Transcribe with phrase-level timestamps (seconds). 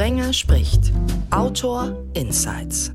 [0.00, 0.92] Sprenger spricht.
[1.30, 2.90] Autor Insights.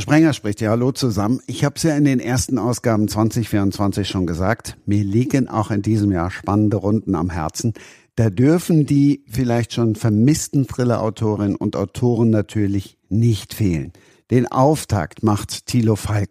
[0.00, 1.38] Sprenger spricht ja, hallo zusammen.
[1.46, 5.82] Ich habe es ja in den ersten Ausgaben 2024 schon gesagt, mir liegen auch in
[5.82, 7.72] diesem Jahr spannende Runden am Herzen.
[8.16, 13.92] Da dürfen die vielleicht schon vermissten Thriller-Autorinnen und Autoren natürlich nicht fehlen.
[14.32, 16.30] Den Auftakt macht Thilo Falk.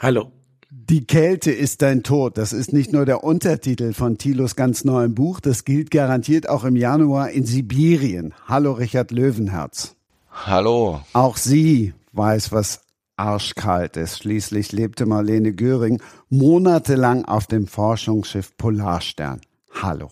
[0.00, 0.32] Hallo.
[0.70, 2.36] Die Kälte ist dein Tod.
[2.36, 6.64] Das ist nicht nur der Untertitel von Thilos ganz neuem Buch, das gilt garantiert auch
[6.64, 8.34] im Januar in Sibirien.
[8.46, 9.96] Hallo Richard Löwenherz.
[10.30, 11.00] Hallo.
[11.14, 12.82] Auch sie weiß, was
[13.16, 14.18] arschkalt ist.
[14.18, 19.40] Schließlich lebte Marlene Göring monatelang auf dem Forschungsschiff Polarstern.
[19.80, 20.10] Hallo.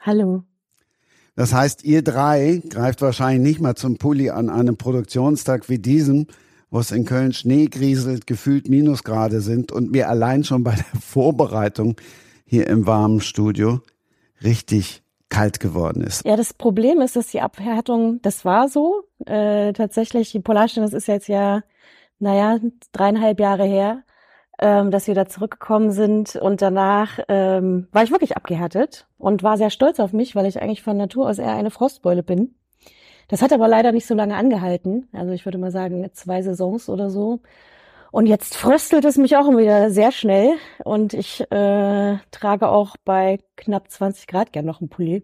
[0.00, 0.44] Hallo.
[1.34, 6.28] Das heißt, ihr drei greift wahrscheinlich nicht mal zum Pulli an einem Produktionstag wie diesem,
[6.70, 10.84] wo es in Köln Schnee grieselt, gefühlt Minusgrade sind und mir allein schon bei der
[11.00, 11.96] Vorbereitung
[12.44, 13.80] hier im warmen Studio
[14.42, 16.24] richtig kalt geworden ist.
[16.24, 19.04] Ja, das Problem ist, dass die Abhärtung, das war so.
[19.26, 21.62] Äh, tatsächlich, die Polarstern, das ist jetzt ja,
[22.18, 22.58] naja,
[22.92, 24.02] dreieinhalb Jahre her,
[24.58, 26.36] ähm, dass wir da zurückgekommen sind.
[26.36, 30.62] Und danach ähm, war ich wirklich abgehärtet und war sehr stolz auf mich, weil ich
[30.62, 32.54] eigentlich von Natur aus eher eine Frostbeule bin.
[33.28, 35.08] Das hat aber leider nicht so lange angehalten.
[35.12, 37.40] Also ich würde mal sagen, zwei Saisons oder so.
[38.10, 40.54] Und jetzt fröstelt es mich auch wieder sehr schnell.
[40.84, 45.22] Und ich äh, trage auch bei knapp 20 Grad gern noch einen Pulli.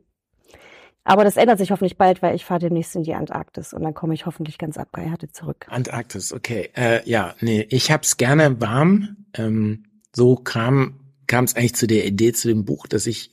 [1.02, 3.92] Aber das ändert sich hoffentlich bald, weil ich fahre demnächst in die Antarktis und dann
[3.92, 5.66] komme ich hoffentlich ganz abgehärtet zurück.
[5.68, 6.70] Antarktis, okay.
[6.74, 9.16] Äh, ja, nee, ich hab's gerne warm.
[9.34, 13.30] Ähm, so kam kam es eigentlich zu der Idee zu dem Buch, dass ich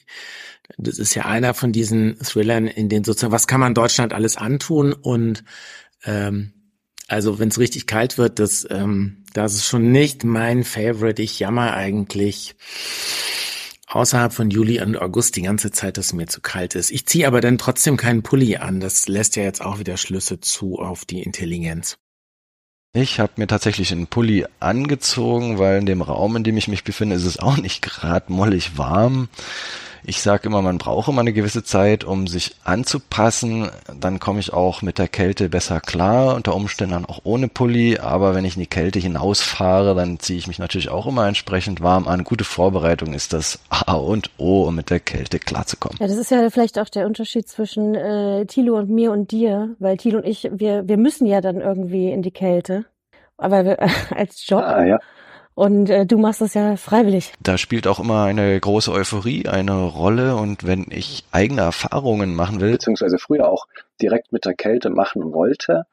[0.77, 4.38] das ist ja einer von diesen Thrillern, in denen sozusagen, was kann man Deutschland alles
[4.38, 4.94] antun?
[4.94, 5.44] Und
[6.03, 6.53] ähm,
[7.08, 11.22] also wenn es richtig kalt wird, das, ähm, das ist schon nicht mein Favorite.
[11.22, 12.55] Ich jammer eigentlich
[13.88, 16.92] außerhalb von Juli und August die ganze Zeit, dass es mir zu kalt ist.
[16.92, 18.80] Ich ziehe aber dann trotzdem keinen Pulli an.
[18.80, 21.97] Das lässt ja jetzt auch wieder Schlüsse zu auf die Intelligenz.
[22.94, 26.83] Ich habe mir tatsächlich einen Pulli angezogen, weil in dem Raum, in dem ich mich
[26.83, 29.30] befinde, ist es auch nicht gerade mollig warm.
[30.04, 33.70] Ich sage immer, man braucht immer eine gewisse Zeit, um sich anzupassen.
[34.00, 38.00] Dann komme ich auch mit der Kälte besser klar, unter Umständen dann auch ohne Pulli.
[38.00, 41.82] Aber wenn ich in die Kälte hinausfahre, dann ziehe ich mich natürlich auch immer entsprechend
[41.82, 42.23] warm an.
[42.23, 45.98] Gute Vorbereitung ist das A und O, um mit der Kälte klarzukommen.
[46.00, 49.76] Ja, das ist ja vielleicht auch der Unterschied zwischen äh, Thilo und mir und dir,
[49.80, 52.86] weil Thilo und ich, wir, wir müssen ja dann irgendwie in die Kälte.
[53.38, 53.78] Aber wir,
[54.16, 54.64] als Job.
[54.64, 55.00] Ah, ja.
[55.54, 57.34] Und äh, du machst das ja freiwillig.
[57.42, 62.62] Da spielt auch immer eine große Euphorie eine Rolle und wenn ich eigene Erfahrungen machen
[62.62, 63.67] will, beziehungsweise früher auch
[64.02, 65.86] direkt mit der Kälte machen wollte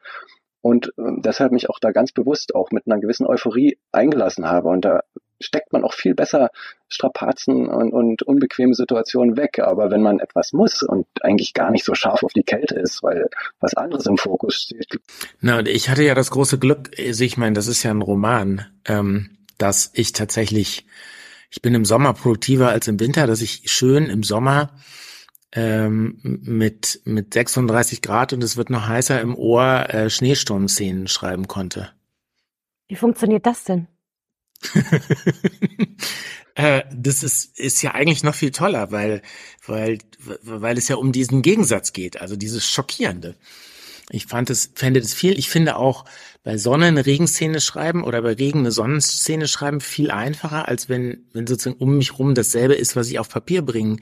[0.61, 4.69] und äh, deshalb mich auch da ganz bewusst auch mit einer gewissen Euphorie eingelassen habe
[4.69, 5.03] und da
[5.41, 6.51] steckt man auch viel besser
[6.89, 9.61] Strapazen und, und unbequeme Situationen weg.
[9.61, 13.05] Aber wenn man etwas muss und eigentlich gar nicht so scharf auf die Kälte ist,
[13.05, 13.29] weil
[13.61, 14.99] was anderes im Fokus steht.
[15.41, 18.03] Na, und ich hatte ja das große Glück, also ich meine, das ist ja ein
[18.03, 18.67] Roman.
[18.85, 20.87] Ähm dass ich tatsächlich,
[21.51, 24.73] ich bin im Sommer produktiver als im Winter, dass ich schön im Sommer
[25.53, 31.49] ähm, mit, mit 36 Grad und es wird noch heißer im Ohr äh, Schneesturmszenen schreiben
[31.49, 31.91] konnte.
[32.89, 33.87] Wie funktioniert das denn?
[36.55, 39.23] äh, das ist, ist ja eigentlich noch viel toller, weil,
[39.67, 39.99] weil,
[40.43, 43.37] weil es ja um diesen Gegensatz geht, also dieses Schockierende.
[44.11, 45.39] Ich fand es, fände das viel.
[45.39, 46.05] Ich finde auch
[46.43, 51.27] bei Sonne eine Regenszene schreiben oder bei Regen eine Sonnenszene schreiben viel einfacher, als wenn,
[51.33, 54.01] wenn sozusagen um mich rum dasselbe ist, was ich auf Papier bringen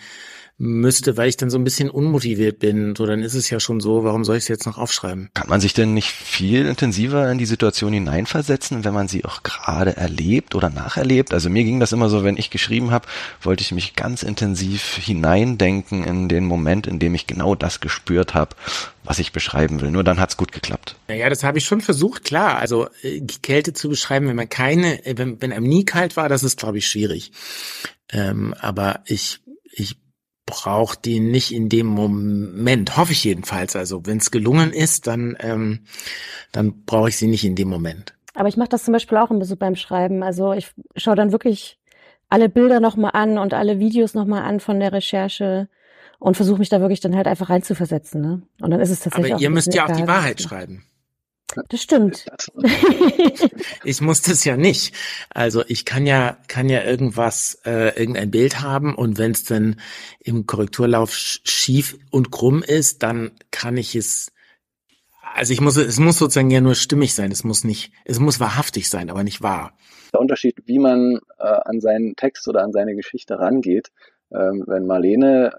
[0.59, 2.95] müsste, weil ich dann so ein bisschen unmotiviert bin.
[2.97, 5.29] So, dann ist es ja schon so, warum soll ich es jetzt noch aufschreiben?
[5.35, 9.43] Kann man sich denn nicht viel intensiver in die Situation hineinversetzen, wenn man sie auch
[9.43, 11.35] gerade erlebt oder nacherlebt?
[11.35, 13.07] Also mir ging das immer so, wenn ich geschrieben habe,
[13.43, 18.33] wollte ich mich ganz intensiv hineindenken in den Moment, in dem ich genau das gespürt
[18.33, 18.57] habe,
[19.05, 19.91] was ich beschreiben will.
[19.91, 20.97] Nur dann hat's gut geklappt.
[21.09, 22.57] Naja, das habe ich schon versucht, klar.
[22.59, 26.17] Also äh, die Kälte zu beschreiben, wenn man keine, äh, wenn, wenn einem nie kalt
[26.17, 27.33] war, das ist, glaube ich, schwierig.
[28.11, 29.41] Ähm, aber ich,
[29.71, 29.97] ich
[30.47, 33.75] braucht die nicht in dem Moment, hoffe ich jedenfalls.
[33.77, 35.81] Also wenn es gelungen ist, dann, ähm,
[36.53, 38.15] dann brauche ich sie nicht in dem Moment.
[38.35, 40.23] Aber ich mache das zum Beispiel auch ein bisschen beim Schreiben.
[40.23, 41.79] Also ich schaue dann wirklich
[42.29, 45.69] alle Bilder nochmal an und alle Videos nochmal an von der Recherche
[46.19, 48.21] und versuche mich da wirklich dann halt einfach reinzuversetzen.
[48.21, 48.43] Ne?
[48.61, 49.35] Und dann ist es tatsächlich.
[49.35, 50.85] Aber ihr müsst ja auch die Wahrheit schreiben.
[51.69, 52.27] Das stimmt.
[53.85, 54.95] ich muss das ja nicht.
[55.31, 59.81] Also ich kann ja kann ja irgendwas äh, irgendein Bild haben und wenn es dann
[60.19, 64.33] im Korrekturlauf schief und krumm ist, dann kann ich es
[65.35, 67.31] also ich muss es muss sozusagen ja nur stimmig sein.
[67.31, 69.77] Es muss nicht es muss wahrhaftig sein, aber nicht wahr.
[70.13, 73.93] Der Unterschied, wie man äh, an seinen Text oder an seine Geschichte rangeht,
[74.33, 75.53] ähm, wenn Marlene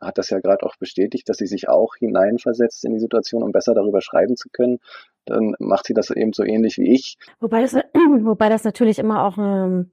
[0.00, 3.52] hat das ja gerade auch bestätigt, dass sie sich auch hineinversetzt in die Situation, um
[3.52, 4.78] besser darüber schreiben zu können.
[5.24, 7.16] Dann macht sie das eben so ähnlich wie ich.
[7.40, 7.74] Wobei das,
[8.20, 9.90] wobei das natürlich immer auch, ähm,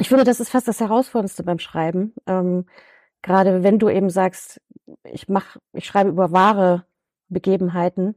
[0.00, 2.14] ich finde, das ist fast das Herausforderndste beim Schreiben.
[2.26, 2.66] Ähm,
[3.22, 4.60] gerade wenn du eben sagst,
[5.04, 6.84] ich mach, ich schreibe über wahre
[7.28, 8.14] Begebenheiten,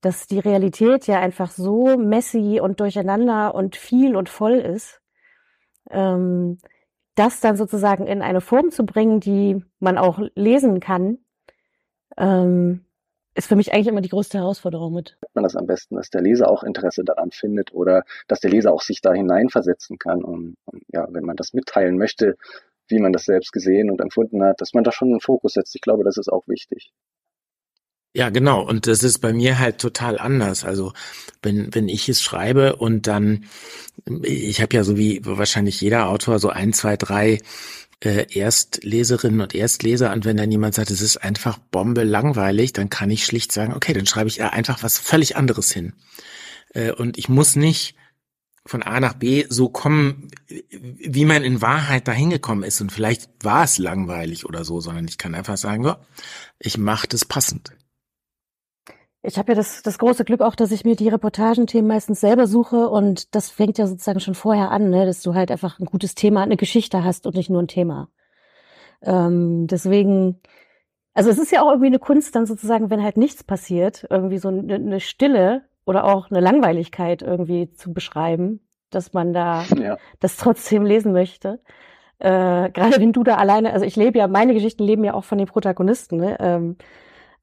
[0.00, 5.00] dass die Realität ja einfach so messy und durcheinander und viel und voll ist,
[5.90, 6.58] ähm,
[7.16, 11.18] das dann sozusagen in eine Form zu bringen, die man auch lesen kann,
[12.16, 12.84] ähm,
[13.34, 15.18] ist für mich eigentlich immer die größte Herausforderung mit.
[15.34, 18.72] Man das am besten, dass der Leser auch Interesse daran findet oder dass der Leser
[18.72, 20.24] auch sich da hineinversetzen kann.
[20.24, 22.36] Und, und ja, wenn man das mitteilen möchte,
[22.88, 25.74] wie man das selbst gesehen und empfunden hat, dass man da schon einen Fokus setzt.
[25.74, 26.92] Ich glaube, das ist auch wichtig.
[28.16, 28.62] Ja, genau.
[28.62, 30.64] Und das ist bei mir halt total anders.
[30.64, 30.94] Also
[31.42, 33.44] wenn, wenn ich es schreibe und dann,
[34.22, 37.42] ich habe ja so wie wahrscheinlich jeder Autor so ein, zwei, drei
[38.02, 42.88] äh, Erstleserinnen und Erstleser und wenn dann jemand sagt, es ist einfach Bombe langweilig, dann
[42.88, 45.92] kann ich schlicht sagen, okay, dann schreibe ich einfach was völlig anderes hin.
[46.72, 47.96] Äh, und ich muss nicht
[48.64, 50.30] von A nach B so kommen,
[50.70, 52.80] wie man in Wahrheit dahin gekommen ist.
[52.80, 55.98] Und vielleicht war es langweilig oder so, sondern ich kann einfach sagen, ja,
[56.58, 57.72] ich mache das passend.
[59.26, 62.46] Ich habe ja das, das große Glück auch, dass ich mir die Reportagenthemen meistens selber
[62.46, 65.86] suche und das fängt ja sozusagen schon vorher an, ne, dass du halt einfach ein
[65.86, 68.08] gutes Thema, eine Geschichte hast und nicht nur ein Thema.
[69.02, 70.40] Ähm, deswegen,
[71.12, 74.38] also es ist ja auch irgendwie eine Kunst dann sozusagen, wenn halt nichts passiert, irgendwie
[74.38, 79.98] so eine, eine Stille oder auch eine Langweiligkeit irgendwie zu beschreiben, dass man da ja.
[80.20, 81.60] das trotzdem lesen möchte.
[82.18, 85.24] Äh, gerade wenn du da alleine, also ich lebe ja, meine Geschichten leben ja auch
[85.24, 86.36] von den Protagonisten, ne?
[86.40, 86.76] Ähm,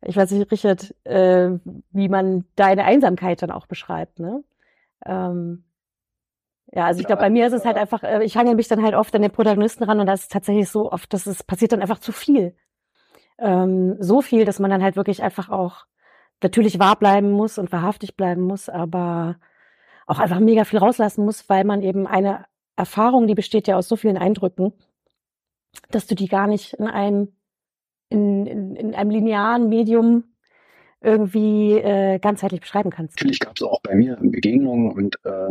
[0.06, 1.52] ich weiß nicht, Richard, äh,
[1.92, 4.44] wie man deine Einsamkeit dann auch beschreibt, ne?
[5.06, 5.64] Ähm,
[6.72, 8.82] ja, also ich glaube, bei mir ist es halt einfach, äh, ich hangel mich dann
[8.82, 11.72] halt oft an den Protagonisten ran und das ist tatsächlich so oft, dass es passiert
[11.72, 12.56] dann einfach zu viel.
[13.38, 15.86] Ähm, so viel, dass man dann halt wirklich einfach auch
[16.42, 19.38] natürlich wahr bleiben muss und wahrhaftig bleiben muss, aber
[20.08, 22.46] auch einfach mega viel rauslassen muss, weil man eben eine
[22.76, 24.74] Erfahrung, die besteht ja aus so vielen Eindrücken,
[25.92, 27.34] dass du die gar nicht in einem
[28.14, 30.24] in, in, in einem linearen Medium
[31.04, 33.18] irgendwie äh, ganzheitlich beschreiben kannst.
[33.18, 35.50] Natürlich gab es auch bei mir Begegnungen und äh,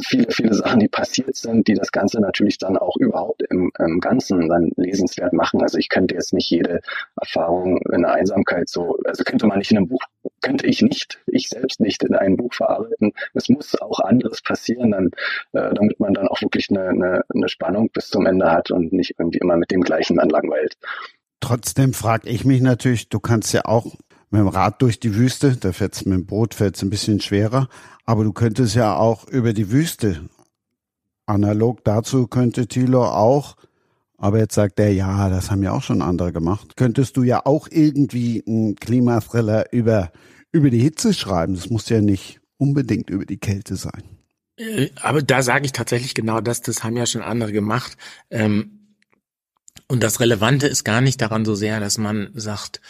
[0.00, 4.00] viele, viele Sachen, die passiert sind, die das Ganze natürlich dann auch überhaupt im, im
[4.00, 5.60] Ganzen dann lesenswert machen.
[5.60, 6.80] Also ich könnte jetzt nicht jede
[7.20, 10.02] Erfahrung in der Einsamkeit so, also könnte man nicht in einem Buch,
[10.40, 13.12] könnte ich nicht, ich selbst nicht in einem Buch verarbeiten.
[13.34, 15.10] Es muss auch anderes passieren, dann,
[15.52, 18.92] äh, damit man dann auch wirklich eine, eine, eine Spannung bis zum Ende hat und
[18.92, 20.76] nicht irgendwie immer mit dem gleichen dann langweilt.
[21.40, 23.96] Trotzdem frage ich mich natürlich, du kannst ja auch
[24.30, 27.68] mit dem Rad durch die Wüste, da fährt's mit dem Boot fährt's ein bisschen schwerer,
[28.04, 30.28] aber du könntest ja auch über die Wüste.
[31.26, 33.56] Analog dazu könnte Thilo auch,
[34.18, 36.76] aber jetzt sagt er, ja, das haben ja auch schon andere gemacht.
[36.76, 40.12] Könntest du ja auch irgendwie einen Klimathriller über,
[40.52, 41.54] über die Hitze schreiben.
[41.54, 44.02] Das muss ja nicht unbedingt über die Kälte sein.
[44.56, 47.96] Äh, aber da sage ich tatsächlich genau das, das haben ja schon andere gemacht.
[48.28, 48.79] Ähm
[49.90, 52.80] und das Relevante ist gar nicht daran so sehr, dass man sagt,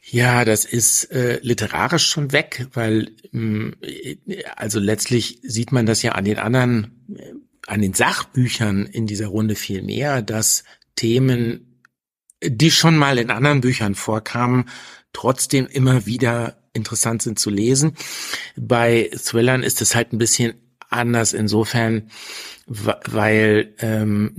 [0.00, 3.74] ja, das ist äh, literarisch schon weg, weil mh, mm,
[4.54, 7.32] also letztlich sieht man das ja an den anderen, äh,
[7.66, 10.62] an den Sachbüchern in dieser Runde viel mehr, dass
[10.94, 11.82] Themen,
[12.44, 14.66] die schon mal in anderen Büchern vorkamen,
[15.12, 17.96] trotzdem immer wieder interessant sind zu lesen.
[18.56, 20.54] Bei Thrillern ist es halt ein bisschen
[20.88, 22.10] anders insofern,
[22.66, 24.32] weil ähm,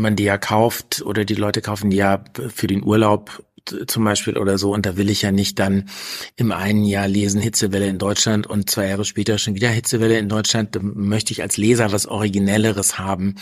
[0.00, 3.44] man die ja kauft oder die Leute kaufen die ja für den Urlaub
[3.86, 5.88] zum Beispiel oder so und da will ich ja nicht dann
[6.36, 10.28] im einen Jahr lesen Hitzewelle in Deutschland und zwei Jahre später schon wieder Hitzewelle in
[10.28, 10.76] Deutschland.
[10.76, 13.36] Da möchte ich als Leser was Originelleres haben.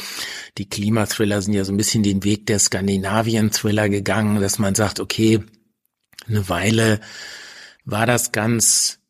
[0.59, 5.01] Die Klimathriller sind ja so ein bisschen den Weg der Skandinavien-Thriller gegangen, dass man sagt,
[5.01, 5.41] okay,
[6.29, 7.01] eine Weile
[7.85, 9.01] war das ganz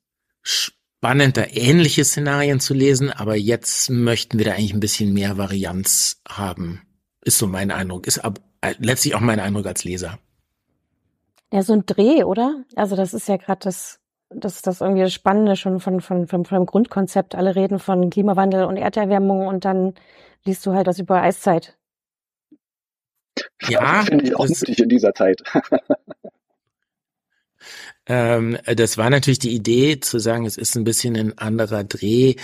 [1.02, 5.36] spannend, da ähnliche Szenarien zu lesen, aber jetzt möchten wir da eigentlich ein bisschen mehr
[5.36, 6.82] Varianz haben.
[7.24, 10.20] Ist so mein Eindruck, ist ab, äh, letztlich auch mein Eindruck als Leser.
[11.52, 12.62] Ja, so ein Dreh, oder?
[12.76, 13.98] Also das ist ja gerade das,
[14.30, 17.34] das, das irgendwie das Spannende schon von, von, von, von dem Grundkonzept.
[17.34, 19.94] Alle reden von Klimawandel und Erderwärmung und dann
[20.44, 21.76] liest du halt was über Eiszeit.
[23.62, 25.42] Ja, finde ich auch nötig in dieser Zeit.
[28.06, 32.36] Ähm, das war natürlich die Idee zu sagen, es ist ein bisschen ein anderer Dreh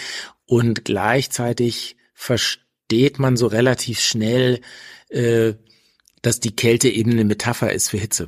[0.47, 4.61] und gleichzeitig versteht man so relativ schnell,
[5.09, 5.55] äh,
[6.23, 8.27] dass die Kälte eben eine Metapher ist für Hitze.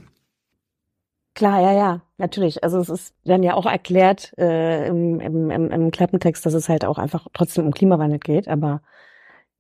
[1.35, 2.65] Klar, ja, ja, natürlich.
[2.65, 6.69] Also es ist dann ja auch erklärt äh, im, im, im, im Klappentext, dass es
[6.69, 8.49] halt auch einfach trotzdem um Klimawandel geht.
[8.49, 8.83] Aber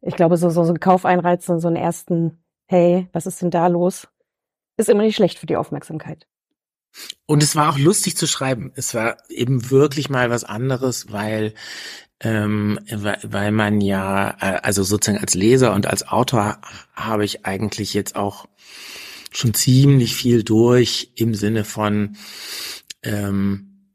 [0.00, 3.50] ich glaube, so, so, so ein Kaufeinreiz und so einen ersten, hey, was ist denn
[3.50, 4.08] da los?
[4.80, 6.26] ist immer nicht schlecht für die Aufmerksamkeit.
[7.26, 8.72] Und es war auch lustig zu schreiben.
[8.74, 11.54] Es war eben wirklich mal was anderes, weil
[12.22, 16.60] ähm, weil man ja, äh, also sozusagen als Leser und als Autor
[16.94, 18.46] habe ich eigentlich jetzt auch
[19.30, 22.16] schon ziemlich viel durch im Sinne von,
[23.02, 23.94] ähm,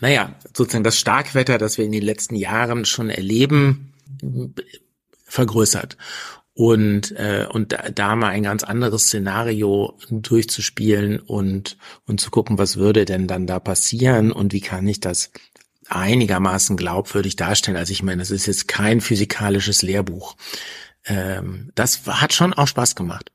[0.00, 3.92] naja, sozusagen das Starkwetter, das wir in den letzten Jahren schon erleben,
[5.24, 5.98] vergrößert.
[6.58, 12.56] Und, äh, und da, da mal ein ganz anderes Szenario durchzuspielen und, und zu gucken,
[12.56, 15.32] was würde denn dann da passieren und wie kann ich das
[15.90, 17.76] einigermaßen glaubwürdig darstellen.
[17.76, 20.34] Also ich meine, das ist jetzt kein physikalisches Lehrbuch.
[21.04, 23.30] Ähm, das hat schon auch Spaß gemacht.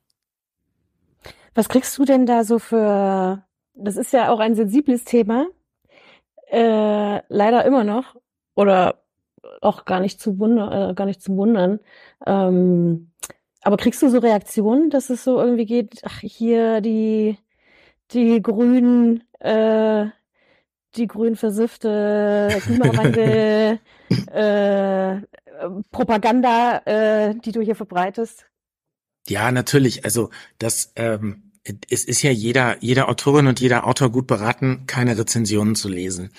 [1.53, 3.43] Was kriegst du denn da so für,
[3.75, 5.45] das ist ja auch ein sensibles Thema,
[6.49, 8.15] äh, leider immer noch,
[8.55, 9.03] oder
[9.61, 11.79] auch gar nicht zu wundern, äh, gar nicht zu wundern.
[12.25, 13.11] Ähm,
[13.61, 17.37] aber kriegst du so Reaktionen, dass es so irgendwie geht, ach, hier die,
[18.11, 20.07] die Grünen, äh,
[20.95, 23.79] die grün versiffte Klimawandel
[24.31, 25.21] äh,
[25.91, 28.45] Propaganda, äh, die du hier verbreitest?
[29.27, 30.03] Ja, natürlich.
[30.03, 31.51] Also das ähm,
[31.89, 36.31] es ist ja jeder jeder Autorin und jeder Autor gut beraten, keine Rezensionen zu lesen.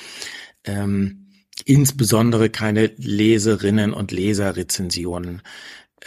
[0.65, 1.22] Ähm,
[1.65, 5.43] insbesondere keine Leserinnen und Leserrezensionen.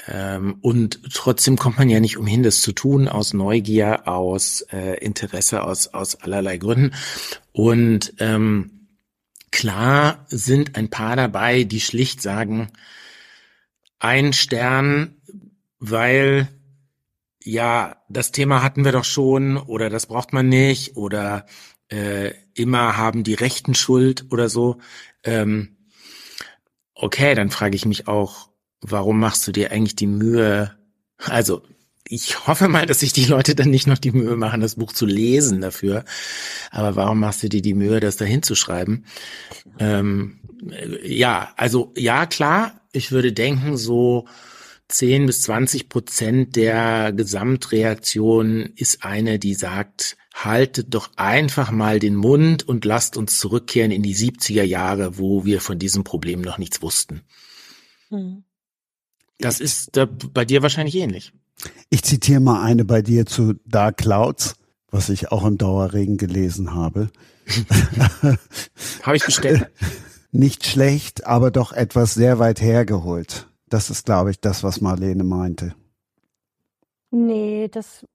[0.08, 4.98] Ähm, und trotzdem kommt man ja nicht umhin, das zu tun, aus Neugier, aus äh,
[5.00, 6.94] Interesse, aus, aus allerlei Gründen.
[7.52, 8.88] Und ähm,
[9.52, 12.72] klar sind ein paar dabei, die schlicht sagen,
[14.00, 15.16] ein Stern,
[15.80, 16.50] weil
[17.44, 21.46] ja, das Thema hatten wir doch schon oder das braucht man nicht oder
[21.90, 24.80] äh, immer haben die Rechten Schuld oder so.
[25.26, 25.76] Ähm,
[26.94, 28.50] okay, dann frage ich mich auch,
[28.82, 30.76] warum machst du dir eigentlich die Mühe?
[31.18, 31.64] Also,
[32.08, 34.94] ich hoffe mal, dass sich die Leute dann nicht noch die Mühe machen, das Buch
[34.94, 36.06] zu lesen dafür.
[36.72, 39.06] Aber warum machst du dir die Mühe, das da hinzuschreiben?
[39.80, 40.40] Ähm,
[41.04, 44.28] ja, also ja, klar, ich würde denken, so
[44.90, 52.16] 10 bis 20 Prozent der Gesamtreaktion ist eine, die sagt, haltet doch einfach mal den
[52.16, 56.58] Mund und lasst uns zurückkehren in die 70er Jahre, wo wir von diesem Problem noch
[56.58, 57.22] nichts wussten.
[58.10, 58.44] Hm.
[59.40, 61.34] Das ist da bei dir wahrscheinlich ähnlich.
[61.90, 64.56] Ich zitiere mal eine bei dir zu Dark Clouds,
[64.92, 67.10] was ich auch im Dauerregen gelesen habe.
[69.04, 69.72] habe ich bestellt.
[70.32, 73.48] Nicht schlecht, aber doch etwas sehr weit hergeholt.
[73.70, 75.76] Das ist, glaube ich, das, was Marlene meinte.
[77.10, 78.06] Nee, das.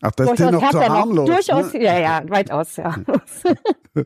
[0.00, 1.28] Ach, das ist noch zu harmlos.
[1.28, 1.82] Noch, durchaus, ne?
[1.82, 2.96] ja, ja, weitaus, ja.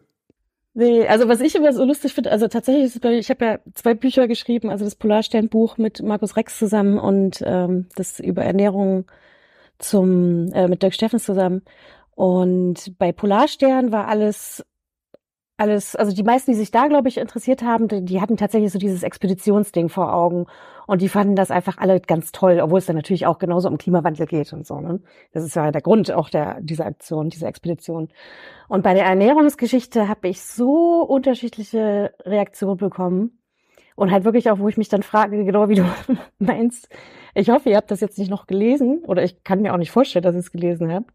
[0.74, 3.30] Nee, also was ich immer so lustig finde, also tatsächlich ist es bei mir, ich
[3.30, 8.20] habe ja zwei Bücher geschrieben, also das Polarsternbuch mit Markus Rex zusammen und ähm, das
[8.20, 9.10] über Ernährung
[9.80, 11.62] zum äh, mit Dirk Steffens zusammen.
[12.14, 14.64] Und bei Polarstern war alles
[15.58, 18.72] alles, also die meisten, die sich da, glaube ich, interessiert haben, die, die hatten tatsächlich
[18.72, 20.46] so dieses Expeditionsding vor Augen
[20.86, 23.76] und die fanden das einfach alle ganz toll, obwohl es dann natürlich auch genauso um
[23.76, 24.80] Klimawandel geht und so.
[24.80, 25.00] Ne?
[25.32, 28.08] Das ist ja der Grund auch der dieser Aktion, dieser Expedition.
[28.68, 33.38] Und bei der Ernährungsgeschichte habe ich so unterschiedliche Reaktionen bekommen
[33.96, 35.84] und halt wirklich auch, wo ich mich dann frage, genau wie du
[36.38, 36.88] meinst.
[37.34, 39.90] Ich hoffe, ihr habt das jetzt nicht noch gelesen oder ich kann mir auch nicht
[39.90, 41.10] vorstellen, dass ihr es gelesen habt.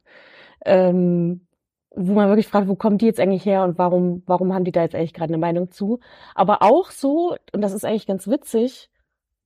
[0.65, 1.47] Ähm,
[1.95, 4.71] wo man wirklich fragt, wo kommen die jetzt eigentlich her und warum, warum haben die
[4.71, 6.00] da jetzt eigentlich gerade eine Meinung zu?
[6.35, 8.89] Aber auch so, und das ist eigentlich ganz witzig,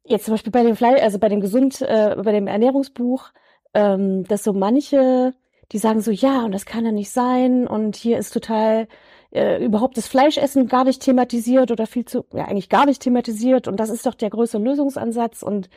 [0.04, 3.30] jetzt zum Beispiel bei dem Fleisch, also bei dem Gesund, äh, bei dem Ernährungsbuch,
[3.74, 5.34] ähm, dass so manche,
[5.72, 8.88] die sagen so, ja, und das kann ja nicht sein, und hier ist total
[9.32, 13.68] äh, überhaupt das Fleischessen gar nicht thematisiert oder viel zu, ja, eigentlich gar nicht thematisiert,
[13.68, 15.70] und das ist doch der größte Lösungsansatz, und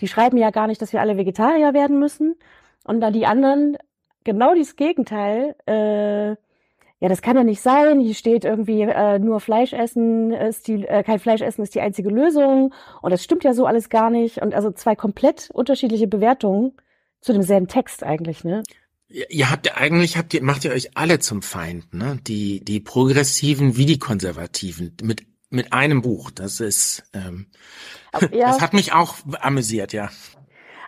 [0.00, 2.36] die schreiben ja gar nicht, dass wir alle Vegetarier werden müssen.
[2.84, 3.76] Und dann die anderen,
[4.28, 5.56] genau dieses Gegenteil.
[5.66, 6.36] Äh,
[7.00, 8.00] ja, das kann ja nicht sein.
[8.00, 11.80] Hier steht irgendwie äh, nur Fleisch essen ist die äh, kein Fleisch essen ist die
[11.80, 16.06] einzige Lösung und das stimmt ja so alles gar nicht und also zwei komplett unterschiedliche
[16.06, 16.72] Bewertungen
[17.20, 18.62] zu demselben Text eigentlich, ne?
[19.08, 22.18] Ihr habt eigentlich habt ihr macht ihr euch alle zum Feind, ne?
[22.26, 26.30] Die die progressiven wie die konservativen mit mit einem Buch.
[26.30, 27.46] Das ist ähm,
[28.32, 28.48] ja.
[28.48, 30.10] das hat mich auch amüsiert, ja.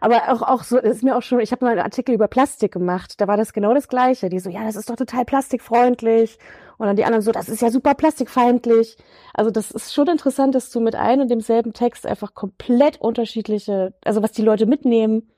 [0.00, 2.72] Aber auch, auch so, ist mir auch schon, ich habe mal einen Artikel über Plastik
[2.72, 4.30] gemacht, da war das genau das Gleiche.
[4.30, 6.38] Die so, ja, das ist doch total plastikfreundlich.
[6.78, 8.96] Und dann die anderen so, das ist ja super plastikfeindlich.
[9.34, 13.92] Also das ist schon interessant, dass du mit einem und demselben Text einfach komplett unterschiedliche,
[14.02, 15.30] also was die Leute mitnehmen,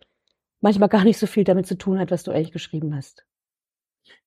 [0.60, 3.24] manchmal gar nicht so viel damit zu tun hat, was du eigentlich geschrieben hast.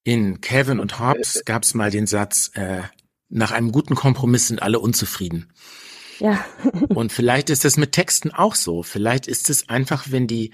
[0.03, 2.81] In Kevin und Hobbes gab es mal den Satz, äh,
[3.29, 5.51] nach einem guten Kompromiss sind alle unzufrieden.
[6.19, 6.43] Ja.
[6.89, 8.83] und vielleicht ist das mit Texten auch so.
[8.83, 10.51] Vielleicht ist es einfach, wenn die,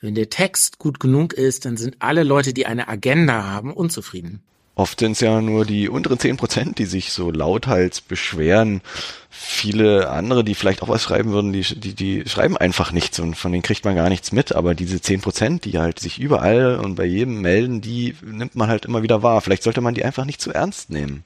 [0.00, 4.42] Wenn der Text gut genug ist, dann sind alle Leute, die eine Agenda haben, unzufrieden.
[4.76, 8.82] Oft sind es ja nur die unteren zehn Prozent, die sich so lauthals beschweren.
[9.30, 13.36] Viele andere, die vielleicht auch was schreiben würden, die, die, die schreiben einfach nichts und
[13.36, 14.52] von denen kriegt man gar nichts mit.
[14.52, 18.68] Aber diese zehn Prozent, die halt sich überall und bei jedem melden, die nimmt man
[18.68, 19.40] halt immer wieder wahr.
[19.40, 21.22] Vielleicht sollte man die einfach nicht zu ernst nehmen.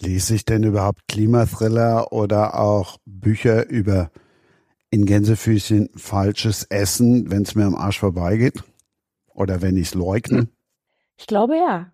[0.00, 4.10] Lese ich denn überhaupt Klimathriller oder auch Bücher über
[4.90, 8.62] in Gänsefüßchen falsches Essen, wenn es mir am Arsch vorbeigeht?
[9.28, 10.48] Oder wenn ich es leugne?
[11.16, 11.92] Ich glaube ja.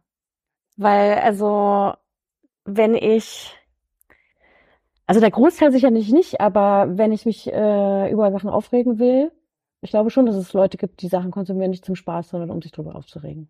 [0.77, 1.95] Weil, also,
[2.65, 3.55] wenn ich,
[5.07, 9.31] also der Großteil sicherlich nicht, aber wenn ich mich äh, über Sachen aufregen will,
[9.83, 12.61] ich glaube schon, dass es Leute gibt, die Sachen konsumieren nicht zum Spaß, sondern um
[12.61, 13.49] sich drüber aufzuregen.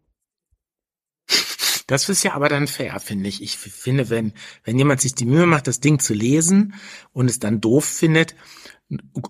[1.90, 3.42] Das ist ja aber dann fair, finde ich.
[3.42, 4.32] Ich finde, wenn,
[4.62, 6.74] wenn jemand sich die Mühe macht, das Ding zu lesen
[7.12, 8.36] und es dann doof findet,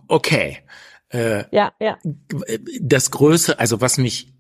[0.08, 0.58] okay.
[1.08, 1.98] Äh, ja, ja.
[2.82, 4.34] Das Größe, also was mich,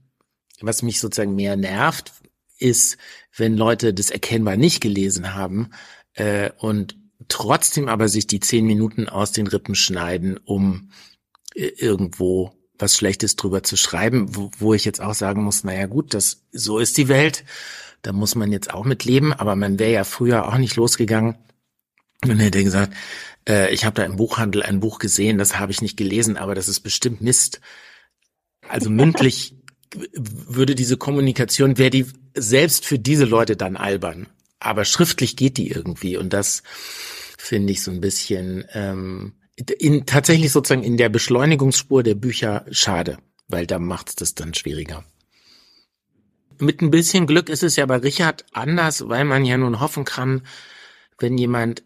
[0.60, 2.12] was mich sozusagen mehr nervt,
[2.58, 2.98] ist,
[3.34, 5.70] wenn Leute das erkennbar nicht gelesen haben
[6.12, 6.98] äh, und
[7.28, 10.90] trotzdem aber sich die zehn Minuten aus den Rippen schneiden, um
[11.54, 15.86] äh, irgendwo was Schlechtes drüber zu schreiben, wo, wo ich jetzt auch sagen muss, naja
[15.86, 17.44] gut, das so ist die Welt,
[18.02, 21.36] da muss man jetzt auch mit leben, aber man wäre ja früher auch nicht losgegangen
[22.24, 22.94] und hätte gesagt,
[23.48, 26.54] äh, ich habe da im Buchhandel ein Buch gesehen, das habe ich nicht gelesen, aber
[26.54, 27.60] das ist bestimmt Mist.
[28.68, 29.54] Also mündlich
[30.14, 34.28] würde diese Kommunikation, wäre die selbst für diese Leute dann albern.
[34.60, 36.62] Aber schriftlich geht die irgendwie und das
[37.38, 43.18] finde ich so ein bisschen ähm, in, tatsächlich sozusagen in der Beschleunigungsspur der Bücher schade,
[43.48, 45.04] weil da macht es das dann schwieriger.
[46.60, 50.04] Mit ein bisschen Glück ist es ja bei Richard anders, weil man ja nun hoffen
[50.04, 50.42] kann,
[51.18, 51.82] wenn jemand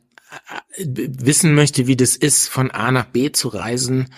[0.77, 4.13] äh, wissen möchte, wie das ist, von A nach B zu reisen,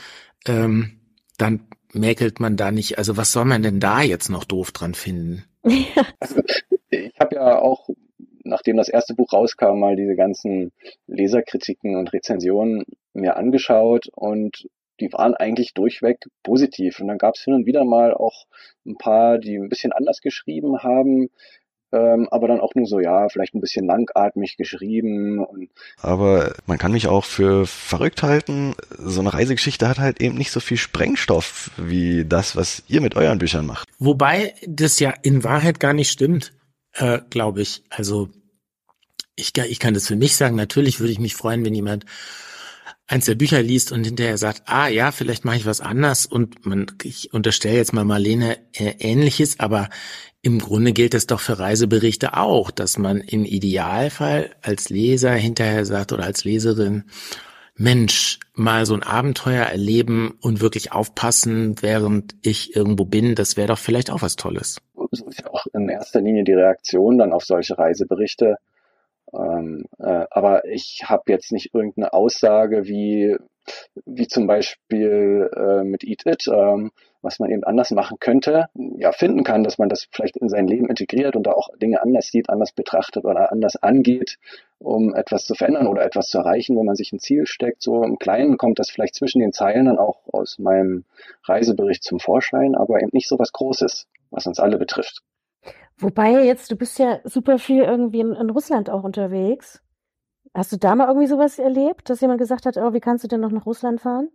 [0.47, 1.01] ähm,
[1.39, 2.99] dann mäkelt man da nicht.
[2.99, 5.45] Also was soll man denn da jetzt noch doof dran finden?
[6.21, 6.41] Also,
[6.91, 7.89] ich habe ja auch,
[8.45, 10.73] nachdem das erste Buch rauskam, mal diese ganzen
[11.07, 14.69] Leserkritiken und Rezensionen mir angeschaut und
[15.01, 17.01] die waren eigentlich durchweg positiv.
[17.01, 18.47] Und dann gab es hin und wieder mal auch
[18.87, 21.29] ein paar, die ein bisschen anders geschrieben haben,
[21.93, 25.45] ähm, aber dann auch nur so, ja, vielleicht ein bisschen langatmig geschrieben.
[25.45, 28.75] Und aber man kann mich auch für verrückt halten.
[28.99, 33.15] So eine Reisegeschichte hat halt eben nicht so viel Sprengstoff wie das, was ihr mit
[33.15, 33.89] euren Büchern macht.
[33.99, 36.53] Wobei das ja in Wahrheit gar nicht stimmt,
[36.95, 37.85] äh, glaube ich.
[37.89, 38.31] Also
[39.37, 40.57] ich, ich kann das für mich sagen.
[40.57, 42.05] Natürlich würde ich mich freuen, wenn jemand
[43.07, 46.67] eins der Bücher liest und hinterher sagt, ah ja, vielleicht mache ich was anders und
[46.67, 49.89] man, ich unterstelle jetzt mal Marlene äh, ähnliches, aber
[50.43, 55.85] im Grunde gilt es doch für Reiseberichte auch, dass man im Idealfall als Leser hinterher
[55.85, 57.05] sagt oder als Leserin,
[57.79, 63.69] Mensch, mal so ein Abenteuer erleben und wirklich aufpassen, während ich irgendwo bin, das wäre
[63.69, 64.79] doch vielleicht auch was Tolles.
[65.11, 68.57] Das ist ja auch in erster Linie die Reaktion dann auf solche Reiseberichte.
[69.37, 73.37] Ähm, äh, aber ich habe jetzt nicht irgendeine Aussage wie,
[74.05, 76.91] wie zum Beispiel äh, mit Eat It, ähm,
[77.23, 78.67] was man eben anders machen könnte,
[78.99, 82.01] ja, finden kann, dass man das vielleicht in sein Leben integriert und da auch Dinge
[82.01, 84.39] anders sieht, anders betrachtet oder anders angeht,
[84.79, 87.83] um etwas zu verändern oder etwas zu erreichen, wenn man sich ein Ziel steckt.
[87.83, 91.05] So im Kleinen kommt das vielleicht zwischen den Zeilen dann auch aus meinem
[91.45, 95.23] Reisebericht zum Vorschein, aber eben nicht so was Großes, was uns alle betrifft.
[95.99, 99.83] Wobei jetzt, du bist ja super viel irgendwie in, in Russland auch unterwegs.
[100.55, 103.29] Hast du da mal irgendwie sowas erlebt, dass jemand gesagt hat, oh, wie kannst du
[103.29, 104.29] denn noch nach Russland fahren?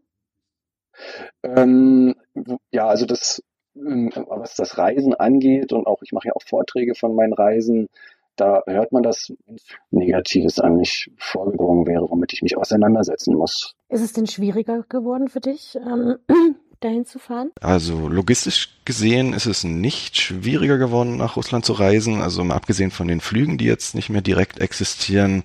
[1.44, 2.16] Ähm,
[2.72, 3.44] ja, also das,
[3.76, 7.88] ähm, was das Reisen angeht und auch, ich mache ja auch Vorträge von meinen Reisen,
[8.36, 9.34] da hört man, dass
[9.92, 13.76] Negatives an mich vorgedrungen wäre, womit ich mich auseinandersetzen muss.
[13.90, 16.18] Ist es denn schwieriger geworden für dich, ähm,
[16.82, 17.52] dahin zu fahren?
[17.62, 22.22] Also logistisch gesehen ist es nicht schwieriger geworden, nach Russland zu reisen.
[22.22, 25.44] Also mal abgesehen von den Flügen, die jetzt nicht mehr direkt existieren,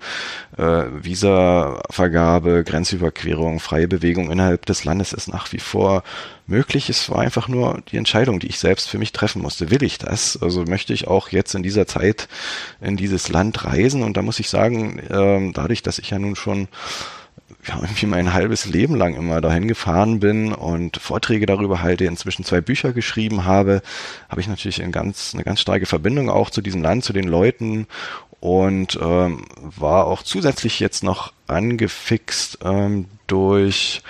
[0.57, 6.03] äh, Visavergabe, Grenzüberquerung, freie Bewegung innerhalb des Landes ist nach wie vor
[6.46, 6.88] möglich.
[6.88, 9.70] Es war einfach nur die Entscheidung, die ich selbst für mich treffen musste.
[9.70, 10.40] Will ich das?
[10.40, 12.29] Also möchte ich auch jetzt in dieser Zeit
[12.81, 14.03] in dieses Land reisen?
[14.03, 16.68] Und da muss ich sagen, äh, dadurch, dass ich ja nun schon
[17.66, 22.44] ja, irgendwie mein halbes Leben lang immer dahin gefahren bin und Vorträge darüber halte, inzwischen
[22.44, 23.83] zwei Bücher geschrieben habe,
[24.29, 27.26] habe ich natürlich eine ganz, eine ganz starke Verbindung auch zu diesem Land, zu den
[27.26, 27.87] Leuten
[28.40, 34.02] und ähm, war auch zusätzlich jetzt noch angefixt ähm, durch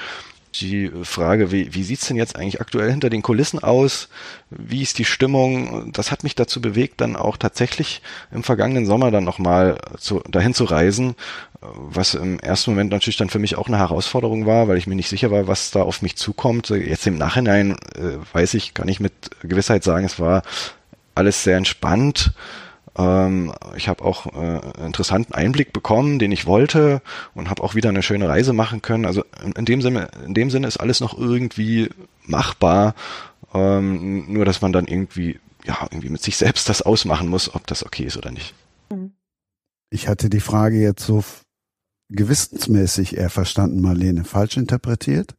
[0.61, 4.09] die Frage, wie, wie sieht's denn jetzt eigentlich aktuell hinter den Kulissen aus?
[4.51, 5.93] Wie ist die Stimmung?
[5.93, 10.55] Das hat mich dazu bewegt, dann auch tatsächlich im vergangenen Sommer dann nochmal zu, dahin
[10.55, 11.15] zu reisen,
[11.61, 14.95] was im ersten Moment natürlich dann für mich auch eine Herausforderung war, weil ich mir
[14.95, 16.71] nicht sicher war, was da auf mich zukommt.
[16.71, 20.43] Jetzt im Nachhinein äh, weiß ich, kann ich mit Gewissheit sagen, es war
[21.15, 22.33] alles sehr entspannt
[22.97, 27.03] ähm, ich habe auch äh, einen interessanten Einblick bekommen, den ich wollte
[27.35, 29.05] und habe auch wieder eine schöne Reise machen können.
[29.05, 31.91] Also in, in, dem Sinne, in dem Sinne ist alles noch irgendwie
[32.25, 32.95] machbar.
[33.55, 37.67] Ähm, nur dass man dann irgendwie ja irgendwie mit sich selbst das ausmachen muss, ob
[37.67, 38.55] das okay ist oder nicht.
[39.91, 41.25] Ich hatte die Frage jetzt so
[42.09, 44.25] gewissensmäßig eher verstanden, Marlene.
[44.25, 45.35] Falsch interpretiert?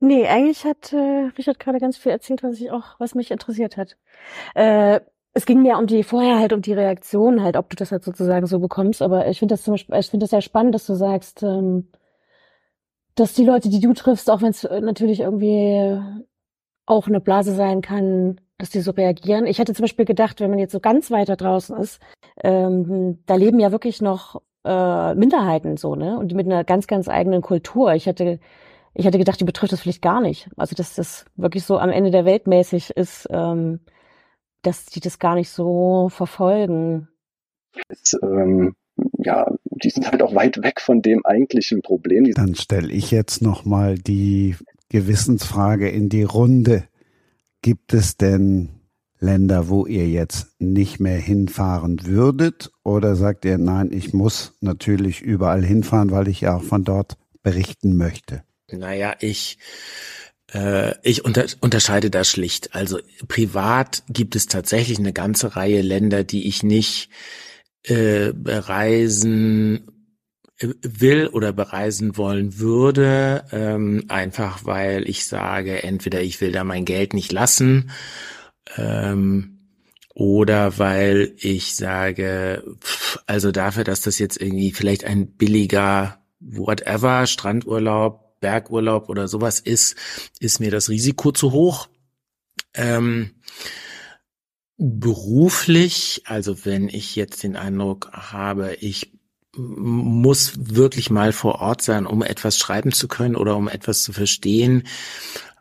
[0.00, 3.76] Nee, eigentlich hat äh, Richard gerade ganz viel erzählt, was ich auch, was mich interessiert
[3.76, 3.96] hat.
[4.54, 5.00] Äh,
[5.34, 8.04] es ging mir um die vorher halt um die Reaktion halt, ob du das halt
[8.04, 9.02] sozusagen so bekommst.
[9.02, 11.88] Aber ich finde das zum Beispiel, ich finde das sehr spannend, dass du sagst, ähm,
[13.14, 16.00] dass die Leute, die du triffst, auch wenn es natürlich irgendwie
[16.86, 19.46] auch eine Blase sein kann, dass die so reagieren.
[19.46, 22.00] Ich hätte zum Beispiel gedacht, wenn man jetzt so ganz weiter draußen ist,
[22.42, 26.18] ähm, da leben ja wirklich noch äh, Minderheiten so, ne?
[26.18, 27.92] Und mit einer ganz, ganz eigenen Kultur.
[27.94, 28.40] Ich hätte,
[28.94, 30.48] ich hätte gedacht, die betrifft das vielleicht gar nicht.
[30.56, 33.28] Also dass das wirklich so am Ende der Welt mäßig ist.
[33.30, 33.80] Ähm,
[34.62, 37.08] dass die das gar nicht so verfolgen.
[37.88, 38.74] Es, ähm,
[39.18, 42.32] ja, die sind halt auch weit weg von dem eigentlichen Problem.
[42.32, 44.56] Dann stelle ich jetzt noch mal die
[44.88, 46.84] Gewissensfrage in die Runde.
[47.62, 48.70] Gibt es denn
[49.20, 52.70] Länder, wo ihr jetzt nicht mehr hinfahren würdet?
[52.84, 57.16] Oder sagt ihr, nein, ich muss natürlich überall hinfahren, weil ich ja auch von dort
[57.42, 58.42] berichten möchte?
[58.70, 59.58] Naja, ich
[61.02, 62.74] ich unter, unterscheide da schlicht.
[62.74, 67.10] Also privat gibt es tatsächlich eine ganze Reihe Länder, die ich nicht
[67.84, 69.88] äh, bereisen
[70.58, 76.64] äh, will oder bereisen wollen würde, ähm, einfach weil ich sage, entweder ich will da
[76.64, 77.90] mein Geld nicht lassen
[78.76, 79.58] ähm,
[80.14, 87.26] oder weil ich sage, pff, also dafür, dass das jetzt irgendwie vielleicht ein billiger whatever
[87.26, 89.96] Strandurlaub Bergurlaub oder sowas ist,
[90.40, 91.88] ist mir das Risiko zu hoch.
[92.74, 93.30] Ähm,
[94.76, 99.12] beruflich, also wenn ich jetzt den Eindruck habe, ich
[99.56, 104.12] muss wirklich mal vor Ort sein, um etwas schreiben zu können oder um etwas zu
[104.12, 104.84] verstehen,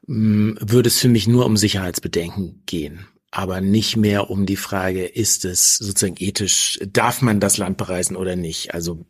[0.05, 5.45] würde es für mich nur um Sicherheitsbedenken gehen aber nicht mehr um die Frage, ist
[5.45, 8.73] es sozusagen ethisch, darf man das Land bereisen oder nicht?
[8.73, 9.05] Also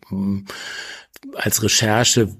[1.33, 2.35] als Recherche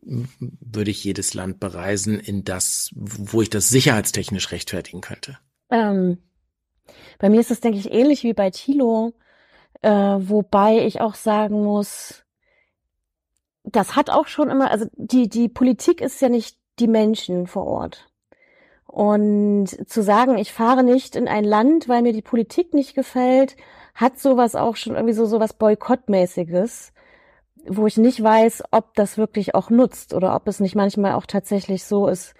[0.00, 5.38] würde ich jedes Land bereisen, in das, wo ich das sicherheitstechnisch rechtfertigen könnte.
[5.70, 6.18] Ähm,
[7.18, 9.14] bei mir ist es, denke ich, ähnlich wie bei Thilo,
[9.82, 12.24] äh, wobei ich auch sagen muss,
[13.64, 17.66] das hat auch schon immer, also die, die Politik ist ja nicht die Menschen vor
[17.66, 18.09] Ort.
[18.90, 23.56] Und zu sagen, ich fahre nicht in ein Land, weil mir die Politik nicht gefällt,
[23.94, 26.92] hat sowas auch schon irgendwie so sowas Boykottmäßiges
[27.66, 31.26] wo ich nicht weiß, ob das wirklich auch nutzt oder ob es nicht manchmal auch
[31.26, 32.34] tatsächlich so ist,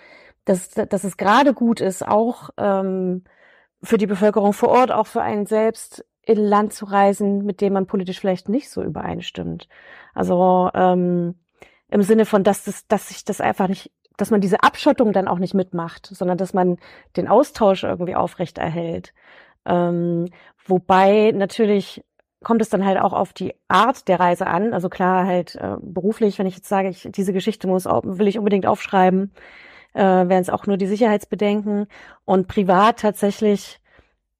[0.44, 3.24] dass, dass es gerade gut ist, auch ähm,
[3.82, 7.60] für die Bevölkerung vor Ort, auch für einen selbst in ein Land zu reisen, mit
[7.60, 9.68] dem man politisch vielleicht nicht so übereinstimmt.
[10.14, 11.36] Also ähm,
[11.88, 15.28] im Sinne von, dass das, dass sich das einfach nicht, dass man diese Abschottung dann
[15.28, 16.78] auch nicht mitmacht, sondern dass man
[17.16, 19.14] den Austausch irgendwie aufrecht erhält.
[19.66, 20.26] Ähm,
[20.66, 22.04] wobei natürlich
[22.42, 24.72] kommt es dann halt auch auf die Art der Reise an.
[24.72, 28.38] Also klar, halt äh, beruflich, wenn ich jetzt sage, ich, diese Geschichte muss, will ich
[28.38, 29.32] unbedingt aufschreiben,
[29.94, 31.86] äh, wären es auch nur die Sicherheitsbedenken.
[32.24, 33.80] Und privat tatsächlich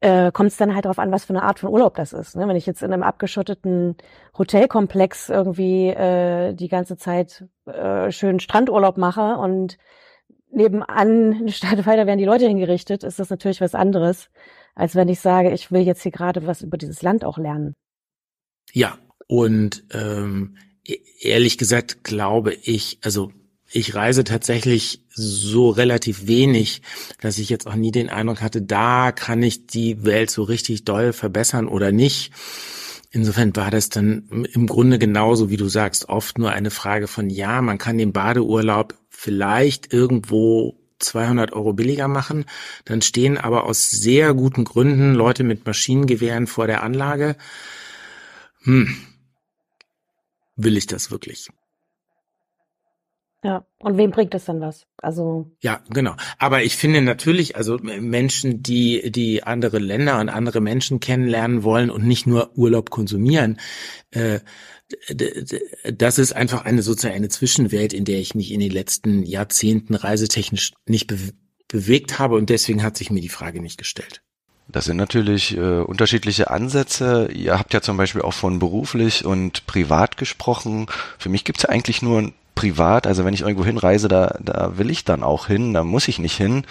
[0.01, 2.37] äh, kommt es dann halt darauf an, was für eine Art von Urlaub das ist.
[2.37, 2.49] Ne?
[2.49, 3.97] Wenn ich jetzt in einem abgeschotteten
[4.37, 9.78] Hotelkomplex irgendwie äh, die ganze Zeit äh, schön Strandurlaub mache und
[10.52, 14.30] nebenan eine Stadt werden die Leute hingerichtet, ist das natürlich was anderes,
[14.74, 17.74] als wenn ich sage, ich will jetzt hier gerade was über dieses Land auch lernen.
[18.72, 20.56] Ja, und ähm,
[20.87, 23.33] e-, ehrlich gesagt glaube ich, also
[23.72, 26.83] ich reise tatsächlich so relativ wenig,
[27.20, 30.85] dass ich jetzt auch nie den Eindruck hatte, da kann ich die Welt so richtig
[30.85, 32.33] doll verbessern oder nicht.
[33.11, 37.29] Insofern war das dann im Grunde genauso, wie du sagst, oft nur eine Frage von,
[37.29, 42.44] ja, man kann den Badeurlaub vielleicht irgendwo 200 Euro billiger machen.
[42.85, 47.37] Dann stehen aber aus sehr guten Gründen Leute mit Maschinengewehren vor der Anlage
[48.62, 48.94] hm,
[50.57, 51.49] will ich das wirklich?
[53.42, 54.87] Ja, und wem bringt das dann was?
[54.98, 56.14] Also ja, genau.
[56.38, 61.90] Aber ich finde natürlich, also Menschen, die die andere Länder und andere Menschen kennenlernen wollen
[61.90, 63.59] und nicht nur Urlaub konsumieren,
[64.11, 64.40] äh,
[65.90, 69.94] das ist einfach eine sozusagen eine Zwischenwelt, in der ich mich in den letzten Jahrzehnten
[69.94, 71.16] reisetechnisch nicht be
[71.68, 74.22] bewegt habe und deswegen hat sich mir die Frage nicht gestellt.
[74.66, 77.29] Das sind natürlich äh, unterschiedliche Ansätze.
[77.33, 80.87] Ihr habt ja zum Beispiel auch von beruflich und privat gesprochen.
[81.16, 84.77] Für mich gibt es ja eigentlich nur privat, also wenn ich irgendwo hinreise, da, da
[84.77, 86.64] will ich dann auch hin, da muss ich nicht hin.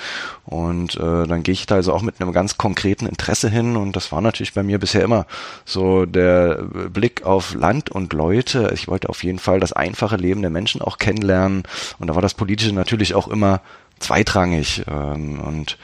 [0.45, 3.75] Und äh, dann gehe ich da also auch mit einem ganz konkreten Interesse hin.
[3.75, 5.25] Und das war natürlich bei mir bisher immer
[5.65, 6.61] so der
[6.93, 8.69] Blick auf Land und Leute.
[8.75, 11.63] Ich wollte auf jeden Fall das einfache Leben der Menschen auch kennenlernen.
[11.97, 13.61] Und da war das Politische natürlich auch immer
[13.97, 14.83] zweitrangig.
[14.87, 15.79] Ähm, und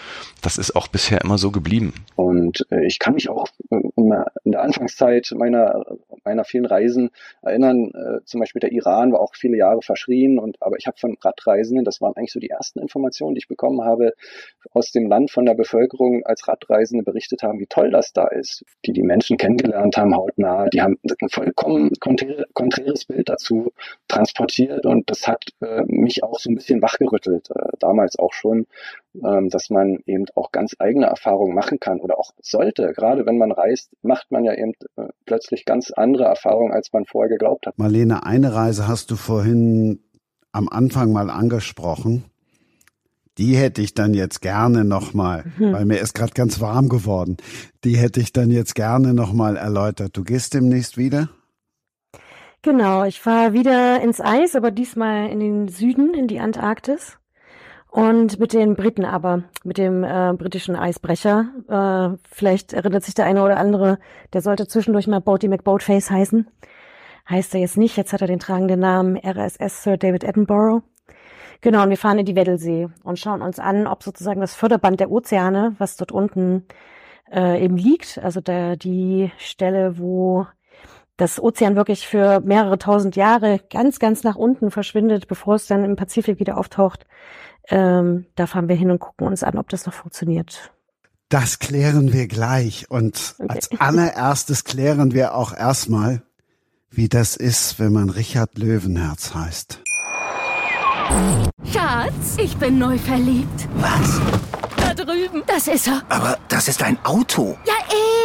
[0.45, 1.93] das ist auch bisher immer so geblieben.
[2.15, 5.83] Und äh, ich kann mich auch äh, in der Anfangszeit meiner,
[6.23, 7.09] meiner vielen Reisen
[7.41, 10.97] erinnern, äh, zum Beispiel der Iran war auch viele Jahre verschrien, und aber ich habe
[10.97, 14.13] von Radreisenden, das waren eigentlich so die ersten Informationen, die ich bekommen habe,
[14.71, 18.63] aus dem Land von der Bevölkerung als Radreisende berichtet haben, wie toll das da ist,
[18.85, 23.71] die die Menschen kennengelernt haben, hautnah, die haben ein vollkommen konträres Bild dazu
[24.07, 28.67] transportiert und das hat äh, mich auch so ein bisschen wachgerüttelt, äh, damals auch schon,
[29.23, 32.91] ähm, dass man eben auch ganz eigene Erfahrungen machen kann oder auch sollte.
[32.93, 37.05] Gerade wenn man reist, macht man ja eben äh, plötzlich ganz andere Erfahrungen, als man
[37.05, 37.77] vorher geglaubt hat.
[37.77, 39.99] Marlene, eine Reise hast du vorhin
[40.51, 42.25] am Anfang mal angesprochen.
[43.37, 45.73] Die hätte ich dann jetzt gerne nochmal, mhm.
[45.73, 47.35] weil mir ist gerade ganz warm geworden.
[47.83, 50.15] Die hätte ich dann jetzt gerne nochmal erläutert.
[50.15, 51.29] Du gehst demnächst wieder?
[52.61, 57.17] Genau, ich fahre wieder ins Eis, aber diesmal in den Süden, in die Antarktis.
[57.95, 61.45] Und mit den Briten aber, mit dem äh, britischen Eisbrecher.
[61.69, 63.99] Äh, vielleicht erinnert sich der eine oder andere,
[64.33, 66.45] der sollte zwischendurch mal Boaty McBoatface heißen.
[67.29, 70.83] Heißt er jetzt nicht, jetzt hat er den tragenden Namen RSS Sir David Attenborough.
[71.61, 74.99] Genau, und wir fahren in die Weddelsee und schauen uns an, ob sozusagen das Förderband
[74.99, 76.65] der Ozeane, was dort unten
[77.31, 80.47] äh, eben liegt, also der, die Stelle, wo
[81.15, 85.85] das Ozean wirklich für mehrere tausend Jahre ganz, ganz nach unten verschwindet, bevor es dann
[85.85, 87.05] im Pazifik wieder auftaucht,
[87.69, 90.71] ähm, da fahren wir hin und gucken uns an, ob das noch funktioniert.
[91.29, 92.89] Das klären wir gleich.
[92.89, 93.49] Und okay.
[93.49, 96.21] als allererstes klären wir auch erstmal,
[96.91, 99.81] wie das ist, wenn man Richard Löwenherz heißt.
[101.71, 103.67] Schatz, ich bin neu verliebt.
[103.75, 104.19] Was?
[104.77, 105.43] Da drüben.
[105.47, 106.01] Das ist er.
[106.09, 107.57] Aber das ist ein Auto.
[107.65, 107.73] Ja,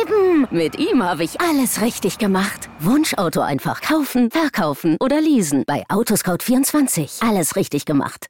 [0.03, 0.47] eben.
[0.51, 2.69] Mit ihm habe ich alles richtig gemacht.
[2.81, 5.65] Wunschauto einfach kaufen, verkaufen oder leasen.
[5.67, 7.27] Bei Autoscout24.
[7.27, 8.30] Alles richtig gemacht.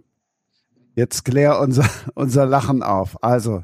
[0.95, 3.23] Jetzt klär unser, unser Lachen auf.
[3.23, 3.63] Also,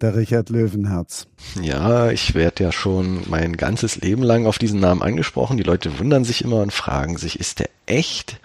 [0.00, 1.26] der Richard Löwenherz.
[1.60, 5.56] Ja, ich werde ja schon mein ganzes Leben lang auf diesen Namen angesprochen.
[5.56, 8.40] Die Leute wundern sich immer und fragen sich, ist der echt?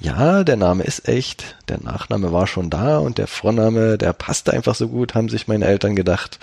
[0.00, 1.56] Ja, der Name ist echt.
[1.68, 5.46] Der Nachname war schon da und der Vorname, der passte einfach so gut, haben sich
[5.46, 6.38] meine Eltern gedacht.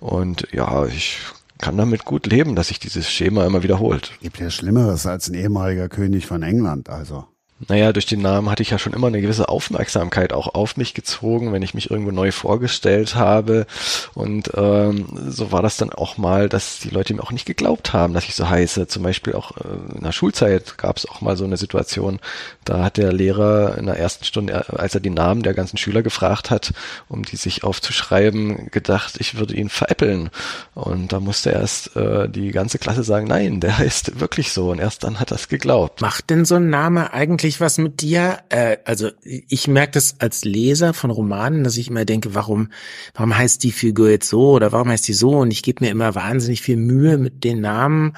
[0.00, 1.18] Und ja, ich
[1.58, 4.12] kann damit gut leben, dass sich dieses Schema immer wiederholt.
[4.20, 7.26] Gibt ja Schlimmeres als ein ehemaliger König von England, also.
[7.66, 10.94] Naja, durch den Namen hatte ich ja schon immer eine gewisse Aufmerksamkeit auch auf mich
[10.94, 13.66] gezogen, wenn ich mich irgendwo neu vorgestellt habe.
[14.14, 17.92] Und ähm, so war das dann auch mal, dass die Leute mir auch nicht geglaubt
[17.92, 18.86] haben, dass ich so heiße.
[18.86, 22.20] Zum Beispiel auch äh, in der Schulzeit gab es auch mal so eine Situation,
[22.64, 25.78] da hat der Lehrer in der ersten Stunde, äh, als er die Namen der ganzen
[25.78, 26.72] Schüler gefragt hat,
[27.08, 30.30] um die sich aufzuschreiben, gedacht, ich würde ihn veräppeln.
[30.74, 34.70] Und da musste erst äh, die ganze Klasse sagen, nein, der heißt wirklich so.
[34.70, 36.02] Und erst dann hat er es geglaubt.
[36.02, 38.40] Macht denn so ein Name eigentlich wirklich was mit dir?
[38.50, 42.70] Äh, also ich merke das als Leser von Romanen, dass ich immer denke, warum,
[43.14, 45.30] warum heißt die Figur jetzt so oder warum heißt die so?
[45.30, 48.16] Und ich gebe mir immer wahnsinnig viel Mühe mit den Namen.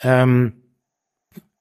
[0.00, 0.54] Ähm,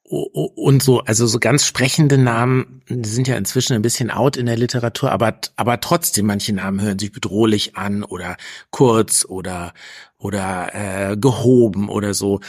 [0.07, 4.57] und so, also so ganz sprechende Namen sind ja inzwischen ein bisschen out in der
[4.57, 8.37] Literatur, aber, aber trotzdem, manche Namen hören sich bedrohlich an oder
[8.69, 9.73] kurz oder,
[10.17, 10.69] oder
[11.11, 12.39] äh, gehoben oder so.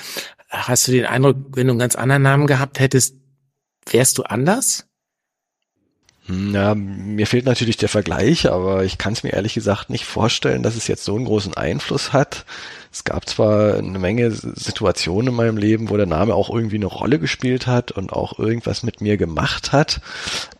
[0.48, 3.16] Hast du den Eindruck, wenn du einen ganz anderen Namen gehabt hättest,
[3.90, 4.86] Wärst du anders?
[6.26, 10.04] Hm, ja, mir fehlt natürlich der Vergleich, aber ich kann es mir ehrlich gesagt nicht
[10.04, 12.44] vorstellen, dass es jetzt so einen großen Einfluss hat.
[12.92, 16.86] Es gab zwar eine Menge Situationen in meinem Leben, wo der Name auch irgendwie eine
[16.86, 20.00] Rolle gespielt hat und auch irgendwas mit mir gemacht hat,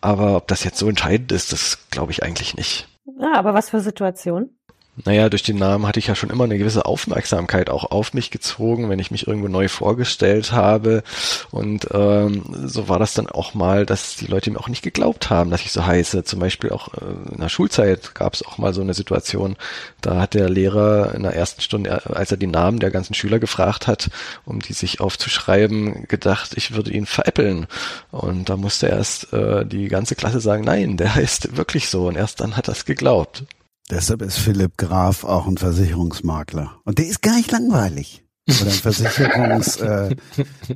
[0.00, 2.88] aber ob das jetzt so entscheidend ist, das glaube ich eigentlich nicht.
[3.20, 4.55] Ja, aber was für Situationen?
[5.04, 8.30] Naja, durch den Namen hatte ich ja schon immer eine gewisse Aufmerksamkeit auch auf mich
[8.30, 11.02] gezogen, wenn ich mich irgendwo neu vorgestellt habe.
[11.50, 15.28] Und ähm, so war das dann auch mal, dass die Leute mir auch nicht geglaubt
[15.28, 16.24] haben, dass ich so heiße.
[16.24, 19.56] Zum Beispiel auch äh, in der Schulzeit gab es auch mal so eine Situation,
[20.00, 23.38] da hat der Lehrer in der ersten Stunde, als er die Namen der ganzen Schüler
[23.38, 24.08] gefragt hat,
[24.46, 27.66] um die sich aufzuschreiben, gedacht, ich würde ihn veräppeln.
[28.12, 32.06] Und da musste erst äh, die ganze Klasse sagen, nein, der heißt wirklich so.
[32.06, 33.44] Und erst dann hat es geglaubt.
[33.90, 36.72] Deshalb ist Philipp Graf auch ein Versicherungsmakler.
[36.84, 38.24] Und der ist gar nicht langweilig.
[38.48, 40.16] Oder ein Versicherungs, äh,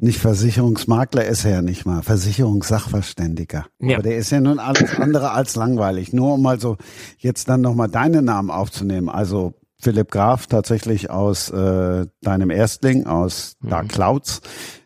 [0.01, 3.67] nicht Versicherungsmakler ist er ja nicht mal, Versicherungssachverständiger.
[3.81, 3.97] Ja.
[3.97, 6.13] Aber der ist ja nun alles andere als langweilig.
[6.13, 6.77] Nur um mal so
[7.19, 9.09] jetzt dann nochmal deine Namen aufzunehmen.
[9.09, 13.71] Also Philipp Graf tatsächlich aus äh, deinem Erstling, aus mhm.
[13.71, 14.41] Dark Clouds.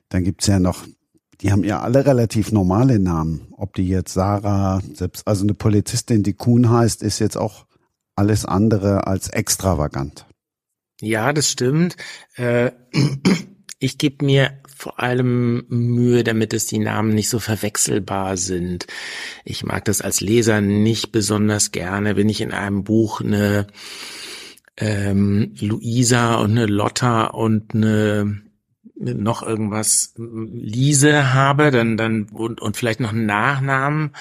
[0.09, 0.85] Dann gibt's ja noch,
[1.41, 3.49] die haben ja alle relativ normale Namen.
[3.57, 7.67] Ob die jetzt Sarah, selbst, also eine Polizistin, die Kuhn heißt, ist jetzt auch
[8.17, 10.27] alles andere als extravagant.
[11.01, 11.97] Ja, das stimmt.
[12.37, 12.73] Äh,
[13.79, 18.87] ich gebe mir vor allem Mühe, damit es die Namen nicht so verwechselbar sind.
[19.45, 23.67] Ich mag das als Leser nicht besonders gerne, wenn ich in einem Buch eine
[24.77, 28.44] ähm, Luisa und eine Lotta und eine
[28.97, 34.15] noch irgendwas Lise habe, dann dann und, und vielleicht noch einen Nachnamen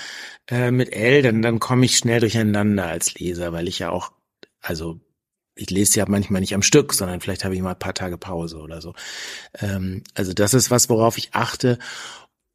[0.49, 4.11] äh, mit L, dann dann komme ich schnell durcheinander als Leser, weil ich ja auch
[4.61, 4.99] also
[5.55, 8.17] ich lese ja manchmal nicht am Stück, sondern vielleicht habe ich mal ein paar Tage
[8.17, 8.93] Pause oder so.
[9.59, 11.77] Ähm, also das ist was, worauf ich achte.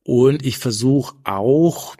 [0.02, 1.94] Und ich versuche auch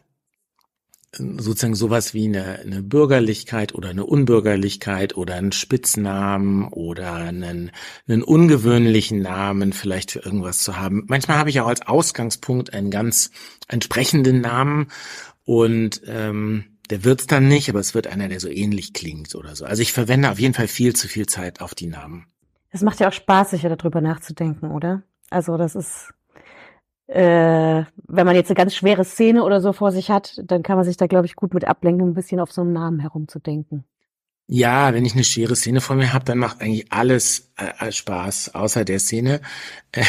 [1.13, 7.71] sozusagen sowas wie eine, eine Bürgerlichkeit oder eine Unbürgerlichkeit oder einen Spitznamen oder einen,
[8.07, 11.05] einen ungewöhnlichen Namen vielleicht für irgendwas zu haben.
[11.09, 13.31] Manchmal habe ich auch als Ausgangspunkt einen ganz
[13.69, 14.89] entsprechenden Namen
[15.45, 19.57] und ähm, der wird's dann nicht, aber es wird einer, der so ähnlich klingt oder
[19.57, 19.65] so.
[19.65, 22.27] Also ich verwende auf jeden Fall viel zu viel Zeit auf die Namen.
[22.71, 25.03] Es macht ja auch Spaß, sicher darüber nachzudenken, oder?
[25.31, 26.13] Also das ist
[27.09, 30.77] äh, wenn man jetzt eine ganz schwere Szene oder so vor sich hat, dann kann
[30.77, 33.85] man sich da, glaube ich, gut mit ablenken, ein bisschen auf so einen Namen herumzudenken.
[34.51, 38.55] Ja, wenn ich eine schwere Szene vor mir habe, dann macht eigentlich alles äh, Spaß,
[38.55, 39.43] außer der Szene.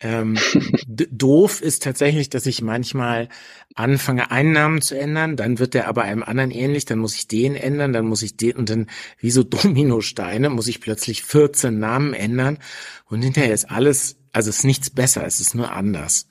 [0.00, 0.38] ähm,
[0.86, 3.28] doof ist tatsächlich, dass ich manchmal
[3.74, 7.28] anfange, einen Namen zu ändern, dann wird der aber einem anderen ähnlich, dann muss ich
[7.28, 8.86] den ändern, dann muss ich den und dann
[9.18, 12.58] wie so Dominosteine muss ich plötzlich 14 Namen ändern
[13.04, 16.26] und hinterher ist alles, also ist nichts besser, es ist nur anders.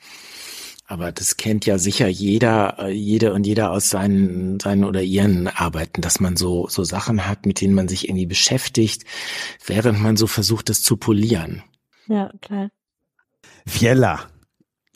[0.89, 5.49] Aber das kennt ja sicher jeder, äh, jede und jeder aus seinen, seinen oder ihren
[5.49, 9.03] Arbeiten, dass man so, so Sachen hat, mit denen man sich irgendwie beschäftigt,
[9.65, 11.61] während man so versucht, das zu polieren.
[12.07, 12.69] Ja, klar.
[13.65, 14.29] Fjella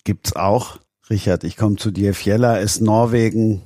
[0.06, 0.80] gibt's auch.
[1.10, 2.14] Richard, ich komme zu dir.
[2.14, 3.62] Fjella ist Norwegen.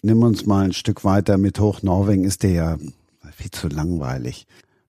[0.00, 1.82] Nimm uns mal ein Stück weiter mit hoch.
[1.82, 2.78] Norwegen ist dir ja
[3.36, 4.46] viel zu langweilig.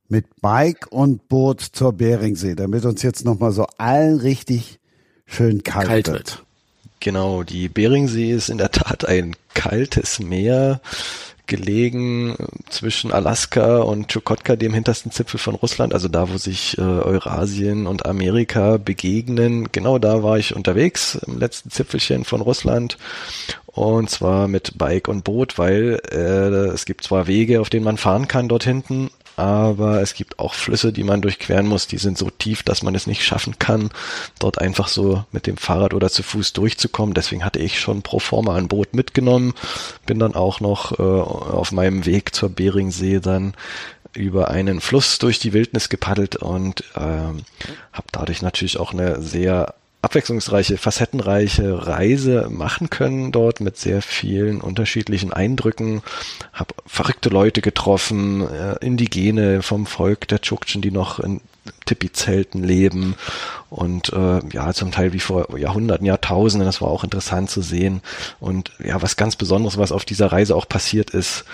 [0.10, 4.80] Mit Bike und Boot zur Beringsee, damit uns jetzt nochmal so allen richtig
[5.26, 6.18] schön kalt, kalt wird.
[6.18, 6.44] wird.
[7.00, 10.82] Genau, die Beringsee ist in der Tat ein kaltes Meer,
[11.50, 12.36] gelegen
[12.70, 17.88] zwischen Alaska und Chukotka, dem hintersten Zipfel von Russland, also da, wo sich äh, Eurasien
[17.88, 19.70] und Amerika begegnen.
[19.72, 22.98] Genau da war ich unterwegs, im letzten Zipfelchen von Russland.
[23.66, 27.98] Und zwar mit Bike und Boot, weil äh, es gibt zwar Wege, auf denen man
[27.98, 29.10] fahren kann dort hinten,
[29.40, 32.94] aber es gibt auch Flüsse, die man durchqueren muss, die sind so tief, dass man
[32.94, 33.90] es nicht schaffen kann,
[34.38, 37.14] dort einfach so mit dem Fahrrad oder zu Fuß durchzukommen.
[37.14, 39.54] Deswegen hatte ich schon pro forma ein Boot mitgenommen,
[40.06, 43.54] bin dann auch noch äh, auf meinem Weg zur Beringsee dann
[44.14, 47.44] über einen Fluss durch die Wildnis gepaddelt und ähm,
[47.94, 54.62] habe dadurch natürlich auch eine sehr abwechslungsreiche, facettenreiche Reise machen können dort mit sehr vielen
[54.62, 56.02] unterschiedlichen Eindrücken.
[56.54, 61.42] Habe verrückte Leute getroffen, äh, Indigene vom Volk der Tschuktschen, die noch in
[61.86, 63.16] Tipi-Zelten leben
[63.70, 68.02] und äh, ja, zum Teil wie vor Jahrhunderten, Jahrtausenden, das war auch interessant zu sehen.
[68.40, 71.46] Und ja, was ganz Besonderes, was auf dieser Reise auch passiert ist,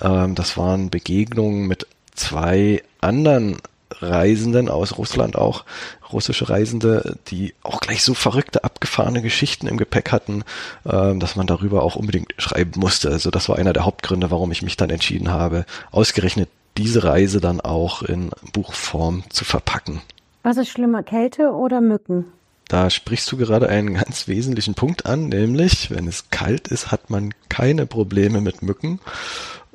[0.00, 3.56] ähm, das waren Begegnungen mit zwei anderen
[4.00, 5.64] Reisenden aus Russland auch,
[6.12, 10.44] russische Reisende, die auch gleich so verrückte, abgefahrene Geschichten im Gepäck hatten,
[10.84, 13.10] äh, dass man darüber auch unbedingt schreiben musste.
[13.10, 17.40] Also das war einer der Hauptgründe, warum ich mich dann entschieden habe, ausgerechnet diese Reise
[17.40, 20.02] dann auch in Buchform zu verpacken.
[20.42, 22.26] Was ist schlimmer, Kälte oder Mücken?
[22.68, 27.10] Da sprichst du gerade einen ganz wesentlichen Punkt an, nämlich, wenn es kalt ist, hat
[27.10, 29.00] man keine Probleme mit Mücken.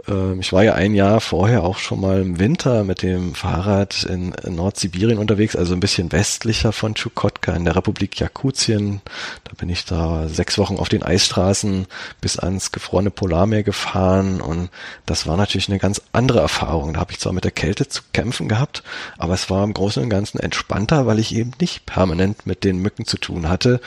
[0.09, 4.03] Ähm, ich war ja ein Jahr vorher auch schon mal im Winter mit dem Fahrrad
[4.03, 9.01] in Nordsibirien unterwegs, also ein bisschen westlicher von Tschukotka in der Republik Jakutien.
[9.43, 11.85] Da bin ich da sechs Wochen auf den Eisstraßen
[12.21, 14.69] bis ans gefrorene Polarmeer gefahren und
[15.05, 16.93] das war natürlich eine ganz andere Erfahrung.
[16.93, 18.83] Da habe ich zwar mit der Kälte zu kämpfen gehabt,
[19.17, 22.79] aber es war im Großen und Ganzen entspannter, weil ich eben nicht permanent mit den
[22.79, 23.79] Mücken zu tun hatte.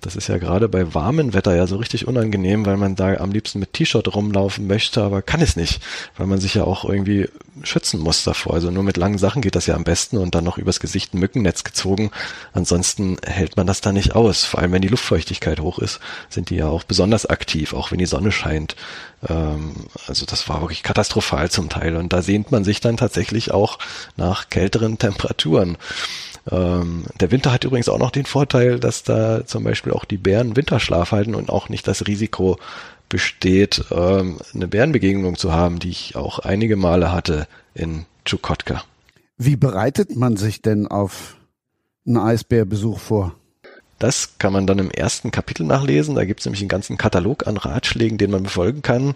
[0.00, 3.32] Das ist ja gerade bei warmem Wetter ja so richtig unangenehm, weil man da am
[3.32, 5.82] liebsten mit T-Shirt rumlaufen möchte, aber kann es nicht,
[6.16, 7.28] weil man sich ja auch irgendwie
[7.62, 8.54] schützen muss davor.
[8.54, 11.12] Also nur mit langen Sachen geht das ja am besten und dann noch übers Gesicht
[11.12, 12.10] ein Mückennetz gezogen.
[12.52, 14.44] Ansonsten hält man das da nicht aus.
[14.44, 17.98] Vor allem wenn die Luftfeuchtigkeit hoch ist, sind die ja auch besonders aktiv, auch wenn
[17.98, 18.76] die Sonne scheint.
[19.28, 19.74] Ähm,
[20.06, 23.78] also das war wirklich katastrophal zum Teil und da sehnt man sich dann tatsächlich auch
[24.16, 25.76] nach kälteren Temperaturen.
[26.50, 30.16] Ähm, der Winter hat übrigens auch noch den Vorteil, dass da zum Beispiel auch die
[30.16, 32.58] Bären Winterschlaf halten und auch nicht das Risiko
[33.08, 38.84] besteht, ähm, eine Bärenbegegnung zu haben, die ich auch einige Male hatte in Chukotka.
[39.36, 41.36] Wie bereitet man sich denn auf
[42.06, 43.34] einen Eisbärbesuch vor?
[43.98, 46.14] Das kann man dann im ersten Kapitel nachlesen.
[46.14, 49.14] Da gibt es nämlich einen ganzen Katalog an Ratschlägen, den man befolgen kann.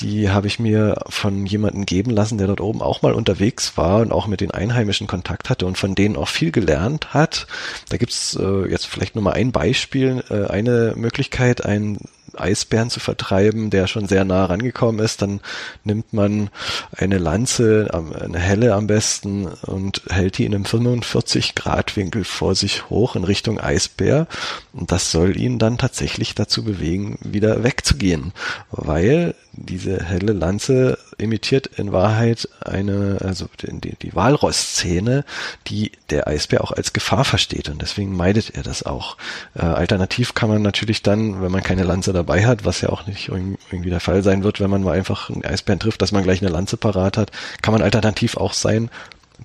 [0.00, 4.00] Die habe ich mir von jemandem geben lassen, der dort oben auch mal unterwegs war
[4.00, 7.46] und auch mit den Einheimischen Kontakt hatte und von denen auch viel gelernt hat.
[7.88, 11.98] Da gibt's äh, jetzt vielleicht nur mal ein Beispiel, äh, eine Möglichkeit, ein
[12.36, 15.40] Eisbären zu vertreiben, der schon sehr nah rangekommen ist, dann
[15.84, 16.50] nimmt man
[16.96, 22.54] eine Lanze, eine helle am besten und hält die in einem 45 Grad Winkel vor
[22.54, 24.26] sich hoch in Richtung Eisbär
[24.72, 28.32] und das soll ihn dann tatsächlich dazu bewegen, wieder wegzugehen,
[28.70, 35.24] weil diese helle Lanze imitiert in Wahrheit eine, also die, die Walross-Szene,
[35.66, 39.16] die der Eisbär auch als Gefahr versteht und deswegen meidet er das auch.
[39.54, 43.06] Äh, alternativ kann man natürlich dann, wenn man keine Lanze dabei hat, was ja auch
[43.06, 46.22] nicht irgendwie der Fall sein wird, wenn man mal einfach einen Eisbären trifft, dass man
[46.22, 47.30] gleich eine Lanze parat hat,
[47.62, 48.90] kann man alternativ auch sein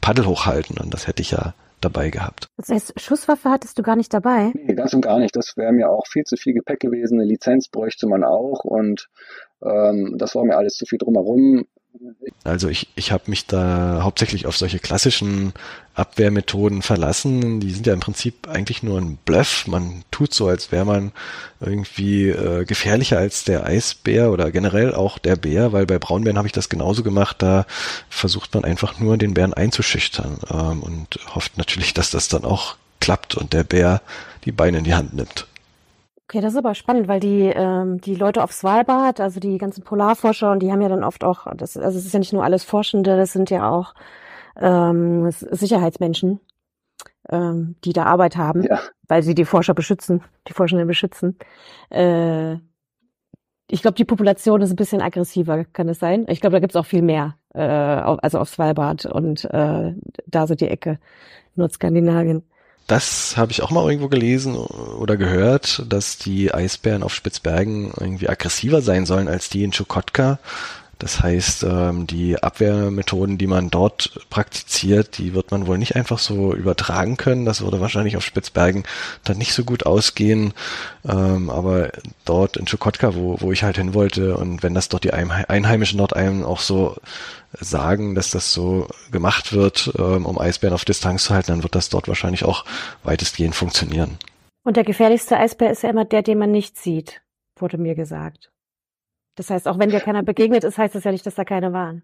[0.01, 1.53] Paddel hochhalten und das hätte ich ja
[1.85, 2.49] dabei gehabt.
[2.57, 4.51] Das heißt, Schusswaffe hattest du gar nicht dabei?
[4.53, 5.35] Nee, ganz und gar nicht.
[5.35, 7.19] Das wäre mir auch viel zu viel Gepäck gewesen.
[7.19, 9.09] Eine Lizenz bräuchte man auch und
[9.63, 11.65] ähm, das war mir alles zu viel drumherum.
[12.43, 15.53] Also ich, ich habe mich da hauptsächlich auf solche klassischen
[15.95, 17.59] Abwehrmethoden verlassen.
[17.59, 19.65] Die sind ja im Prinzip eigentlich nur ein Bluff.
[19.65, 21.11] Man tut so, als wäre man
[21.59, 26.47] irgendwie äh, gefährlicher als der Eisbär oder generell auch der Bär, weil bei Braunbären habe
[26.47, 27.37] ich das genauso gemacht.
[27.39, 27.65] Da
[28.09, 32.75] versucht man einfach nur den Bären einzuschüchtern ähm, und hofft natürlich, dass das dann auch
[32.99, 34.01] klappt und der Bär
[34.45, 35.47] die Beine in die Hand nimmt.
[36.27, 39.83] Okay, das ist aber spannend, weil die, ähm, die Leute auf Svalbard, also die ganzen
[39.83, 42.43] Polarforscher, und die haben ja dann oft auch, das, also es ist ja nicht nur
[42.43, 43.93] alles Forschende, das sind ja auch
[44.59, 46.39] ähm, Sicherheitsmenschen,
[47.29, 48.79] ähm, die da Arbeit haben, ja.
[49.07, 51.37] weil sie die Forscher beschützen, die Forschenden beschützen.
[51.91, 52.55] Äh,
[53.67, 56.25] ich glaube, die Population ist ein bisschen aggressiver, kann es sein?
[56.27, 59.93] Ich glaube, da gibt's auch viel mehr, äh, also auf Svalbard und äh,
[60.25, 60.99] da so die Ecke,
[61.53, 62.43] Nordskandinavien.
[62.87, 68.29] Das habe ich auch mal irgendwo gelesen oder gehört, dass die Eisbären auf Spitzbergen irgendwie
[68.29, 70.37] aggressiver sein sollen als die in Chukotka.
[70.99, 76.19] Das heißt, ähm, die Abwehrmethoden, die man dort praktiziert, die wird man wohl nicht einfach
[76.19, 77.45] so übertragen können.
[77.45, 78.83] Das würde wahrscheinlich auf Spitzbergen
[79.23, 80.53] dann nicht so gut ausgehen.
[81.07, 81.91] Ähm, aber
[82.23, 85.97] dort in Chukotka, wo, wo ich halt hin wollte, und wenn das dort die Einheimischen
[85.97, 86.95] dort einem auch so
[87.59, 91.75] sagen, dass das so gemacht wird, ähm, um Eisbären auf Distanz zu halten, dann wird
[91.75, 92.65] das dort wahrscheinlich auch
[93.03, 94.17] weitestgehend funktionieren.
[94.63, 97.21] Und der gefährlichste Eisbär ist ja immer der, den man nicht sieht,
[97.57, 98.51] wurde mir gesagt.
[99.35, 101.73] Das heißt, auch wenn dir keiner begegnet ist, heißt das ja nicht, dass da keine
[101.73, 102.01] waren.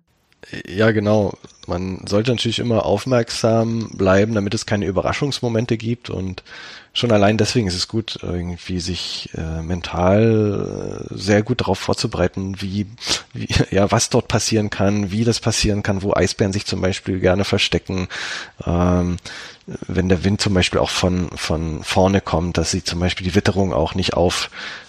[0.67, 1.33] Ja, genau.
[1.67, 6.43] Man sollte natürlich immer aufmerksam bleiben, damit es keine Überraschungsmomente gibt und
[6.93, 12.59] schon allein deswegen ist es gut, irgendwie sich äh, mental äh, sehr gut darauf vorzubereiten,
[12.59, 12.87] wie,
[13.33, 17.19] wie, ja, was dort passieren kann, wie das passieren kann, wo Eisbären sich zum Beispiel
[17.19, 18.07] gerne verstecken,
[18.65, 19.17] ähm,
[19.87, 23.35] wenn der Wind zum Beispiel auch von, von vorne kommt, dass sie zum Beispiel die
[23.35, 24.15] Witterung auch nicht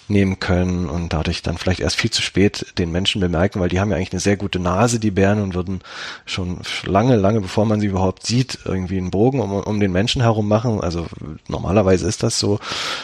[0.03, 3.79] aufnehmen können und dadurch dann vielleicht erst viel zu spät den Menschen bemerken, weil die
[3.79, 5.81] haben ja eigentlich eine sehr gute Nase, die Bären, und würden
[6.25, 10.21] schon lange, lange bevor man sie überhaupt sieht, irgendwie einen Bogen um, um den Menschen
[10.21, 10.81] herum machen.
[10.81, 11.07] Also
[11.47, 12.59] normalerweise ist das so,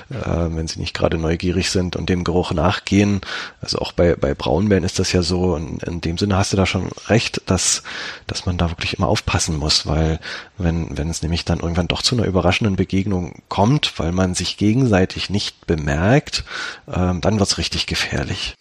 [0.10, 3.22] äh, wenn sie nicht gerade neugierig sind und dem Geruch nachgehen.
[3.62, 5.56] Also auch bei, bei Braunbären ist das ja so.
[5.56, 7.84] Und in dem Sinne hast du da schon recht, dass,
[8.28, 10.20] dass man da wirklich immer aufpassen muss, weil
[10.58, 14.58] wenn, wenn es nämlich dann irgendwann doch zu einer überraschenden Begegnung kommt, weil man sich
[14.58, 16.44] gegenseitig nicht bemerkt,
[16.92, 18.56] ähm, dann wird's richtig gefährlich.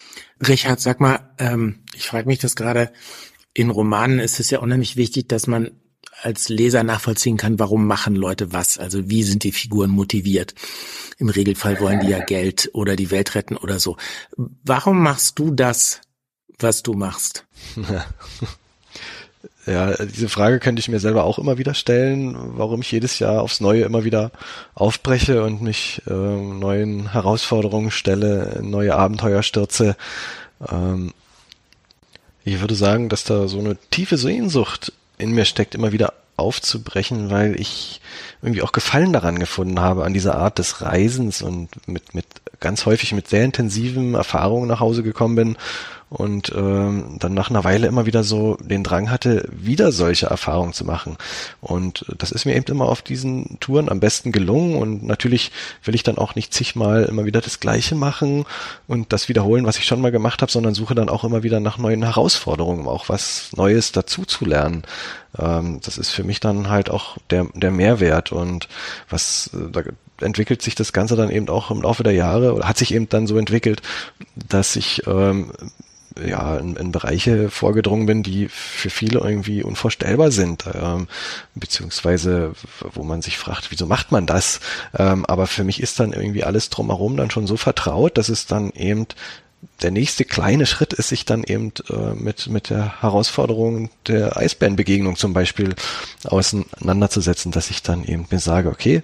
[0.47, 2.93] Richard, sag mal, ähm, ich frage mich das gerade,
[3.55, 5.73] in Romanen ist es ja unheimlich wichtig, dass man
[6.23, 8.79] als Leser nachvollziehen kann, warum machen Leute was.
[8.79, 10.55] Also wie sind die Figuren motiviert?
[11.19, 13.97] Im Regelfall wollen die ja Geld oder die Welt retten oder so.
[14.37, 16.01] Warum machst du das,
[16.59, 17.47] was du machst?
[19.69, 23.43] Ja, diese Frage könnte ich mir selber auch immer wieder stellen, warum ich jedes Jahr
[23.43, 24.31] aufs Neue immer wieder
[24.75, 29.97] aufbreche und mich äh, neuen Herausforderungen stelle, neue Abenteuer stürze.
[30.71, 31.13] Ähm,
[32.45, 37.29] ich würde sagen, dass da so eine tiefe Sehnsucht in mir steckt, immer wieder aufzubrechen,
[37.31, 38.01] weil ich
[38.41, 42.25] irgendwie auch Gefallen daran gefunden habe, an dieser Art des Reisens und mit, mit
[42.61, 45.57] ganz häufig mit sehr intensiven Erfahrungen nach Hause gekommen bin
[46.11, 50.73] und ähm, dann nach einer Weile immer wieder so den Drang hatte, wieder solche Erfahrungen
[50.73, 51.17] zu machen.
[51.61, 55.53] Und das ist mir eben immer auf diesen Touren am besten gelungen und natürlich
[55.85, 58.45] will ich dann auch nicht zigmal immer wieder das Gleiche machen
[58.87, 61.61] und das wiederholen, was ich schon mal gemacht habe, sondern suche dann auch immer wieder
[61.61, 64.85] nach neuen Herausforderungen, um auch was Neues dazu zu lernen.
[65.39, 68.69] Ähm, das ist für mich dann halt auch der, der Mehrwert und
[69.11, 69.83] was äh, da
[70.21, 73.09] entwickelt sich das Ganze dann eben auch im Laufe der Jahre oder hat sich eben
[73.09, 73.83] dann so entwickelt,
[74.35, 75.53] dass ich ähm,
[76.27, 81.09] ja, in, in Bereiche vorgedrungen bin, die für viele irgendwie unvorstellbar sind, ähm,
[81.55, 84.61] beziehungsweise wo man sich fragt, wieso macht man das?
[84.97, 88.47] Ähm, aber für mich ist dann irgendwie alles drumherum dann schon so vertraut, dass es
[88.47, 89.07] dann eben
[89.83, 95.17] der nächste kleine Schritt ist, sich dann eben äh, mit, mit der Herausforderung der Eisbärenbegegnung
[95.17, 95.75] zum Beispiel
[96.25, 99.03] auseinanderzusetzen, dass ich dann eben mir sage, okay,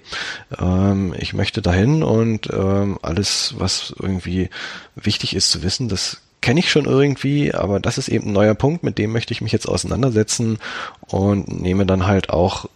[0.59, 4.49] ähm, ich möchte dahin und ähm, alles, was irgendwie
[4.97, 8.55] wichtig ist zu wissen, das kenne ich schon irgendwie, aber das ist eben ein neuer
[8.55, 10.59] Punkt, mit dem möchte ich mich jetzt auseinandersetzen
[11.07, 12.67] und nehme dann halt auch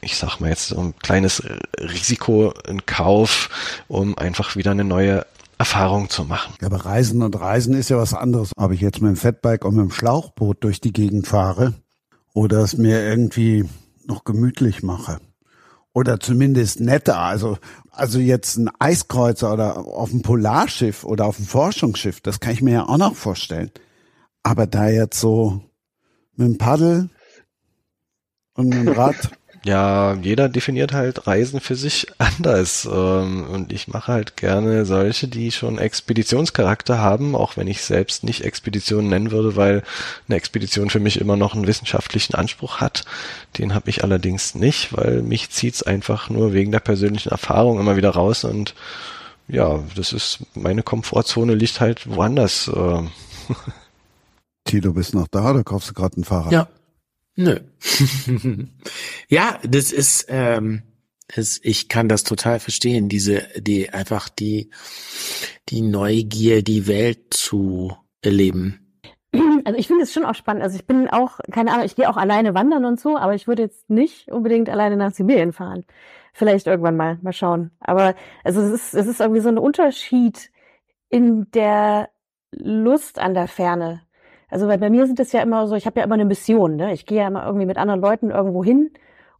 [0.00, 1.42] ich sag mal jetzt so ein kleines
[1.78, 5.26] Risiko in Kauf, um einfach wieder eine neue
[5.58, 6.54] Erfahrung zu machen.
[6.62, 8.52] Ja, aber Reisen und Reisen ist ja was anderes.
[8.56, 11.74] Ob ich jetzt mit dem Fatbike und mit dem Schlauchboot durch die Gegend fahre
[12.32, 13.66] oder es mir irgendwie
[14.06, 15.18] noch gemütlich mache
[15.92, 17.18] oder zumindest netter.
[17.18, 17.58] Also,
[17.90, 22.62] also jetzt ein Eiskreuzer oder auf dem Polarschiff oder auf dem Forschungsschiff, das kann ich
[22.62, 23.70] mir ja auch noch vorstellen.
[24.42, 25.62] Aber da jetzt so
[26.36, 27.10] mit dem Paddel
[28.54, 29.30] und mit dem Rad.
[29.62, 32.88] Ja, jeder definiert halt Reisen für sich anders.
[32.90, 38.24] Ähm, und ich mache halt gerne solche, die schon Expeditionscharakter haben, auch wenn ich selbst
[38.24, 39.82] nicht Expedition nennen würde, weil
[40.28, 43.04] eine Expedition für mich immer noch einen wissenschaftlichen Anspruch hat.
[43.58, 47.96] Den habe ich allerdings nicht, weil mich zieht's einfach nur wegen der persönlichen Erfahrung immer
[47.96, 48.74] wieder raus und
[49.52, 52.68] ja, das ist, meine Komfortzone liegt halt woanders.
[52.68, 53.02] Äh.
[54.64, 56.52] Tilo, bist noch da oder kaufst du gerade ein Fahrrad?
[56.52, 56.68] Ja,
[57.40, 57.58] Nö.
[59.28, 60.82] ja, das ist, ähm,
[61.34, 64.70] es, ich kann das total verstehen, diese, die einfach die,
[65.70, 68.86] die Neugier, die Welt zu erleben.
[69.62, 70.62] Also ich finde es schon auch spannend.
[70.62, 73.46] Also ich bin auch, keine Ahnung, ich gehe auch alleine wandern und so, aber ich
[73.46, 75.84] würde jetzt nicht unbedingt alleine nach Sibirien fahren.
[76.32, 77.70] Vielleicht irgendwann mal, mal schauen.
[77.78, 80.50] Aber also es ist, es ist irgendwie so ein Unterschied
[81.10, 82.08] in der
[82.52, 84.00] Lust an der Ferne.
[84.50, 86.76] Also weil bei mir sind das ja immer so, ich habe ja immer eine Mission,
[86.76, 86.92] ne?
[86.92, 88.90] Ich gehe ja immer irgendwie mit anderen Leuten irgendwo hin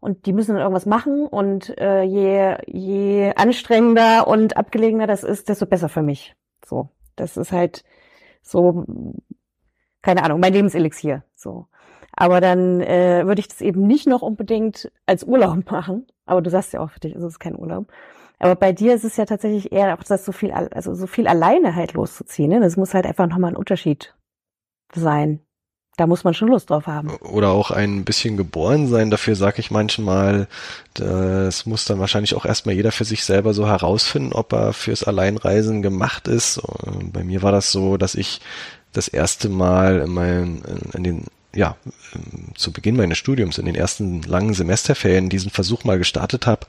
[0.00, 5.48] und die müssen dann irgendwas machen und äh, je, je anstrengender und abgelegener das ist,
[5.48, 6.34] desto besser für mich.
[6.64, 7.84] So, das ist halt
[8.42, 8.84] so,
[10.02, 11.24] keine Ahnung, mein Lebenselixier.
[11.34, 11.66] So.
[12.12, 16.06] Aber dann äh, würde ich das eben nicht noch unbedingt als Urlaub machen.
[16.24, 17.88] Aber du sagst ja auch, für dich ist es kein Urlaub.
[18.38, 21.28] Aber bei dir ist es ja tatsächlich eher auch das so viel, also so viel
[21.28, 22.50] alleine halt loszuziehen.
[22.50, 22.60] Ne?
[22.60, 24.14] Das muss halt einfach nochmal ein Unterschied
[24.94, 25.40] sein.
[25.96, 27.10] Da muss man schon Lust drauf haben.
[27.16, 29.10] Oder auch ein bisschen geboren sein.
[29.10, 30.48] Dafür sage ich manchmal,
[30.94, 35.04] das muss dann wahrscheinlich auch erstmal jeder für sich selber so herausfinden, ob er fürs
[35.04, 36.62] Alleinreisen gemacht ist.
[37.12, 38.40] Bei mir war das so, dass ich
[38.92, 40.62] das erste Mal in, meinen,
[40.94, 41.24] in den
[41.54, 41.76] ja,
[42.54, 46.66] zu Beginn meines Studiums in den ersten langen Semesterferien diesen Versuch mal gestartet habe,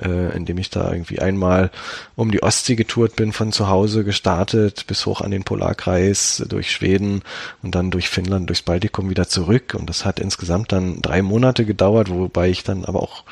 [0.00, 1.70] äh, indem ich da irgendwie einmal
[2.16, 6.70] um die Ostsee getourt bin, von zu Hause gestartet, bis hoch an den Polarkreis, durch
[6.70, 7.22] Schweden
[7.62, 9.74] und dann durch Finnland, durchs Baltikum wieder zurück.
[9.78, 13.24] Und das hat insgesamt dann drei Monate gedauert, wobei ich dann aber auch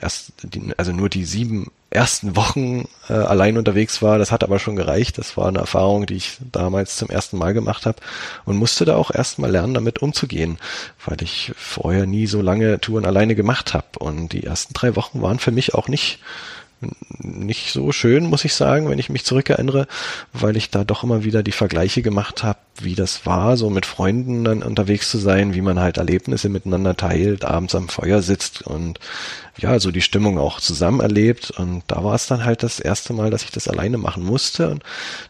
[0.00, 4.18] erst, die, also nur die sieben ersten Wochen äh, allein unterwegs war.
[4.18, 5.16] Das hat aber schon gereicht.
[5.18, 7.98] Das war eine Erfahrung, die ich damals zum ersten Mal gemacht habe
[8.44, 10.58] und musste da auch erstmal lernen, damit umzugehen,
[11.06, 13.86] weil ich vorher nie so lange Touren alleine gemacht habe.
[13.98, 16.18] Und die ersten drei Wochen waren für mich auch nicht
[17.18, 19.86] nicht so schön, muss ich sagen, wenn ich mich zurückerinnere,
[20.32, 23.86] weil ich da doch immer wieder die Vergleiche gemacht habe, wie das war, so mit
[23.86, 28.62] Freunden dann unterwegs zu sein, wie man halt Erlebnisse miteinander teilt, abends am Feuer sitzt
[28.62, 28.98] und
[29.56, 31.52] ja, so die Stimmung auch zusammen erlebt.
[31.52, 34.70] Und da war es dann halt das erste Mal, dass ich das alleine machen musste.
[34.70, 34.82] Und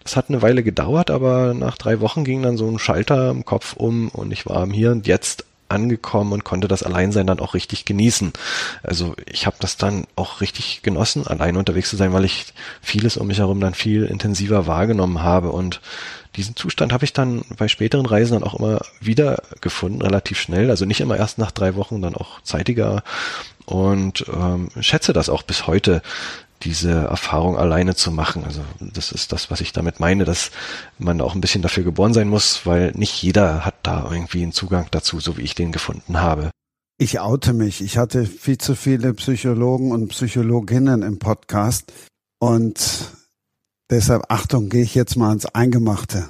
[0.02, 3.44] das hat eine Weile gedauert, aber nach drei Wochen ging dann so ein Schalter im
[3.44, 7.40] Kopf um und ich war im Hier und Jetzt angekommen und konnte das Alleinsein dann
[7.40, 8.32] auch richtig genießen.
[8.82, 13.16] Also ich habe das dann auch richtig genossen, allein unterwegs zu sein, weil ich vieles
[13.16, 15.80] um mich herum dann viel intensiver wahrgenommen habe und
[16.36, 20.68] diesen Zustand habe ich dann bei späteren Reisen dann auch immer wieder gefunden, relativ schnell.
[20.68, 23.04] Also nicht immer erst nach drei Wochen, dann auch zeitiger
[23.66, 26.02] und ähm, schätze das auch bis heute,
[26.64, 28.44] diese Erfahrung alleine zu machen.
[28.44, 30.50] Also das ist das, was ich damit meine, dass
[30.98, 34.52] man auch ein bisschen dafür geboren sein muss, weil nicht jeder hat da irgendwie einen
[34.52, 36.50] Zugang dazu, so wie ich den gefunden habe.
[36.96, 37.80] Ich oute mich.
[37.80, 41.92] Ich hatte viel zu viele Psychologen und Psychologinnen im Podcast
[42.38, 43.10] und
[43.90, 46.28] deshalb Achtung, gehe ich jetzt mal ans Eingemachte.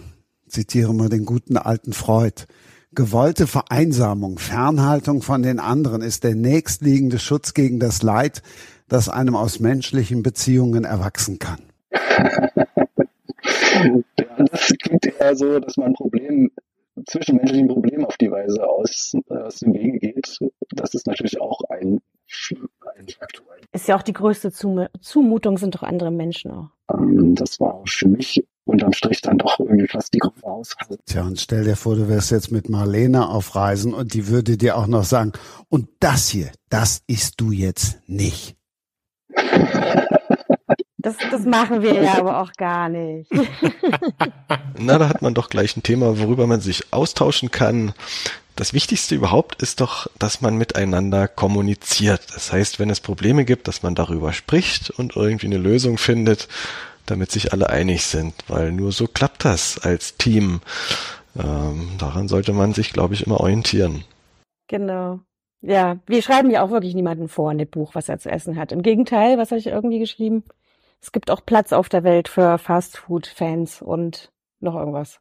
[0.48, 2.46] Zitiere mal den guten alten Freud.
[2.94, 8.42] Gewollte Vereinsamung, Fernhaltung von den anderen ist der nächstliegende Schutz gegen das Leid,
[8.88, 11.60] das einem aus menschlichen Beziehungen erwachsen kann.
[11.90, 12.66] ja,
[14.50, 16.50] das klingt eher so, dass man Problem,
[17.06, 20.38] zwischenmenschlichen Problem auf die Weise aus, aus dem Wege geht.
[20.70, 22.00] Das ist natürlich auch ein,
[22.96, 23.44] ein Faktor.
[23.72, 26.68] Ist ja auch die größte Zumutung, sind doch andere Menschen auch.
[26.92, 30.76] Ähm, das war für mich unterm Strich dann doch irgendwie fast die Gruppe aus.
[31.06, 34.56] Tja, und stell dir vor, du wärst jetzt mit Marlene auf Reisen und die würde
[34.56, 35.32] dir auch noch sagen,
[35.68, 38.56] und das hier, das isst du jetzt nicht.
[41.04, 43.30] Das, das machen wir ja aber auch gar nicht.
[44.78, 47.92] Na, da hat man doch gleich ein Thema, worüber man sich austauschen kann.
[48.56, 52.22] Das Wichtigste überhaupt ist doch, dass man miteinander kommuniziert.
[52.34, 56.48] Das heißt, wenn es Probleme gibt, dass man darüber spricht und irgendwie eine Lösung findet,
[57.04, 60.62] damit sich alle einig sind, weil nur so klappt das als Team.
[61.36, 64.04] Ähm, daran sollte man sich, glaube ich, immer orientieren.
[64.68, 65.20] Genau.
[65.66, 68.56] Ja, wir schreiben ja auch wirklich niemanden vor in dem Buch, was er zu essen
[68.56, 68.70] hat.
[68.70, 70.44] Im Gegenteil, was habe ich irgendwie geschrieben?
[71.00, 75.20] Es gibt auch Platz auf der Welt für Fastfood-Fans und noch irgendwas.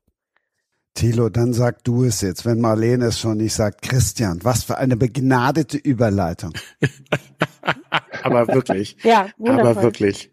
[0.95, 3.83] Thilo, dann sag du es jetzt, wenn Marlene es schon nicht sagt.
[3.83, 6.51] Christian, was für eine begnadete Überleitung.
[8.23, 8.97] Aber wirklich.
[9.01, 9.71] ja, wundervoll.
[9.71, 10.29] Aber wirklich.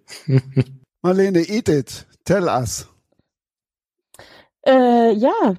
[1.03, 2.07] Marlene, eat it.
[2.25, 2.89] Tell us.
[4.67, 5.55] Äh, ja,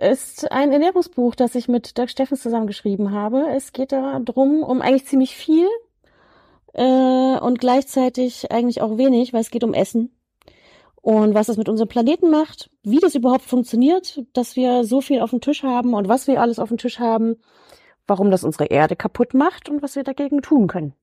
[0.00, 3.48] ist ein Ernährungsbuch, das ich mit Dirk Steffens zusammengeschrieben habe.
[3.54, 5.66] Es geht darum, um eigentlich ziemlich viel
[6.72, 10.18] äh, und gleichzeitig eigentlich auch wenig, weil es geht um Essen
[11.08, 15.20] und was das mit unserem Planeten macht, wie das überhaupt funktioniert, dass wir so viel
[15.20, 17.36] auf dem Tisch haben und was wir alles auf dem Tisch haben,
[18.06, 20.94] warum das unsere Erde kaputt macht und was wir dagegen tun können.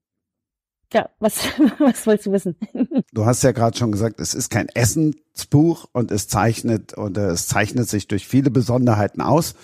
[0.94, 1.40] Ja, was,
[1.80, 2.56] was wolltest du wissen?
[3.14, 7.48] Du hast ja gerade schon gesagt, es ist kein Essensbuch und es zeichnet oder es
[7.48, 9.56] zeichnet sich durch viele Besonderheiten aus.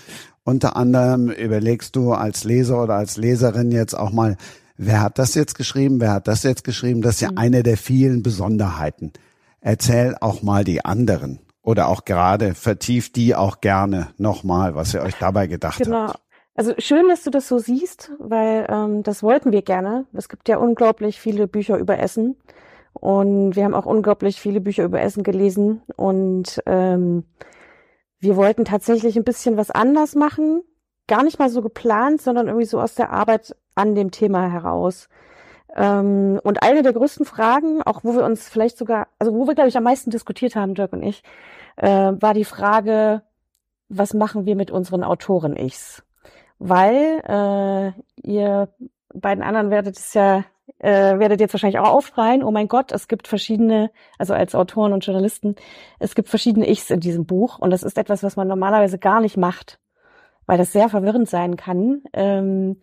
[0.43, 4.38] Unter anderem überlegst du als Leser oder als Leserin jetzt auch mal,
[4.78, 7.01] wer hat das jetzt geschrieben, wer hat das jetzt geschrieben?
[7.01, 7.38] Das ist ja mhm.
[7.38, 9.11] eine der vielen Besonderheiten.
[9.59, 15.01] Erzähl auch mal die anderen oder auch gerade vertieft die auch gerne nochmal, was ihr
[15.01, 16.07] euch dabei gedacht genau.
[16.07, 16.22] habt.
[16.62, 20.05] Also schön, dass du das so siehst, weil ähm, das wollten wir gerne.
[20.14, 22.38] Es gibt ja unglaublich viele Bücher über Essen
[22.93, 27.24] und wir haben auch unglaublich viele Bücher über Essen gelesen und ähm,
[28.20, 30.62] wir wollten tatsächlich ein bisschen was anders machen,
[31.07, 35.09] gar nicht mal so geplant, sondern irgendwie so aus der Arbeit an dem Thema heraus.
[35.76, 39.55] Ähm, und eine der größten Fragen, auch wo wir uns vielleicht sogar, also wo wir
[39.55, 41.24] glaube ich am meisten diskutiert haben, Dirk und ich,
[41.78, 43.24] äh, war die Frage,
[43.89, 46.03] was machen wir mit unseren Autoren-Ichs?
[46.62, 47.91] Weil äh,
[48.22, 48.70] ihr
[49.14, 50.45] beiden anderen werdet es ja
[50.78, 54.93] äh, werdet jetzt wahrscheinlich auch aufschreien, oh mein Gott, es gibt verschiedene, also als Autoren
[54.93, 55.55] und Journalisten,
[55.99, 59.22] es gibt verschiedene Ichs in diesem Buch und das ist etwas, was man normalerweise gar
[59.22, 59.80] nicht macht,
[60.45, 62.03] weil das sehr verwirrend sein kann.
[62.14, 62.82] Ähm,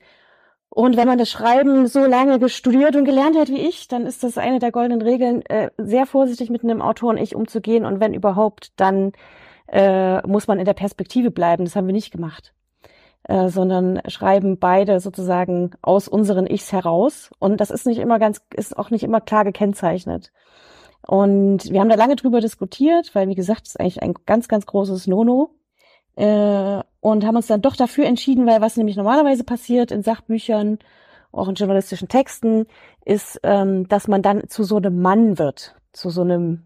[0.70, 4.22] und wenn man das Schreiben so lange studiert und gelernt hat wie ich, dann ist
[4.22, 8.72] das eine der goldenen Regeln, äh, sehr vorsichtig mit einem Autoren-Ich umzugehen und wenn überhaupt,
[8.76, 9.12] dann
[9.68, 11.64] äh, muss man in der Perspektive bleiben.
[11.64, 12.55] Das haben wir nicht gemacht.
[13.25, 17.31] Äh, sondern schreiben beide sozusagen aus unseren Ichs heraus.
[17.39, 20.33] Und das ist nicht immer ganz, ist auch nicht immer klar gekennzeichnet.
[21.07, 24.49] Und wir haben da lange drüber diskutiert, weil wie gesagt, das ist eigentlich ein ganz,
[24.49, 25.51] ganz großes Nono.
[26.16, 30.79] Äh, und haben uns dann doch dafür entschieden, weil was nämlich normalerweise passiert in Sachbüchern,
[31.31, 32.66] auch in journalistischen Texten,
[33.05, 36.64] ist, ähm, dass man dann zu so einem Mann wird, zu so einem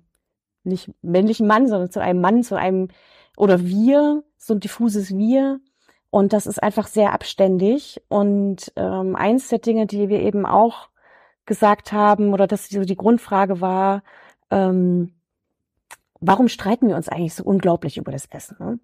[0.64, 2.88] nicht männlichen Mann, sondern zu einem Mann, zu einem
[3.36, 5.60] oder wir, so ein diffuses Wir,
[6.12, 8.02] und das ist einfach sehr abständig.
[8.08, 10.90] Und ähm, eins der Dinge, die wir eben auch
[11.46, 14.02] gesagt haben, oder dass so die Grundfrage war,
[14.50, 15.14] ähm,
[16.20, 18.58] warum streiten wir uns eigentlich so unglaublich über das Essen?
[18.60, 18.78] Ne?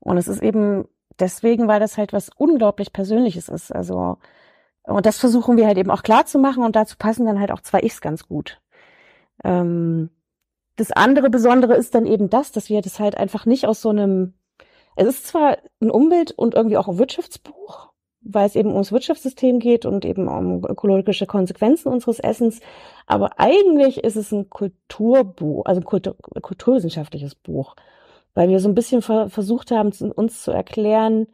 [0.00, 0.88] Und es ist eben
[1.20, 3.70] deswegen, weil das halt was unglaublich Persönliches ist.
[3.70, 4.18] Also,
[4.82, 7.52] und das versuchen wir halt eben auch klar zu machen und dazu passen dann halt
[7.52, 8.60] auch zwei Ichs ganz gut.
[9.44, 10.10] Ähm,
[10.74, 13.90] das andere Besondere ist dann eben das, dass wir das halt einfach nicht aus so
[13.90, 14.34] einem
[14.96, 19.58] es ist zwar ein Umwelt- und irgendwie auch ein Wirtschaftsbuch, weil es eben ums Wirtschaftssystem
[19.58, 22.60] geht und eben um ökologische Konsequenzen unseres Essens.
[23.06, 27.76] Aber eigentlich ist es ein Kulturbuch, also ein Kultur, kulturwissenschaftliches Buch,
[28.34, 31.26] weil wir so ein bisschen ver versucht haben, uns zu erklären,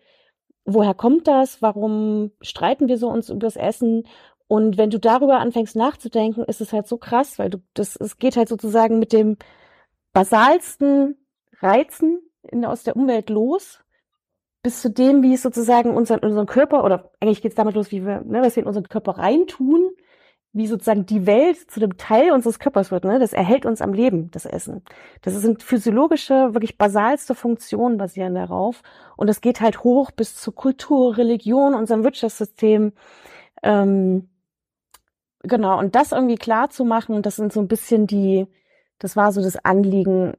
[0.65, 4.05] woher kommt das, warum streiten wir so uns übers Essen
[4.49, 8.17] und wenn du darüber anfängst nachzudenken, ist es halt so krass, weil du das es
[8.17, 9.37] geht halt sozusagen mit dem
[10.13, 11.17] basalsten
[11.61, 13.81] Reizen in, aus der Umwelt los
[14.63, 17.91] bis zu dem, wie es sozusagen unseren, unseren Körper, oder eigentlich geht es damit los,
[17.93, 19.91] wie wir, ne, was wir in unseren Körper reintun,
[20.53, 23.21] wie sozusagen die Welt zu dem Teil unseres Körpers wird, ne?
[23.21, 24.83] Das erhält uns am Leben, das Essen.
[25.23, 28.83] Das sind physiologische, wirklich basalste Funktionen basieren darauf.
[29.17, 32.93] Und das geht halt hoch bis zur Kultur, Religion, unserem Wirtschaftssystem.
[33.63, 34.29] Ähm,
[35.43, 38.47] genau, und das irgendwie klar zu machen, das sind so ein bisschen die,
[38.99, 40.35] das war so das Anliegen,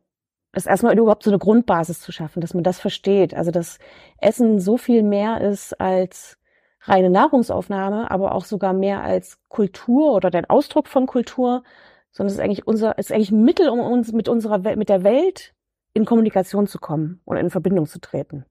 [0.53, 3.33] ist erstmal überhaupt so eine Grundbasis zu schaffen, dass man das versteht.
[3.33, 3.79] Also dass
[4.17, 6.37] Essen so viel mehr ist als
[6.81, 11.63] reine Nahrungsaufnahme, aber auch sogar mehr als Kultur oder den Ausdruck von Kultur,
[12.11, 14.77] sondern es ist eigentlich unser, es ist eigentlich ein Mittel, um uns mit unserer Welt,
[14.77, 15.53] mit der Welt
[15.93, 18.45] in Kommunikation zu kommen und in Verbindung zu treten.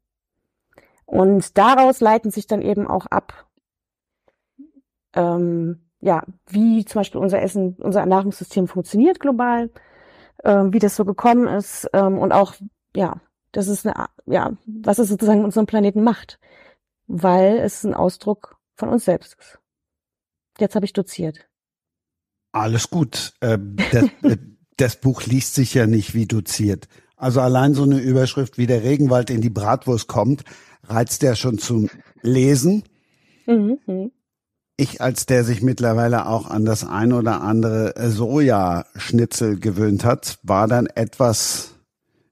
[1.07, 3.46] Und daraus leiten sich dann eben auch ab,
[5.14, 9.70] ähm, ja, wie zum Beispiel unser Essen, unser Nahrungssystem funktioniert global,
[10.45, 12.55] ähm, wie das so gekommen ist ähm, und auch,
[12.95, 13.20] ja,
[13.53, 16.38] das ist eine, ja, was es sozusagen unseren Planeten macht,
[17.07, 19.59] weil es ein Ausdruck von uns selbst ist.
[20.59, 21.49] Jetzt habe ich doziert.
[22.53, 23.34] Alles gut.
[23.41, 23.59] Äh,
[23.93, 24.36] das, äh,
[24.76, 26.88] das Buch liest sich ja nicht wie doziert.
[27.16, 30.45] Also allein so eine Überschrift wie der Regenwald in die Bratwurst kommt,
[30.84, 31.91] reizt ja schon zum
[32.22, 32.84] Lesen.
[33.47, 34.12] Mhm.
[34.80, 40.68] Ich als der sich mittlerweile auch an das ein oder andere Sojaschnitzel gewöhnt hat, war
[40.68, 41.74] dann etwas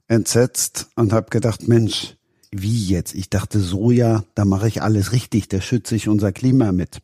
[0.08, 2.16] entsetzt und habe gedacht, Mensch,
[2.50, 3.14] wie jetzt?
[3.14, 7.00] Ich dachte Soja, da mache ich alles richtig, da schütze ich unser Klima mit.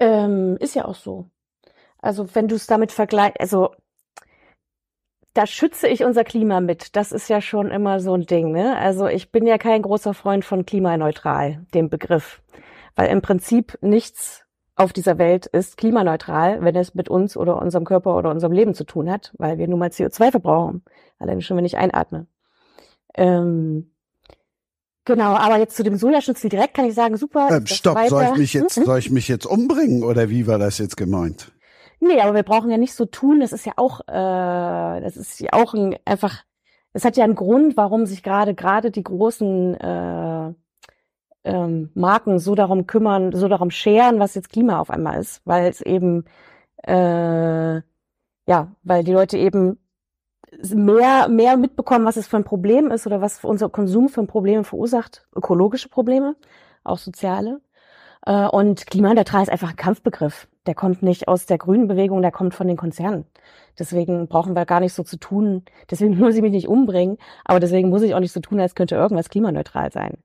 [0.00, 1.30] Ähm, ist ja auch so.
[1.98, 3.70] Also wenn du es damit vergleichst, also
[5.34, 6.96] da schütze ich unser Klima mit.
[6.96, 8.52] Das ist ja schon immer so ein Ding.
[8.52, 8.76] Ne?
[8.76, 12.42] Also ich bin ja kein großer Freund von klimaneutral, dem Begriff
[12.94, 17.84] weil im Prinzip nichts auf dieser Welt ist klimaneutral, wenn es mit uns oder unserem
[17.84, 20.82] Körper oder unserem Leben zu tun hat, weil wir nun mal CO2 verbrauchen.
[21.18, 22.26] Alleine schon, wenn ich einatme.
[23.14, 23.92] Ähm,
[25.04, 27.48] genau, aber jetzt zu dem Sojaschnitzel direkt kann ich sagen, super.
[27.50, 30.78] Ähm, stopp, soll ich mich jetzt, soll ich mich jetzt umbringen oder wie war das
[30.78, 31.52] jetzt gemeint?
[32.00, 35.38] Nee, aber wir brauchen ja nicht so tun, das ist ja auch, äh, das ist
[35.38, 36.42] ja auch ein, einfach,
[36.92, 40.54] es hat ja einen Grund, warum sich gerade, gerade die großen, äh,
[41.44, 45.68] ähm, Marken so darum kümmern, so darum scheren, was jetzt Klima auf einmal ist, weil
[45.68, 46.24] es eben
[46.84, 47.82] äh,
[48.46, 49.78] ja, weil die Leute eben
[50.74, 54.26] mehr mehr mitbekommen, was es für ein Problem ist oder was unser Konsum für ein
[54.26, 56.36] Problem verursacht, ökologische Probleme,
[56.84, 57.60] auch soziale.
[58.26, 60.48] Äh, und klimaneutral ist einfach ein Kampfbegriff.
[60.66, 63.26] Der kommt nicht aus der grünen Bewegung, der kommt von den Konzernen.
[63.78, 65.64] Deswegen brauchen wir gar nicht so zu tun.
[65.90, 68.74] Deswegen muss ich mich nicht umbringen, aber deswegen muss ich auch nicht so tun, als
[68.74, 70.18] könnte irgendwas klimaneutral sein.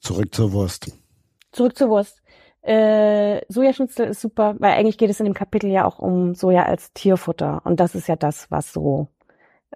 [0.00, 0.92] Zurück zur Wurst.
[1.52, 2.22] Zurück zur Wurst.
[2.62, 6.64] Äh, Sojaschnitzel ist super, weil eigentlich geht es in dem Kapitel ja auch um Soja
[6.64, 7.62] als Tierfutter.
[7.64, 9.08] Und das ist ja das, was so,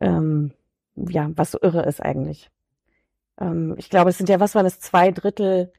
[0.01, 0.53] ähm,
[0.97, 2.51] ja, was so irre ist eigentlich.
[3.41, 5.73] Ähm, ich glaube, es sind ja, was waren das, zwei Drittel,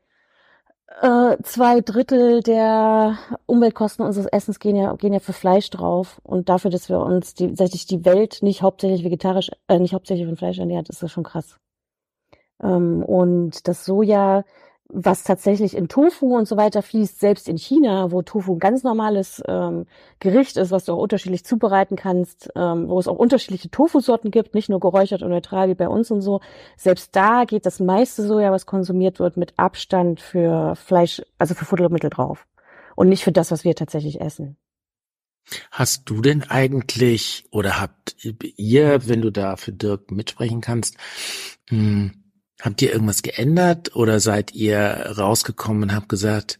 [1.01, 6.19] äh, zwei Drittel der Umweltkosten unseres Essens gehen ja, gehen ja für Fleisch drauf.
[6.23, 10.27] Und dafür, dass wir uns die, tatsächlich die Welt nicht hauptsächlich vegetarisch, äh, nicht hauptsächlich
[10.27, 11.59] von Fleisch ernährt, ist das schon krass.
[12.61, 14.43] Ähm, und das Soja,
[14.87, 18.83] was tatsächlich in Tofu und so weiter fließt, selbst in China, wo Tofu ein ganz
[18.83, 19.87] normales ähm,
[20.19, 24.53] Gericht ist, was du auch unterschiedlich zubereiten kannst, ähm, wo es auch unterschiedliche Tofu-Sorten gibt,
[24.53, 26.39] nicht nur geräuchert und neutral wie bei uns und so.
[26.77, 31.65] Selbst da geht das meiste Soja, was konsumiert wird, mit Abstand für Fleisch, also für
[31.65, 32.45] Futtermittel drauf.
[32.95, 34.55] Und nicht für das, was wir tatsächlich essen.
[35.71, 40.97] Hast du denn eigentlich oder habt ihr, wenn du da für Dirk mitsprechen kannst,
[41.69, 42.24] mh, hm,
[42.61, 44.79] Habt ihr irgendwas geändert oder seid ihr
[45.17, 46.59] rausgekommen und habt gesagt,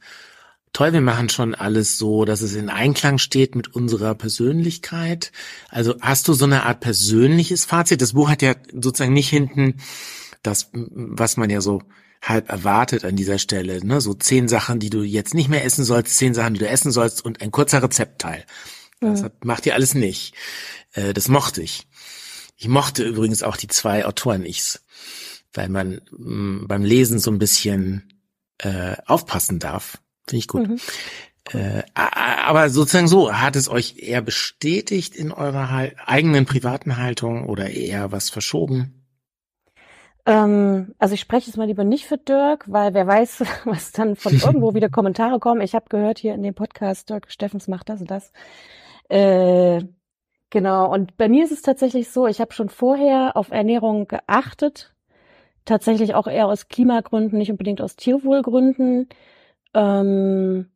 [0.74, 5.32] toll, wir machen schon alles so, dass es in Einklang steht mit unserer Persönlichkeit?
[5.70, 8.02] Also hast du so eine Art persönliches Fazit?
[8.02, 9.76] Das Buch hat ja sozusagen nicht hinten
[10.44, 11.82] das, was man ja so
[12.22, 14.02] halb erwartet an dieser Stelle, ne?
[14.02, 16.92] So zehn Sachen, die du jetzt nicht mehr essen sollst, zehn Sachen, die du essen
[16.92, 18.46] sollst und ein kurzer Rezeptteil.
[19.00, 19.32] Das mhm.
[19.44, 20.34] macht ihr alles nicht.
[20.94, 21.88] Äh, das mochte ich.
[22.58, 24.82] Ich mochte übrigens auch die zwei Autoren-Ichs
[25.56, 28.14] weil man mh, mm, beim Lesen so ein bisschen
[28.60, 30.00] äh, aufpassen darf.
[30.28, 30.68] Finde ich gut.
[30.68, 30.78] Mhm.
[31.54, 37.70] Äh, aber sozusagen so, hat es euch eher bestätigt in eurer eigenen privaten Haltung oder
[37.70, 39.06] eher was verschoben?
[40.26, 44.16] Ähm, also ich spreche jetzt mal lieber nicht für Dirk, weil wer weiß, was dann
[44.16, 45.62] von irgendwo wieder Kommentare kommen.
[45.62, 48.32] Ich habe gehört hier in dem Podcast, Dirk Steffens macht das und das.
[49.08, 49.84] Äh,
[50.50, 54.95] genau, und bei mir ist es tatsächlich so, ich habe schon vorher auf Ernährung geachtet,
[55.66, 59.10] tatsächlich auch eher aus Klimagründen, nicht unbedingt aus Tierwohlgründen.
[59.74, 60.72] Ähm,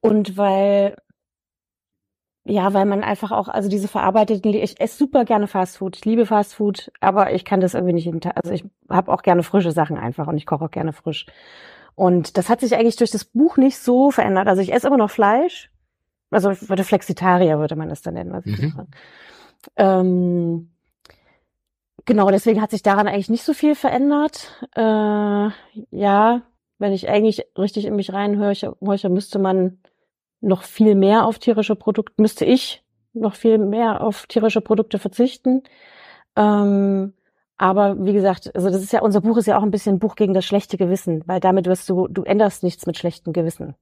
[0.00, 0.96] und weil
[2.44, 6.26] ja, weil man einfach auch, also diese verarbeiteten, ich esse super gerne Fastfood, ich liebe
[6.26, 9.70] Fastfood, aber ich kann das irgendwie nicht jeden Tag, also ich habe auch gerne frische
[9.70, 11.26] Sachen einfach und ich koche auch gerne frisch.
[11.94, 14.48] Und das hat sich eigentlich durch das Buch nicht so verändert.
[14.48, 15.70] Also ich esse immer noch Fleisch,
[16.30, 18.32] also ich würde Flexitarier würde man das dann nennen.
[18.32, 18.54] Was mhm.
[18.54, 18.74] ich
[19.76, 20.71] ähm,
[22.04, 24.66] genau, deswegen hat sich daran eigentlich nicht so viel verändert.
[24.74, 25.50] Äh,
[25.90, 26.42] ja,
[26.78, 28.76] wenn ich eigentlich richtig in mich reinhöre,
[29.08, 29.78] müsste man
[30.40, 35.62] noch viel mehr auf tierische Produkte, müsste ich noch viel mehr auf tierische Produkte verzichten.
[36.36, 37.14] Ähm,
[37.56, 39.98] aber wie gesagt, also das ist ja, unser Buch ist ja auch ein bisschen ein
[40.00, 43.76] Buch gegen das schlechte Gewissen, weil damit wirst du, du änderst nichts mit schlechtem Gewissen.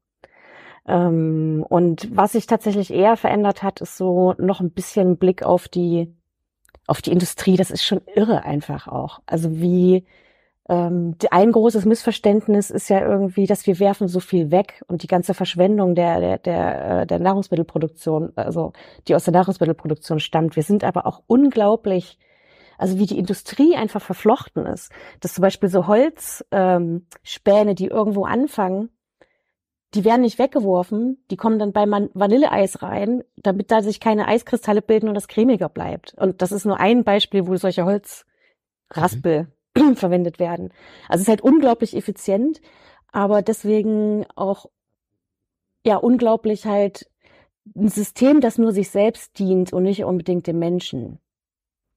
[0.86, 5.68] Ähm, und was sich tatsächlich eher verändert hat, ist so noch ein bisschen Blick auf
[5.68, 6.14] die,
[6.90, 7.56] auf die Industrie.
[7.56, 9.20] Das ist schon irre einfach auch.
[9.26, 10.04] Also wie,
[10.68, 15.06] ähm, ein großes Missverständnis ist ja irgendwie, dass wir werfen so viel weg und die
[15.06, 18.72] ganze Verschwendung der, der, der, äh, der Nahrungsmittelproduktion, also
[19.08, 20.56] die aus der Nahrungsmittelproduktion stammt.
[20.56, 22.18] Wir sind aber auch unglaublich,
[22.76, 24.92] also wie die Industrie einfach verflochten ist.
[25.20, 27.00] Dass zum Beispiel so Holzspäne,
[27.70, 28.90] ähm, die irgendwo anfangen,
[29.94, 34.82] die werden nicht weggeworfen, die kommen dann bei Vanilleeis rein, damit da sich keine Eiskristalle
[34.82, 36.14] bilden und das cremiger bleibt.
[36.14, 39.52] Und das ist nur ein Beispiel, wo solche Holzraspel mhm
[39.94, 40.72] verwendet werden.
[41.08, 42.60] Also es ist halt unglaublich effizient,
[43.12, 44.66] aber deswegen auch
[45.84, 47.08] ja unglaublich halt
[47.76, 51.18] ein System, das nur sich selbst dient und nicht unbedingt dem Menschen.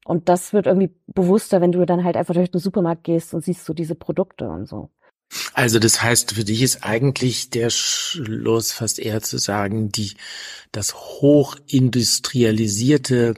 [0.05, 3.43] Und das wird irgendwie bewusster, wenn du dann halt einfach durch den Supermarkt gehst und
[3.43, 4.89] siehst so diese Produkte und so.
[5.53, 10.13] Also das heißt, für dich ist eigentlich der Schluss fast eher zu sagen, die,
[10.71, 13.35] das hochindustrialisierte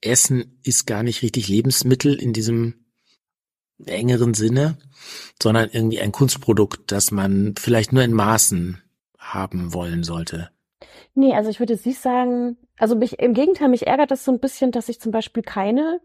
[0.00, 2.74] Essen ist gar nicht richtig Lebensmittel in diesem
[3.86, 4.78] engeren Sinne,
[5.42, 8.82] sondern irgendwie ein Kunstprodukt, das man vielleicht nur in Maßen
[9.18, 10.50] haben wollen sollte.
[11.14, 14.40] Nee, also ich würde nicht sagen, also mich, im Gegenteil, mich ärgert das so ein
[14.40, 16.00] bisschen, dass ich zum Beispiel keine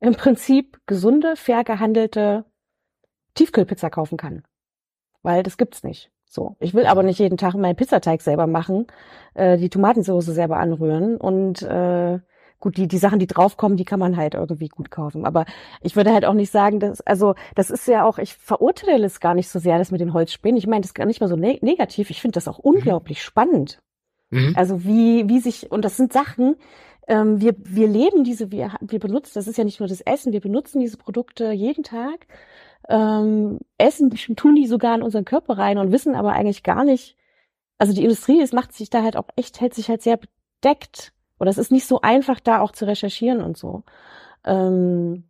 [0.00, 2.46] im Prinzip gesunde, fair gehandelte
[3.34, 4.42] Tiefkühlpizza kaufen kann.
[5.22, 6.10] Weil das gibt's nicht.
[6.28, 6.56] So.
[6.60, 8.86] Ich will aber nicht jeden Tag meinen Pizzateig selber machen,
[9.34, 12.20] äh, die Tomatensauce selber anrühren und äh,
[12.60, 15.24] gut, die, die Sachen, die draufkommen, die kann man halt irgendwie gut kaufen.
[15.24, 15.44] Aber
[15.80, 19.18] ich würde halt auch nicht sagen, dass, also, das ist ja auch, ich verurteile es
[19.18, 20.58] gar nicht so sehr, das mit den Holzspänen.
[20.58, 22.10] Ich meine, das ist gar nicht mal so ne negativ.
[22.10, 22.74] Ich finde das auch mhm.
[22.74, 23.22] unglaublich mhm.
[23.22, 23.82] spannend.
[24.28, 24.52] Mhm.
[24.56, 26.56] Also wie, wie sich, und das sind Sachen,
[27.08, 30.32] ähm, wir, wir leben diese, wir, wir benutzen, das ist ja nicht nur das Essen,
[30.32, 32.26] wir benutzen diese Produkte jeden Tag,
[32.88, 37.16] ähm, essen, tun die sogar in unseren Körper rein und wissen aber eigentlich gar nicht,
[37.78, 41.12] also die Industrie, es macht sich da halt auch echt, hält sich halt sehr bedeckt
[41.38, 43.82] oder es ist nicht so einfach, da auch zu recherchieren und so.
[44.44, 45.24] Ähm,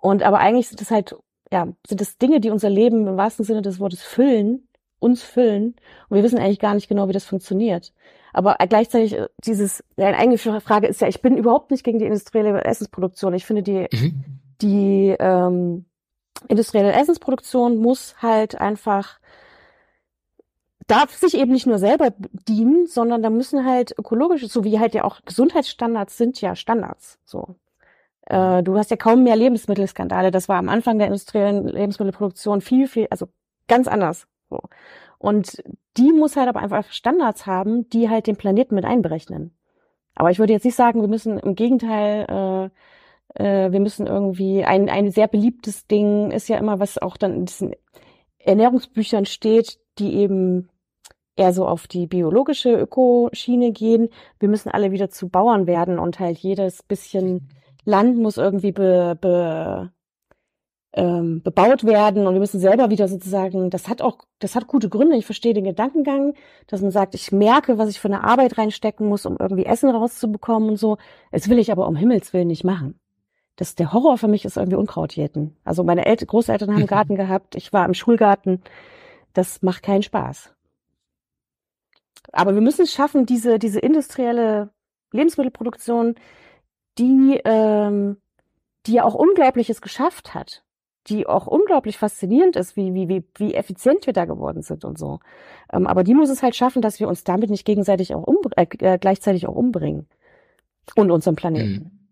[0.00, 1.16] und aber eigentlich sind es halt,
[1.52, 4.68] ja, sind es Dinge, die unser Leben im wahrsten Sinne des Wortes füllen,
[4.98, 5.76] uns füllen.
[6.08, 7.92] Und wir wissen eigentlich gar nicht genau, wie das funktioniert.
[8.32, 11.98] Aber gleichzeitig äh, dieses, ja, eine eigene Frage ist ja, ich bin überhaupt nicht gegen
[11.98, 13.32] die industrielle Essensproduktion.
[13.34, 14.24] Ich finde die, mhm.
[14.60, 15.84] die ähm,
[16.48, 19.18] industrielle Essensproduktion muss halt einfach
[20.86, 22.12] darf sich eben nicht nur selber
[22.48, 27.18] dienen, sondern da müssen halt ökologische, so wie halt ja auch Gesundheitsstandards sind ja Standards.
[27.24, 27.56] So.
[28.26, 30.30] Äh, du hast ja kaum mehr Lebensmittelskandale.
[30.30, 33.28] Das war am Anfang der industriellen Lebensmittelproduktion viel, viel, also
[33.66, 34.26] ganz anders.
[34.50, 34.60] So.
[35.18, 35.62] Und
[35.96, 39.56] die muss halt aber einfach Standards haben, die halt den Planeten mit einberechnen.
[40.14, 42.70] Aber ich würde jetzt nicht sagen, wir müssen im Gegenteil, äh,
[43.34, 47.34] äh, wir müssen irgendwie ein, ein sehr beliebtes Ding ist ja immer, was auch dann
[47.34, 47.74] in diesen
[48.38, 50.68] Ernährungsbüchern steht, die eben
[51.36, 54.08] eher so auf die biologische Ökoschiene gehen.
[54.38, 57.48] Wir müssen alle wieder zu Bauern werden und halt jedes bisschen
[57.84, 59.90] Land muss irgendwie be, be,
[60.94, 64.88] ähm, bebaut werden und wir müssen selber wieder sozusagen, das hat auch, das hat gute
[64.88, 65.16] Gründe.
[65.16, 66.34] Ich verstehe den Gedankengang,
[66.68, 69.90] dass man sagt, ich merke, was ich für eine Arbeit reinstecken muss, um irgendwie Essen
[69.90, 70.98] rauszubekommen und so.
[71.32, 73.00] Das will ich aber um Himmels Willen nicht machen.
[73.56, 75.56] Das, der Horror für mich ist irgendwie Unkraut jäten.
[75.64, 78.62] Also meine El Großeltern haben einen Garten gehabt, ich war im Schulgarten.
[79.32, 80.54] Das macht keinen Spaß.
[82.32, 84.70] Aber wir müssen es schaffen, diese, diese industrielle
[85.12, 86.16] Lebensmittelproduktion,
[86.98, 88.16] die, ähm,
[88.86, 90.64] die ja auch Unglaubliches geschafft hat,
[91.06, 94.98] die auch unglaublich faszinierend ist, wie, wie, wie, wie effizient wir da geworden sind und
[94.98, 95.20] so.
[95.72, 98.26] Ähm, aber die muss es halt schaffen, dass wir uns damit nicht gegenseitig auch
[98.56, 100.06] äh, äh, gleichzeitig auch umbringen.
[100.96, 102.03] Und unseren Planeten.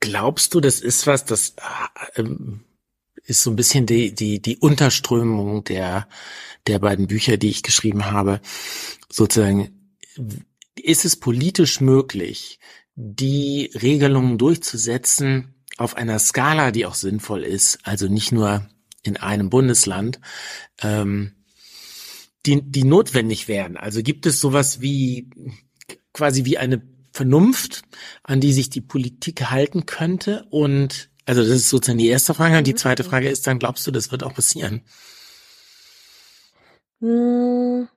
[0.00, 1.54] Glaubst du, das ist was, das
[2.14, 2.24] äh,
[3.24, 6.08] ist so ein bisschen die, die, die Unterströmung der,
[6.66, 8.40] der beiden Bücher, die ich geschrieben habe.
[9.10, 9.94] Sozusagen,
[10.74, 12.58] ist es politisch möglich,
[12.94, 18.68] die Regelungen durchzusetzen auf einer Skala, die auch sinnvoll ist, also nicht nur
[19.02, 20.20] in einem Bundesland,
[20.82, 21.32] ähm,
[22.46, 23.76] die, die notwendig wären.
[23.76, 25.30] Also gibt es sowas wie
[26.12, 26.82] quasi wie eine
[27.18, 27.82] Vernunft,
[28.22, 32.56] an die sich die Politik halten könnte und also das ist sozusagen die erste Frage.
[32.56, 32.78] Und die mhm.
[32.78, 34.82] zweite Frage ist dann, glaubst du, das wird auch passieren?
[37.00, 37.88] Hm.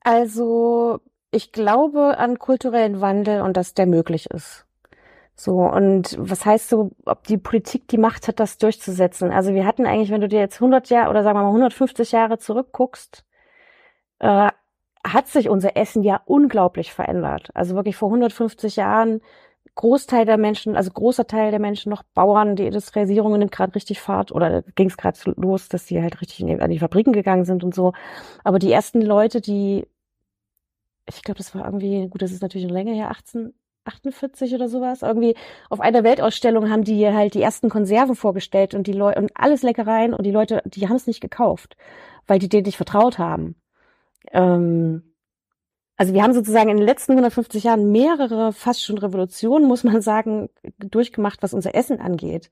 [0.00, 1.00] Also
[1.30, 4.66] ich glaube an kulturellen Wandel und dass der möglich ist.
[5.36, 9.32] So, und was heißt so, ob die Politik die Macht hat, das durchzusetzen?
[9.32, 12.12] Also wir hatten eigentlich, wenn du dir jetzt 100 Jahre oder sagen wir mal 150
[12.12, 13.24] Jahre zurückguckst,
[14.20, 14.50] äh,
[15.06, 17.50] hat sich unser Essen ja unglaublich verändert.
[17.54, 19.20] Also wirklich vor 150 Jahren
[19.76, 24.00] Großteil der Menschen, also großer Teil der Menschen noch Bauern, die Industrialisierung nimmt gerade richtig
[24.00, 27.64] Fahrt oder ging es gerade los, dass sie halt richtig an die Fabriken gegangen sind
[27.64, 27.92] und so.
[28.44, 29.86] Aber die ersten Leute, die,
[31.08, 35.02] ich glaube, das war irgendwie, gut, das ist natürlich eine Länge her, 1848 oder sowas,
[35.02, 35.34] irgendwie
[35.70, 39.62] auf einer Weltausstellung haben die halt die ersten Konserven vorgestellt und die Leute und alles
[39.62, 41.76] Leckereien und die Leute, die haben es nicht gekauft,
[42.28, 43.56] weil die denen nicht vertraut haben.
[44.32, 45.14] Ähm,
[45.96, 50.00] also wir haben sozusagen in den letzten 150 Jahren mehrere, fast schon Revolutionen, muss man
[50.00, 50.48] sagen,
[50.78, 52.50] durchgemacht, was unser Essen angeht.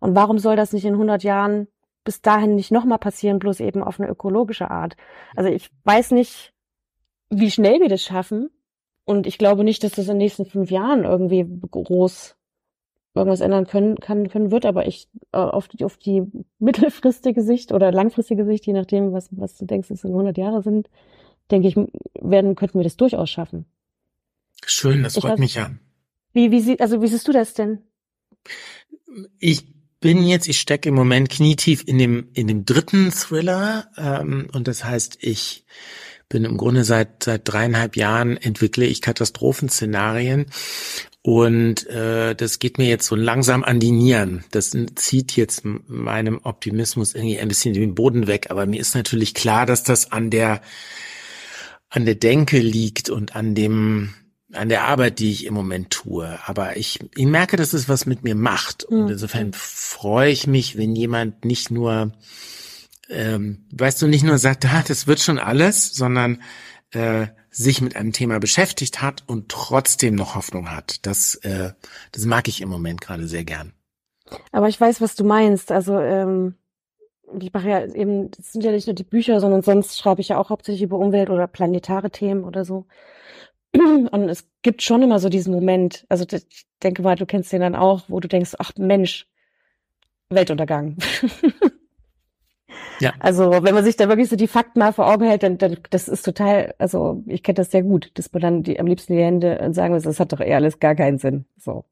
[0.00, 1.68] Und warum soll das nicht in 100 Jahren
[2.04, 4.96] bis dahin nicht nochmal passieren, bloß eben auf eine ökologische Art?
[5.36, 6.52] Also ich weiß nicht,
[7.30, 8.50] wie schnell wir das schaffen.
[9.04, 12.36] Und ich glaube nicht, dass das in den nächsten fünf Jahren irgendwie groß
[13.14, 16.22] irgendwas ändern können, kann, können wird, aber ich äh, auf, die, auf die
[16.58, 20.62] mittelfristige Sicht oder langfristige Sicht, je nachdem, was, was du denkst, es in 100 Jahre
[20.62, 20.88] sind,
[21.50, 21.76] denke ich,
[22.20, 23.66] werden, könnten wir das durchaus schaffen.
[24.64, 25.80] Schön, das freut weiß, mich an.
[26.32, 27.80] Wie, wie, sie, also wie siehst du das denn?
[29.38, 29.66] Ich
[30.00, 34.68] bin jetzt, ich stecke im Moment knietief in dem, in dem dritten Thriller, ähm, und
[34.68, 35.64] das heißt, ich
[36.28, 40.46] bin im Grunde seit, seit dreieinhalb Jahren entwickle ich Katastrophenszenarien
[41.22, 44.44] und äh, das geht mir jetzt so langsam an die Nieren.
[44.50, 48.50] Das zieht jetzt meinem Optimismus irgendwie ein bisschen den Boden weg.
[48.50, 50.60] Aber mir ist natürlich klar, dass das an der
[51.88, 54.14] an der Denke liegt und an dem
[54.52, 56.38] an der Arbeit, die ich im Moment tue.
[56.44, 58.84] Aber ich, ich merke, dass es was mit mir macht.
[58.84, 59.12] Und hm.
[59.12, 62.12] insofern freue ich mich, wenn jemand nicht nur,
[63.08, 66.42] ähm, weißt du, nicht nur sagt, ah, das wird schon alles, sondern
[66.90, 71.06] äh, sich mit einem Thema beschäftigt hat und trotzdem noch Hoffnung hat.
[71.06, 71.72] Das, äh,
[72.10, 73.72] das mag ich im Moment gerade sehr gern.
[74.50, 75.70] Aber ich weiß, was du meinst.
[75.70, 76.54] Also ähm,
[77.38, 80.28] ich mache ja eben, das sind ja nicht nur die Bücher, sondern sonst schreibe ich
[80.28, 82.86] ja auch hauptsächlich über Umwelt oder planetare Themen oder so.
[83.74, 87.60] Und es gibt schon immer so diesen Moment, also ich denke mal, du kennst den
[87.60, 89.26] dann auch, wo du denkst, ach Mensch,
[90.30, 90.96] Weltuntergang.
[93.00, 93.12] ja.
[93.18, 95.78] Also wenn man sich da wirklich so die Fakten mal vor Augen hält, dann, dann
[95.90, 99.14] das ist total, also ich kenne das sehr gut, dass man dann die, am liebsten
[99.14, 101.44] die Hände sagen muss, das hat doch eher alles gar keinen Sinn.
[101.58, 101.84] So.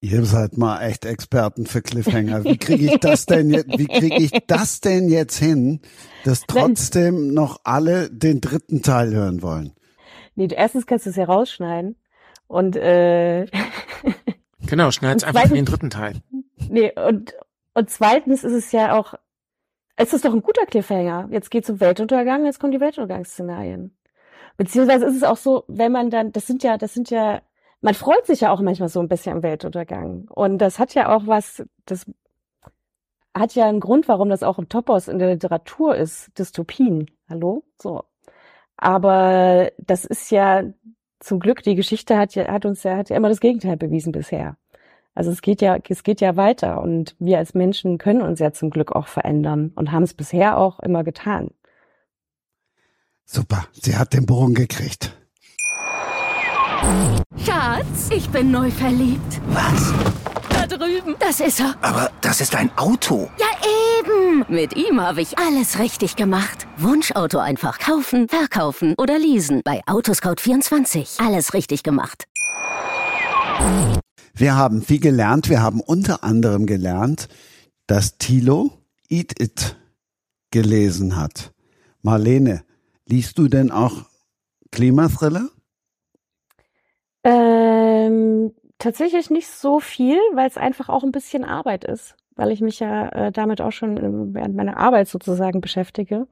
[0.00, 2.44] Ihr seid mal echt Experten für Cliffhanger.
[2.44, 5.80] Wie kriege ich das denn jetzt, wie kriege ich das denn jetzt hin,
[6.24, 9.72] dass trotzdem noch alle den dritten Teil hören wollen?
[10.36, 11.96] Nee, erstens kannst du es ja rausschneiden.
[12.46, 13.46] Und äh,
[14.68, 16.20] Genau, schneid's einfach in den dritten Teil.
[16.68, 17.34] Nee, und,
[17.74, 19.14] und zweitens ist es ja auch,
[19.98, 21.28] es ist doch ein guter Cliffhanger.
[21.30, 23.94] Jetzt geht's um Weltuntergang, jetzt kommen die Weltuntergangsszenarien.
[24.56, 27.42] Beziehungsweise ist es auch so, wenn man dann, das sind ja, das sind ja
[27.80, 30.26] man freut sich ja auch manchmal so ein bisschen am Weltuntergang.
[30.30, 32.06] Und das hat ja auch was, das
[33.36, 37.10] hat ja einen Grund, warum das auch ein Topos in der Literatur ist, Dystopien.
[37.28, 37.64] Hallo?
[37.80, 38.04] So.
[38.76, 40.64] Aber das ist ja
[41.20, 44.12] zum Glück, die Geschichte hat ja, hat uns ja, hat ja immer das Gegenteil bewiesen
[44.12, 44.56] bisher.
[45.18, 48.52] Also es geht ja, es geht ja weiter und wir als Menschen können uns ja
[48.52, 51.48] zum Glück auch verändern und haben es bisher auch immer getan.
[53.24, 55.12] Super, sie hat den Bogen gekriegt.
[57.36, 59.40] Schatz, ich bin neu verliebt.
[59.48, 59.92] Was?
[60.50, 61.16] Da drüben.
[61.18, 61.74] Das ist er.
[61.82, 63.28] Aber das ist ein Auto.
[63.38, 63.46] Ja,
[63.98, 64.44] eben.
[64.48, 66.68] Mit ihm habe ich alles richtig gemacht.
[66.76, 69.62] Wunschauto einfach kaufen, verkaufen oder leasen.
[69.64, 71.26] Bei Autoscout24.
[71.26, 72.28] Alles richtig gemacht.
[74.38, 75.50] Wir haben viel gelernt.
[75.50, 77.28] Wir haben unter anderem gelernt,
[77.88, 78.70] dass Thilo
[79.08, 79.76] Eat It
[80.52, 81.52] gelesen hat.
[82.02, 82.62] Marlene,
[83.04, 84.04] liest du denn auch
[84.70, 85.48] Klimathriller?
[87.24, 92.60] Ähm, tatsächlich nicht so viel, weil es einfach auch ein bisschen Arbeit ist, weil ich
[92.60, 96.28] mich ja äh, damit auch schon während meiner Arbeit sozusagen beschäftige.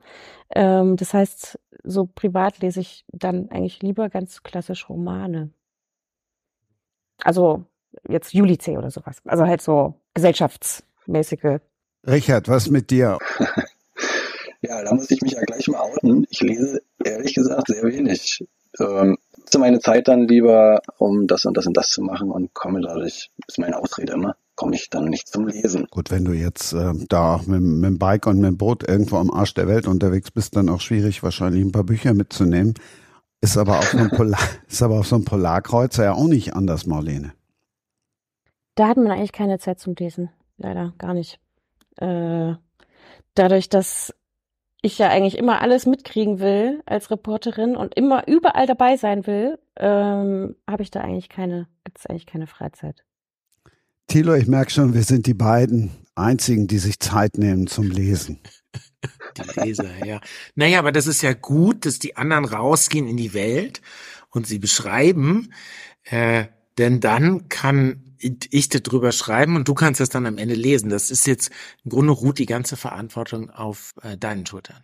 [0.54, 5.50] Ähm, das heißt, so privat lese ich dann eigentlich lieber ganz klassisch Romane.
[7.24, 7.64] Also
[8.08, 9.16] jetzt Julice oder sowas.
[9.24, 11.60] Also halt so Gesellschafts mäßige.
[12.06, 13.18] Richard, was mit dir?
[14.62, 16.26] ja, da muss ich mich ja gleich mal outen.
[16.30, 18.44] Ich lese ehrlich gesagt sehr wenig.
[18.78, 19.16] Ähm,
[19.46, 22.80] zu meine Zeit dann lieber, um das und das und das zu machen und komme
[22.80, 25.86] dadurch, ist meine Ausrede immer, komme ich dann nicht zum Lesen.
[25.90, 29.16] Gut, wenn du jetzt äh, da mit, mit dem Bike und mit dem Boot irgendwo
[29.16, 32.74] am Arsch der Welt unterwegs bist, dann auch schwierig, wahrscheinlich ein paar Bücher mitzunehmen.
[33.40, 36.54] Ist aber auf so einem, Polar, ist aber auf so einem Polarkreuzer ja auch nicht
[36.54, 37.32] anders, Marlene.
[38.76, 40.30] Da hat man eigentlich keine Zeit zum Lesen.
[40.58, 41.40] Leider gar nicht.
[41.96, 42.54] Äh,
[43.34, 44.14] dadurch, dass
[44.82, 49.58] ich ja eigentlich immer alles mitkriegen will als Reporterin und immer überall dabei sein will,
[49.76, 53.02] ähm, habe ich da eigentlich keine, gibt es eigentlich keine Freizeit.
[54.06, 58.38] Thilo, ich merke schon, wir sind die beiden einzigen, die sich Zeit nehmen zum Lesen.
[59.36, 60.20] Die Leser, ja.
[60.54, 63.80] Naja, aber das ist ja gut, dass die anderen rausgehen in die Welt
[64.30, 65.52] und sie beschreiben,
[66.04, 66.44] äh,
[66.78, 70.90] denn dann kann ich darüber schreiben und du kannst das dann am Ende lesen.
[70.90, 71.50] Das ist jetzt
[71.84, 74.82] im Grunde ruht die ganze Verantwortung auf äh, deinen Schultern.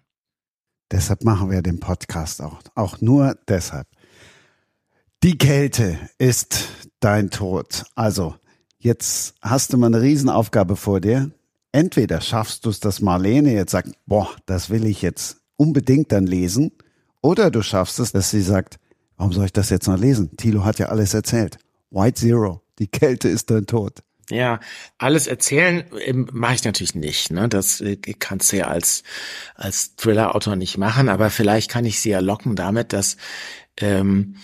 [0.91, 2.61] Deshalb machen wir den Podcast auch.
[2.75, 3.87] Auch nur deshalb.
[5.23, 6.69] Die Kälte ist
[7.01, 7.85] dein Tod.
[7.95, 8.35] Also,
[8.79, 11.31] jetzt hast du mal eine Riesenaufgabe vor dir.
[11.73, 16.27] Entweder schaffst du es, dass Marlene jetzt sagt, boah, das will ich jetzt unbedingt dann
[16.27, 16.73] lesen.
[17.23, 18.79] Oder du schaffst es, dass sie sagt,
[19.17, 20.37] warum soll ich das jetzt noch lesen?
[20.37, 21.57] Thilo hat ja alles erzählt.
[21.91, 22.61] White Zero.
[22.83, 24.03] Die Kälte ist dein Tod.
[24.29, 24.59] Ja,
[24.99, 27.31] alles erzählen ähm, mache ich natürlich nicht.
[27.31, 27.49] Ne?
[27.49, 29.05] Das äh, kannst du ja als
[29.55, 33.19] als Thriller-Autor nicht machen, aber vielleicht kann ich sie ja locken damit, dass
[33.79, 34.35] ähm,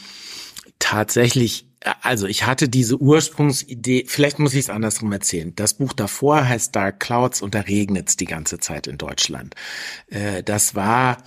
[0.78, 1.66] tatsächlich
[2.02, 5.52] also ich hatte diese Ursprungsidee, vielleicht muss ich es andersrum erzählen.
[5.56, 9.56] Das Buch davor heißt Dark Clouds und da regnet es die ganze Zeit in Deutschland.
[10.08, 11.18] Äh, das war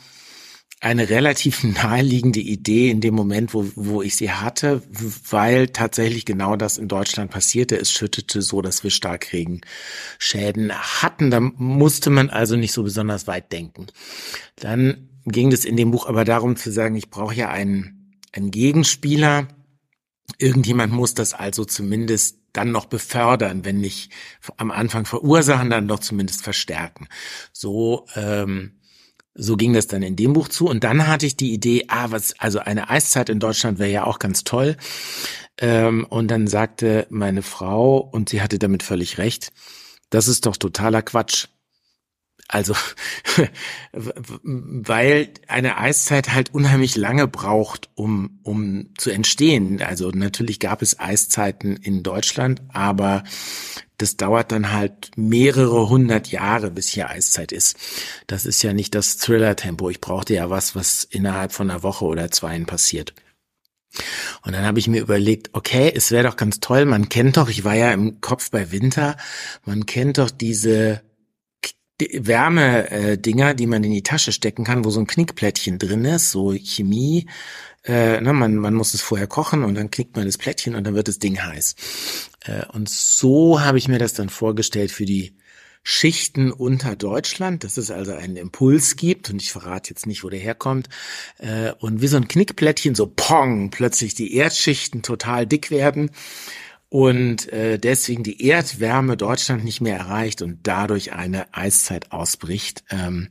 [0.82, 4.82] eine relativ naheliegende Idee in dem Moment, wo, wo ich sie hatte,
[5.29, 7.77] weil tatsächlich genau das in Deutschland passierte.
[7.77, 11.32] Es schüttete so, dass wir Starkregenschäden hatten.
[11.32, 13.88] Da musste man also nicht so besonders weit denken.
[14.57, 18.49] Dann ging es in dem Buch aber darum zu sagen, ich brauche ja einen, einen
[18.49, 19.47] Gegenspieler.
[20.39, 24.11] Irgendjemand muss das also zumindest dann noch befördern, wenn nicht
[24.57, 27.07] am Anfang verursachen, dann doch zumindest verstärken.
[27.53, 28.80] So ähm,
[29.34, 30.67] so ging das dann in dem Buch zu.
[30.67, 34.03] Und dann hatte ich die Idee, ah, was, also eine Eiszeit in Deutschland wäre ja
[34.05, 34.75] auch ganz toll.
[35.57, 39.51] Ähm, und dann sagte meine Frau, und sie hatte damit völlig recht,
[40.09, 41.47] das ist doch totaler Quatsch.
[42.47, 42.75] Also,
[43.93, 49.82] weil eine Eiszeit halt unheimlich lange braucht, um, um zu entstehen.
[49.82, 53.23] Also natürlich gab es Eiszeiten in Deutschland, aber
[54.02, 57.78] das dauert dann halt mehrere hundert Jahre, bis hier Eiszeit ist.
[58.28, 59.89] Das ist ja nicht das Thriller-Tempo.
[59.89, 63.14] Ich brauchte ja was, was innerhalb von einer Woche oder zwei passiert.
[64.45, 67.49] Und dann habe ich mir überlegt, okay, es wäre doch ganz toll, man kennt doch,
[67.49, 69.18] ich war ja im Kopf bei Winter,
[69.66, 71.02] man kennt doch diese
[71.99, 76.54] Wärme-Dinger, die man in die Tasche stecken kann, wo so ein Knickplättchen drin ist, so
[76.54, 77.28] Chemie.
[77.84, 80.84] Äh, na, man, man muss es vorher kochen und dann knickt man das Plättchen und
[80.86, 81.75] dann wird das Ding heiß.
[82.45, 85.36] Äh, und so habe ich mir das dann vorgestellt für die
[85.84, 90.29] Schichten unter Deutschland, dass es also einen Impuls gibt und ich verrate jetzt nicht, wo
[90.29, 90.89] der herkommt
[91.39, 96.11] äh, und wie so ein Knickplättchen so pong plötzlich die Erdschichten total dick werden
[96.89, 102.84] und äh, deswegen die Erdwärme Deutschland nicht mehr erreicht und dadurch eine Eiszeit ausbricht.
[102.91, 103.29] Ähm,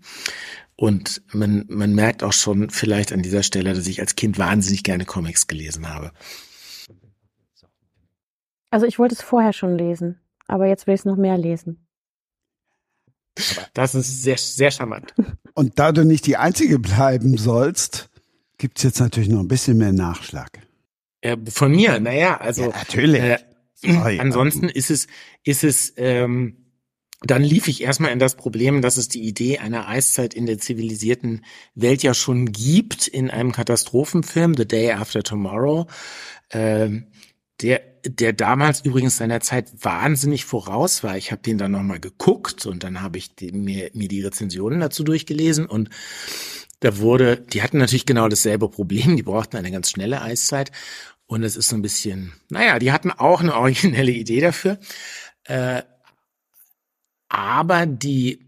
[0.81, 4.83] und man, man merkt auch schon vielleicht an dieser Stelle, dass ich als Kind wahnsinnig
[4.83, 6.11] gerne Comics gelesen habe.
[8.70, 11.87] Also ich wollte es vorher schon lesen, aber jetzt will ich es noch mehr lesen.
[13.74, 15.14] Das ist sehr, sehr charmant.
[15.55, 18.09] Und da du nicht die Einzige bleiben sollst,
[18.57, 20.66] gibt's jetzt natürlich noch ein bisschen mehr Nachschlag.
[21.20, 22.62] Äh, von mir, naja, also.
[22.62, 23.20] Ja, natürlich.
[23.20, 23.39] Äh,
[23.74, 24.18] Sorry.
[24.18, 25.09] Ansonsten ist es,
[25.45, 26.59] ist es, ähm,
[27.23, 30.59] dann lief ich erstmal in das Problem, dass es die Idee einer Eiszeit in der
[30.59, 31.45] zivilisierten
[31.75, 35.87] Welt ja schon gibt in einem Katastrophenfilm, The Day After Tomorrow,
[36.51, 37.09] ähm,
[37.61, 41.18] der, der damals übrigens seiner Zeit wahnsinnig voraus war.
[41.18, 44.81] Ich habe den dann nochmal geguckt und dann habe ich den, mir, mir die Rezensionen
[44.81, 45.91] dazu durchgelesen und
[46.81, 50.73] da wurde, die hatten natürlich genau dasselbe Problem, die brauchten eine ganz schnelle Eiszeit
[51.27, 54.79] und es ist so ein bisschen, naja, die hatten auch eine originelle Idee dafür.
[55.45, 55.83] Äh,
[57.30, 58.40] aber die,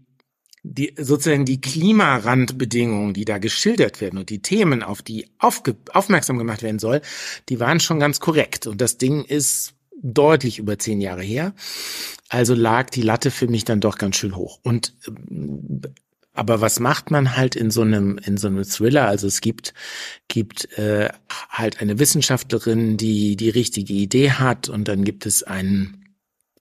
[0.61, 6.37] die, sozusagen die Klimarandbedingungen, die da geschildert werden und die Themen, auf die aufge, aufmerksam
[6.37, 7.01] gemacht werden soll,
[7.49, 8.67] die waren schon ganz korrekt.
[8.67, 9.73] Und das Ding ist
[10.03, 11.53] deutlich über zehn Jahre her.
[12.29, 14.59] Also lag die Latte für mich dann doch ganz schön hoch.
[14.63, 14.93] Und
[16.33, 19.07] aber was macht man halt in so einem in so einem Thriller?
[19.07, 19.73] Also es gibt
[20.27, 21.09] gibt äh,
[21.49, 26.02] halt eine Wissenschaftlerin, die die richtige Idee hat, und dann gibt es einen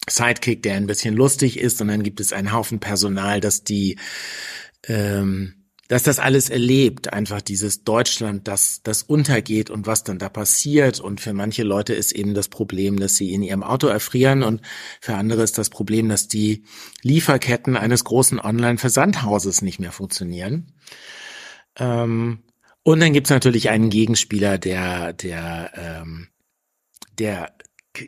[0.08, 3.98] Sidekick, der ein bisschen lustig ist, und dann gibt es einen Haufen Personal, das die
[4.88, 5.62] ähm,
[5.92, 11.00] dass das alles erlebt, einfach dieses Deutschland, das, das untergeht und was dann da passiert.
[11.00, 14.62] Und für manche Leute ist eben das Problem, dass sie in ihrem Auto erfrieren und
[15.02, 16.64] für andere ist das Problem, dass die
[17.02, 20.72] Lieferketten eines großen Online-Versandhauses nicht mehr funktionieren.
[21.76, 22.42] Ähm,
[22.82, 26.28] und dann gibt's natürlich einen Gegenspieler, der, der, ähm,
[27.18, 27.52] der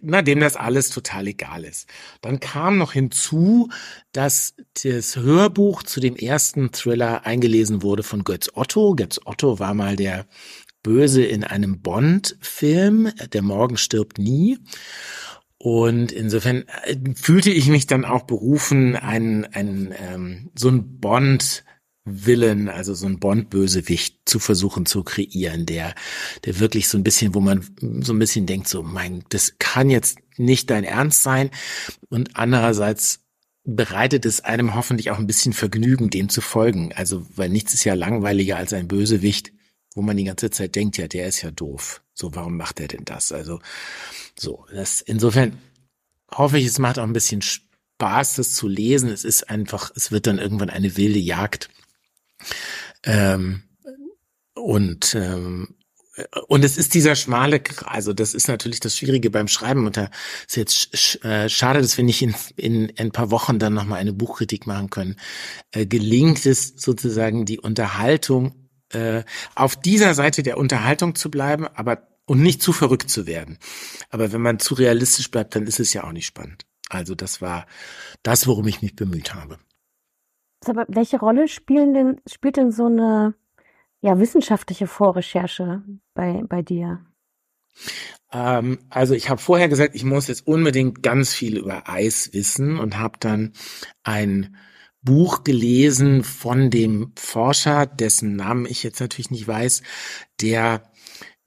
[0.02, 1.88] na, dem das alles total egal ist.
[2.20, 3.68] Dann kam noch hinzu,
[4.12, 8.94] dass das Hörbuch zu dem ersten Thriller eingelesen wurde von Götz Otto.
[8.94, 10.26] Götz Otto war mal der
[10.82, 14.58] Böse in einem Bond-Film, Der Morgen stirbt nie.
[15.58, 21.64] Und insofern äh, fühlte ich mich dann auch berufen, ein, ein, ähm, so ein Bond
[22.04, 25.94] Villain, also so ein Bond-Bösewicht zu versuchen zu kreieren, der,
[26.44, 27.66] der wirklich so ein bisschen, wo man
[28.00, 31.50] so ein bisschen denkt, so, mein, das kann jetzt nicht dein Ernst sein.
[32.10, 33.20] Und andererseits
[33.64, 36.92] bereitet es einem hoffentlich auch ein bisschen Vergnügen, dem zu folgen.
[36.94, 39.52] Also, weil nichts ist ja langweiliger als ein Bösewicht,
[39.94, 42.02] wo man die ganze Zeit denkt, ja, der ist ja doof.
[42.12, 43.32] So, warum macht er denn das?
[43.32, 43.60] Also,
[44.38, 45.58] so, das, insofern
[46.30, 49.08] hoffe ich, es macht auch ein bisschen Spaß, das zu lesen.
[49.08, 51.70] Es ist einfach, es wird dann irgendwann eine wilde Jagd
[53.04, 53.62] ähm,
[54.54, 55.76] und ähm,
[56.46, 60.10] und es ist dieser schmale, also das ist natürlich das Schwierige beim Schreiben und da
[60.46, 63.74] ist jetzt sch äh, schade, dass wir nicht in, in, in ein paar Wochen dann
[63.74, 65.16] nochmal eine Buchkritik machen können.
[65.72, 69.24] Äh, gelingt es sozusagen die Unterhaltung, äh,
[69.56, 73.58] auf dieser Seite der Unterhaltung zu bleiben, aber und nicht zu verrückt zu werden.
[74.08, 76.64] Aber wenn man zu realistisch bleibt, dann ist es ja auch nicht spannend.
[76.88, 77.66] Also das war
[78.22, 79.58] das, worum ich mich bemüht habe.
[80.68, 83.34] Aber welche Rolle spielen denn, spielt denn so eine
[84.00, 85.82] ja, wissenschaftliche Vorrecherche
[86.14, 87.04] bei, bei dir?
[88.32, 92.78] Ähm, also ich habe vorher gesagt, ich muss jetzt unbedingt ganz viel über Eis wissen
[92.78, 93.52] und habe dann
[94.02, 94.56] ein
[95.02, 99.82] Buch gelesen von dem Forscher, dessen Namen ich jetzt natürlich nicht weiß,
[100.40, 100.90] der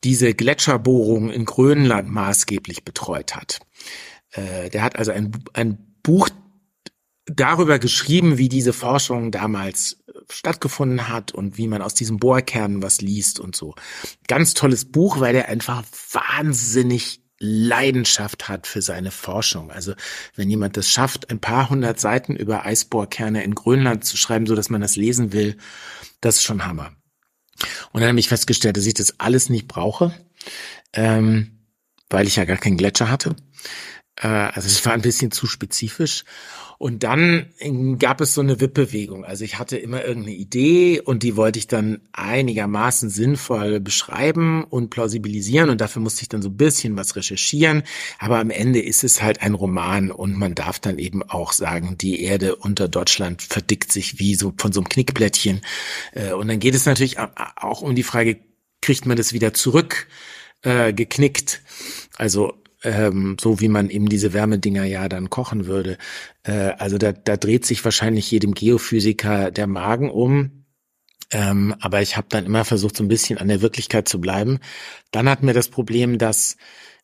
[0.04, 3.60] diese Gletscherbohrung in Grönland maßgeblich betreut hat.
[4.32, 6.30] Äh, der hat also ein, ein Buch
[7.28, 12.82] darüber geschrieben, wie diese Forschung damals äh, stattgefunden hat und wie man aus diesem Bohrkern
[12.82, 13.76] was liest und so.
[14.28, 19.70] Ganz tolles Buch, weil er einfach wahnsinnig Leidenschaft hat für seine Forschung.
[19.70, 19.94] Also
[20.36, 24.56] wenn jemand das schafft, ein paar hundert Seiten über Eisbohrkerne in Grönland zu schreiben, so
[24.56, 25.58] dass man das lesen will,
[26.20, 26.94] das ist schon Hammer.
[27.92, 30.14] Und dann habe ich festgestellt, dass ich das alles nicht brauche,
[30.94, 31.60] ähm,
[32.10, 33.36] weil ich ja gar keinen Gletscher hatte.
[34.22, 36.24] Äh, also es war ein bisschen zu spezifisch.
[36.80, 37.48] Und dann
[37.98, 39.26] gab es so eine Wippbewegung.
[39.26, 44.92] Also ich hatte immer irgendeine Idee und die wollte ich dann einigermaßen sinnvoll beschreiben und
[44.92, 47.82] plausibilisieren und dafür musste ich dann so ein bisschen was recherchieren.
[48.20, 51.98] Aber am Ende ist es halt ein Roman und man darf dann eben auch sagen,
[51.98, 55.62] die Erde unter Deutschland verdickt sich wie so von so einem Knickblättchen.
[56.14, 58.38] Äh, und dann geht es natürlich auch um die Frage,
[58.84, 60.08] kriegt man das wieder zurück?
[60.62, 61.62] Äh, geknickt.
[62.18, 62.54] Also
[62.84, 65.98] ähm, so wie man eben diese Wärmedinger ja dann kochen würde.
[66.44, 70.66] Äh, also da, da dreht sich wahrscheinlich jedem Geophysiker der Magen um.
[71.32, 74.60] Ähm, aber ich habe dann immer versucht, so ein bisschen an der Wirklichkeit zu bleiben.
[75.12, 76.58] Dann hatten wir das Problem, dass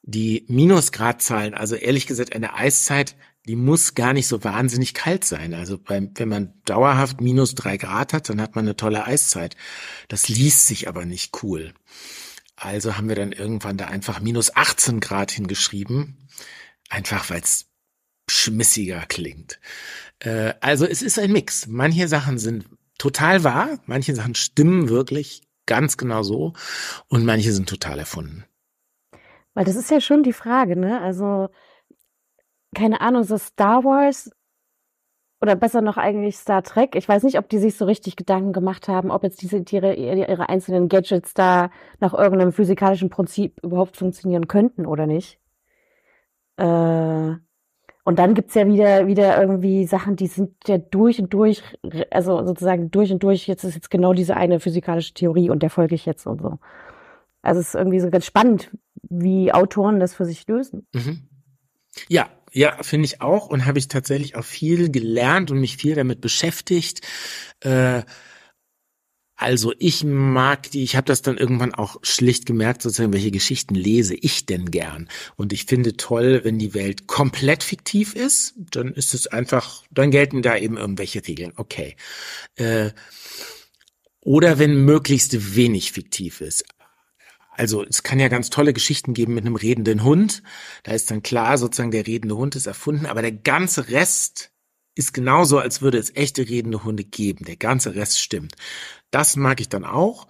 [0.04, 5.54] die Minusgradzahlen, also ehrlich gesagt eine Eiszeit, die muss gar nicht so wahnsinnig kalt sein.
[5.54, 9.58] Also beim, wenn man dauerhaft minus drei Grad hat, dann hat man eine tolle Eiszeit.
[10.08, 11.74] Das liest sich aber nicht cool.
[12.64, 16.30] Also haben wir dann irgendwann da einfach minus 18 Grad hingeschrieben,
[16.90, 17.66] einfach weil es
[18.30, 19.60] schmissiger klingt.
[20.20, 21.68] Äh, also es ist ein Mix.
[21.68, 22.66] Manche Sachen sind
[22.98, 26.54] total wahr, manche Sachen stimmen wirklich ganz genau so
[27.08, 28.46] und manche sind total erfunden.
[29.54, 31.02] Weil das ist ja schon die Frage, ne?
[31.02, 31.50] Also
[32.76, 34.32] keine Ahnung, so Star Wars
[35.44, 36.96] oder besser noch eigentlich Star Trek.
[36.96, 39.94] Ich weiß nicht, ob die sich so richtig Gedanken gemacht haben, ob jetzt diese ihre,
[39.94, 45.38] ihre einzelnen Gadgets da nach irgendeinem physikalischen Prinzip überhaupt funktionieren könnten oder nicht.
[46.56, 47.34] Äh,
[48.06, 51.62] und dann gibt's ja wieder, wieder irgendwie Sachen, die sind ja durch und durch,
[52.10, 55.70] also sozusagen durch und durch, jetzt ist jetzt genau diese eine physikalische Theorie und der
[55.70, 56.58] folge ich jetzt und so.
[57.42, 58.72] Also es ist irgendwie so ganz spannend,
[59.10, 60.88] wie Autoren das für sich lösen.
[60.94, 61.28] Mhm.
[62.08, 65.96] Ja, ja, finde ich auch und habe ich tatsächlich auch viel gelernt und mich viel
[65.96, 67.02] damit beschäftigt.
[67.62, 68.04] Äh,
[69.36, 73.74] also ich mag die, ich habe das dann irgendwann auch schlicht gemerkt, sozusagen, welche Geschichten
[73.74, 75.10] lese ich denn gern.
[75.36, 80.12] Und ich finde toll, wenn die Welt komplett fiktiv ist, dann ist es einfach, dann
[80.12, 81.54] gelten da eben irgendwelche Regeln.
[81.56, 81.96] Okay.
[82.56, 82.92] Äh,
[84.22, 86.64] oder wenn möglichst wenig fiktiv ist.
[87.56, 90.44] Also es kann ja ganz tolle Geschichten geben mit einem redenden Hund.
[90.84, 94.52] Da ist dann klar, sozusagen der redende Hund ist erfunden, aber der ganze Rest
[94.96, 97.46] ist genauso, als würde es echte redende Hunde geben.
[97.46, 98.56] Der ganze Rest stimmt.
[99.12, 100.28] Das mag ich dann auch.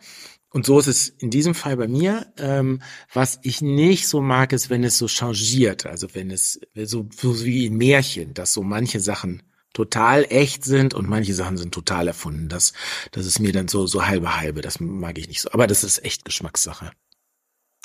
[0.49, 2.31] Und so ist es in diesem Fall bei mir.
[2.37, 2.81] Ähm,
[3.11, 5.85] was ich nicht so mag, ist, wenn es so changiert.
[5.85, 9.43] Also wenn es so, so wie in Märchen, dass so manche Sachen
[9.73, 12.47] total echt sind und manche Sachen sind total erfunden.
[12.49, 12.73] Das,
[13.11, 14.61] das ist mir dann so, so halbe halbe.
[14.61, 15.51] Das mag ich nicht so.
[15.51, 16.91] Aber das ist echt Geschmackssache.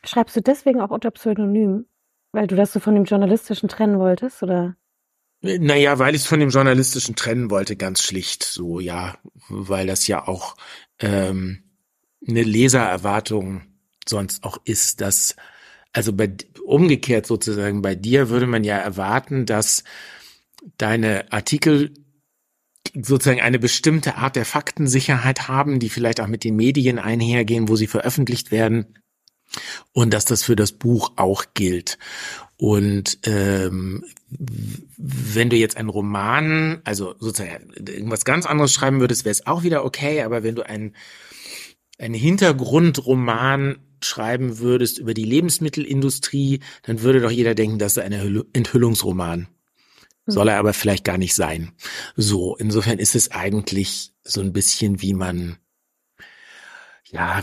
[0.05, 1.87] Schreibst du deswegen auch unter Pseudonym?
[2.33, 4.77] Weil du das so von dem Journalistischen trennen wolltest, oder?
[5.41, 8.45] Naja, weil ich es von dem Journalistischen trennen wollte, ganz schlicht.
[8.45, 9.17] So, ja,
[9.49, 10.57] weil das ja auch
[10.99, 11.63] ähm,
[12.27, 13.63] eine Lesererwartung
[14.07, 15.37] sonst auch ist, dass,
[15.93, 16.35] also bei,
[16.65, 19.85] umgekehrt sozusagen, bei dir würde man ja erwarten, dass
[20.77, 21.95] deine Artikel
[23.01, 27.77] sozusagen eine bestimmte Art der Faktensicherheit haben, die vielleicht auch mit den Medien einhergehen, wo
[27.77, 28.99] sie veröffentlicht werden
[29.93, 31.99] und dass das für das Buch auch gilt.
[32.57, 39.33] Und ähm, wenn du jetzt einen Roman, also sozusagen irgendwas ganz anderes schreiben würdest, wäre
[39.33, 40.97] es auch wieder okay, aber wenn du einen,
[41.99, 48.13] einen Hintergrundroman schreiben würdest über die Lebensmittelindustrie, dann würde doch jeder denken, das ist ein
[48.53, 49.49] Enthüllungsroman.
[50.31, 51.73] Soll er aber vielleicht gar nicht sein.
[52.15, 55.57] So, insofern ist es eigentlich so ein bisschen wie man,
[57.05, 57.43] ja,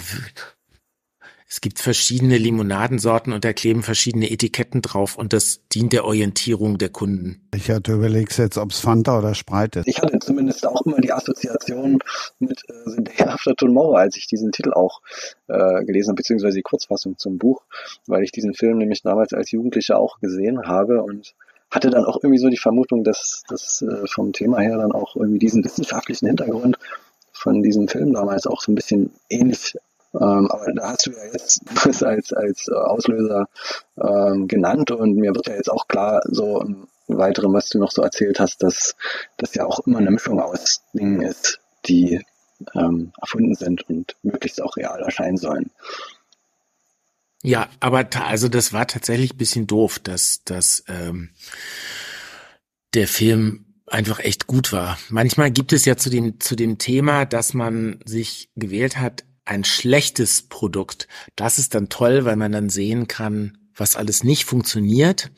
[1.56, 6.78] es gibt verschiedene Limonadensorten und da kleben verschiedene Etiketten drauf und das dient der Orientierung
[6.78, 7.48] der Kunden.
[7.56, 9.88] Ich hatte überlegt jetzt, ob es Fanta oder Sprite ist.
[9.88, 12.00] Ich hatte zumindest auch immer die Assoziation
[12.40, 15.00] mit äh, Day After Tomorrow, als ich diesen Titel auch
[15.48, 17.62] äh, gelesen habe, beziehungsweise die Kurzfassung zum Buch,
[18.06, 21.36] weil ich diesen Film nämlich damals als Jugendlicher auch gesehen habe und
[21.72, 25.16] hatte dann auch irgendwie so die Vermutung, dass das äh, vom Thema her dann auch
[25.16, 26.78] irgendwie diesen wissenschaftlichen Hintergrund
[27.32, 29.76] von diesem Film damals auch so ein bisschen ähnlich
[30.20, 33.48] ähm, aber da hast du ja jetzt das als, als Auslöser
[33.98, 37.92] ähm, genannt und mir wird ja jetzt auch klar, so im Weiteren, was du noch
[37.92, 38.96] so erzählt hast, dass
[39.38, 42.22] das ja auch immer eine Mischung aus Dingen ist, die
[42.74, 45.70] ähm, erfunden sind und möglichst auch real erscheinen sollen.
[47.44, 51.30] Ja, aber also das war tatsächlich ein bisschen doof, dass, dass ähm,
[52.96, 54.98] der Film einfach echt gut war.
[55.10, 59.64] Manchmal gibt es ja zu dem, zu dem Thema, dass man sich gewählt hat, ein
[59.64, 61.08] schlechtes Produkt.
[61.36, 65.32] Das ist dann toll, weil man dann sehen kann, was alles nicht funktioniert.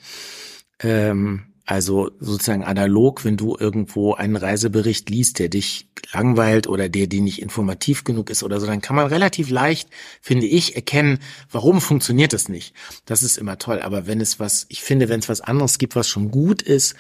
[0.80, 7.08] Ähm, also sozusagen analog, wenn du irgendwo einen Reisebericht liest, der dich langweilt oder der
[7.08, 9.90] dir nicht informativ genug ist oder so, dann kann man relativ leicht,
[10.22, 11.20] finde ich, erkennen,
[11.52, 12.74] warum funktioniert das nicht.
[13.04, 13.82] Das ist immer toll.
[13.82, 16.96] Aber wenn es was, ich finde, wenn es was anderes gibt, was schon gut ist,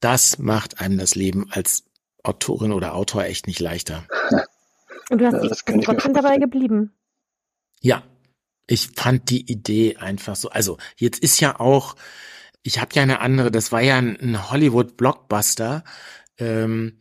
[0.00, 1.84] das macht einem das Leben als
[2.24, 4.08] Autorin oder Autor echt nicht leichter.
[5.10, 6.92] Und du hast ja, dich trotzdem dabei geblieben.
[7.80, 8.02] Ja,
[8.66, 10.50] ich fand die Idee einfach so.
[10.50, 11.96] Also jetzt ist ja auch,
[12.62, 13.50] ich habe ja eine andere.
[13.50, 15.84] Das war ja ein, ein Hollywood-Blockbuster.
[16.36, 16.98] Ähm,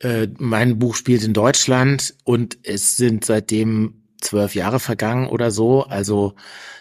[0.00, 5.84] äh, mein Buch spielt in Deutschland und es sind seitdem zwölf Jahre vergangen oder so.
[5.84, 6.34] Also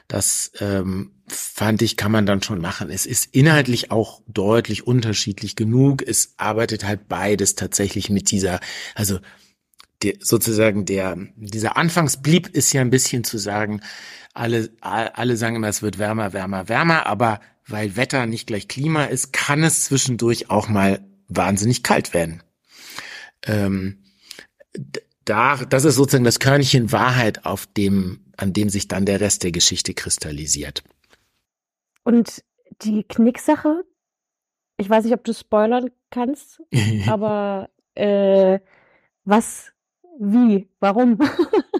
[0.07, 2.89] das ähm, fand ich, kann man dann schon machen.
[2.89, 6.03] Es ist inhaltlich auch deutlich unterschiedlich genug.
[6.07, 8.59] Es arbeitet halt beides tatsächlich mit dieser,
[8.93, 9.19] also
[10.03, 13.81] der, sozusagen der, dieser Anfangsblieb ist ja ein bisschen zu sagen,
[14.33, 19.05] alle, alle sagen immer, es wird wärmer, wärmer, wärmer, aber weil Wetter nicht gleich Klima
[19.05, 22.43] ist, kann es zwischendurch auch mal wahnsinnig kalt werden.
[23.43, 24.03] Ähm,
[25.23, 29.43] da, das ist sozusagen das Körnchen Wahrheit, auf dem, an dem sich dann der Rest
[29.43, 30.83] der Geschichte kristallisiert.
[32.03, 32.43] Und
[32.81, 33.83] die Knicksache,
[34.77, 36.61] ich weiß nicht, ob du spoilern kannst,
[37.07, 38.59] aber äh,
[39.23, 39.71] was
[40.19, 40.69] wie?
[40.79, 41.19] Warum?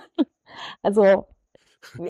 [0.81, 1.27] also,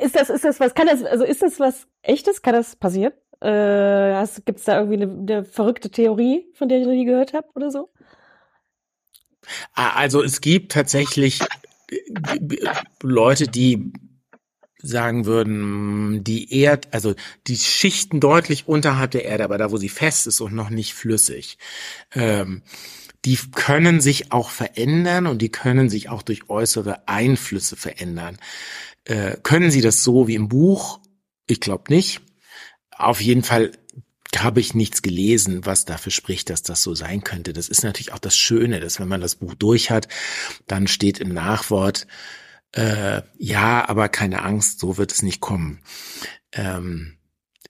[0.02, 2.42] ist das, ist das was, kann das, also ist das was echtes?
[2.42, 3.14] Kann das passieren?
[3.42, 7.34] Äh, Gibt es da irgendwie eine, eine verrückte Theorie, von der ich noch nie gehört
[7.34, 7.90] habe oder so?
[9.74, 11.42] Also es gibt tatsächlich
[11.92, 11.98] äh,
[13.02, 13.94] Leute, die
[14.78, 17.16] sagen würden, die Erd, also
[17.48, 20.94] die Schichten deutlich unterhalb der Erde, aber da, wo sie fest ist und noch nicht
[20.94, 21.58] flüssig,
[22.14, 22.62] ähm,
[23.26, 28.38] die können sich auch verändern und die können sich auch durch äußere Einflüsse verändern.
[29.04, 31.00] Äh, können sie das so wie im Buch?
[31.48, 32.22] Ich glaube nicht.
[32.92, 33.72] Auf jeden Fall
[34.38, 37.54] habe ich nichts gelesen, was dafür spricht, dass das so sein könnte.
[37.54, 40.08] Das ist natürlich auch das Schöne, dass wenn man das Buch durch hat,
[40.68, 42.06] dann steht im Nachwort,
[42.74, 45.82] äh, ja, aber keine Angst, so wird es nicht kommen.
[46.52, 47.18] Ähm,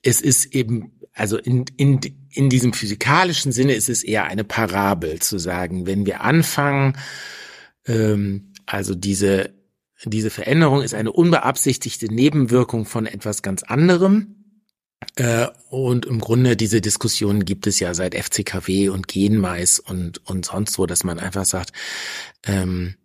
[0.02, 1.98] es ist eben also in, in,
[2.30, 6.96] in diesem physikalischen Sinne ist es eher eine Parabel zu sagen, wenn wir anfangen,
[7.86, 9.56] ähm, also diese
[10.04, 14.60] diese Veränderung ist eine unbeabsichtigte Nebenwirkung von etwas ganz anderem.
[15.16, 20.44] Äh, und im Grunde diese Diskussionen gibt es ja seit FCKW und Genmais und, und
[20.44, 21.72] sonst wo, dass man einfach sagt,
[22.44, 22.96] ähm,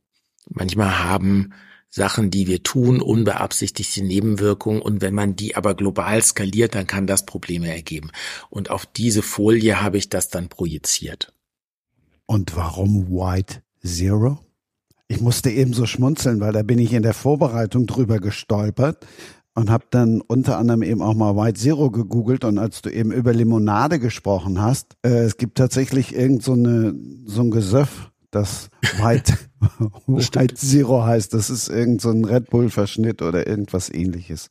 [0.49, 1.53] manchmal haben
[1.91, 4.81] Sachen, die wir tun, unbeabsichtigte Nebenwirkungen.
[4.81, 8.11] Und wenn man die aber global skaliert, dann kann das Probleme ergeben.
[8.49, 11.33] Und auf diese Folie habe ich das dann projiziert.
[12.25, 14.39] Und warum White Zero?
[15.09, 19.05] Ich musste eben so schmunzeln, weil da bin ich in der Vorbereitung drüber gestolpert
[19.53, 23.11] und habe dann unter anderem eben auch mal White Zero gegoogelt und als du eben
[23.11, 26.95] über Limonade gesprochen hast, äh, es gibt tatsächlich irgend so eine
[27.25, 29.37] so ein Gesöff, das White,
[30.07, 31.33] White Zero heißt.
[31.33, 34.49] Das ist irgend so ein Red Bull Verschnitt oder irgendwas ähnliches.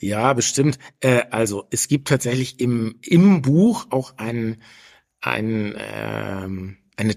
[0.00, 0.78] Ja, bestimmt.
[1.00, 4.62] Äh, also es gibt tatsächlich im im Buch auch ein
[5.20, 7.14] ein ähm, eine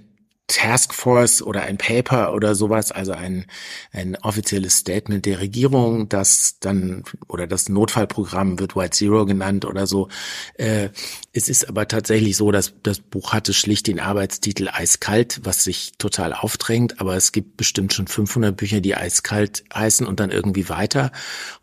[0.49, 3.45] Taskforce oder ein Paper oder sowas, also ein,
[3.91, 9.87] ein offizielles Statement der Regierung, das dann oder das Notfallprogramm wird White Zero genannt oder
[9.87, 10.09] so.
[10.55, 10.89] Äh,
[11.31, 15.93] es ist aber tatsächlich so, dass das Buch hatte schlicht den Arbeitstitel Eiskalt, was sich
[15.97, 20.67] total aufdrängt, aber es gibt bestimmt schon 500 Bücher, die eiskalt heißen und dann irgendwie
[20.67, 21.11] weiter.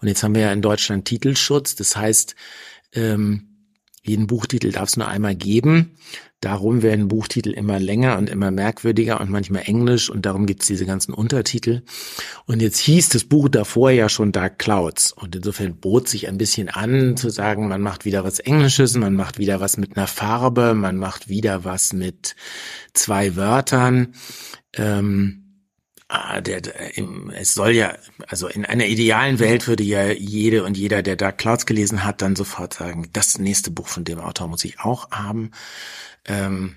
[0.01, 2.37] Und jetzt haben wir ja in Deutschland Titelschutz, das heißt,
[2.93, 3.46] ähm,
[4.09, 5.97] jeden Buchtitel darf es nur einmal geben.
[6.41, 10.85] Darum werden Buchtitel immer länger und immer merkwürdiger und manchmal Englisch und darum gibt's diese
[10.85, 11.83] ganzen Untertitel.
[12.45, 16.37] Und jetzt hieß das Buch davor ja schon Dark Clouds und insofern bot sich ein
[16.37, 20.07] bisschen an zu sagen, man macht wieder was Englisches, man macht wieder was mit einer
[20.07, 22.37] Farbe, man macht wieder was mit
[22.93, 24.15] zwei Wörtern.
[24.75, 25.46] Ähm,
[26.09, 26.97] Ah, der, der,
[27.35, 27.97] es soll ja,
[28.29, 32.23] also in einer idealen Welt würde ja jede und jeder, der Dark Clouds gelesen hat,
[32.23, 35.51] dann sofort sagen, das nächste Buch von dem Autor muss ich auch haben.
[36.25, 36.77] Ähm,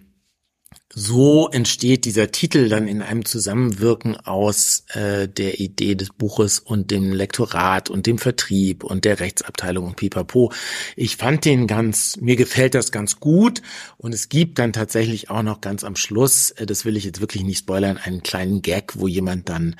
[0.93, 6.89] so entsteht dieser Titel dann in einem Zusammenwirken aus äh, der Idee des Buches und
[6.89, 10.51] dem Lektorat und dem Vertrieb und der Rechtsabteilung und Pipapo.
[10.95, 13.61] Ich fand den ganz, mir gefällt das ganz gut
[13.97, 17.21] und es gibt dann tatsächlich auch noch ganz am Schluss, äh, das will ich jetzt
[17.21, 19.75] wirklich nicht spoilern, einen kleinen Gag, wo jemand dann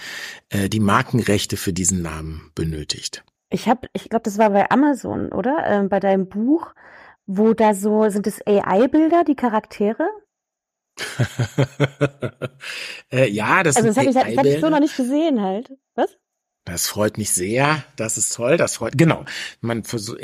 [0.50, 3.24] äh, die Markenrechte für diesen Namen benötigt.
[3.50, 5.64] Ich habe, ich glaube, das war bei Amazon, oder?
[5.66, 6.68] Ähm, bei deinem Buch,
[7.26, 10.08] wo da so, sind es AI-Bilder, die Charaktere?
[13.12, 15.72] äh, ja, das Also das habe ich, das hab ich so noch nicht gesehen halt.
[15.96, 16.16] Was?
[16.66, 17.84] Das freut mich sehr.
[17.96, 18.58] Das ist toll.
[18.58, 19.26] Das freut genau.
[19.62, 20.20] Man versucht,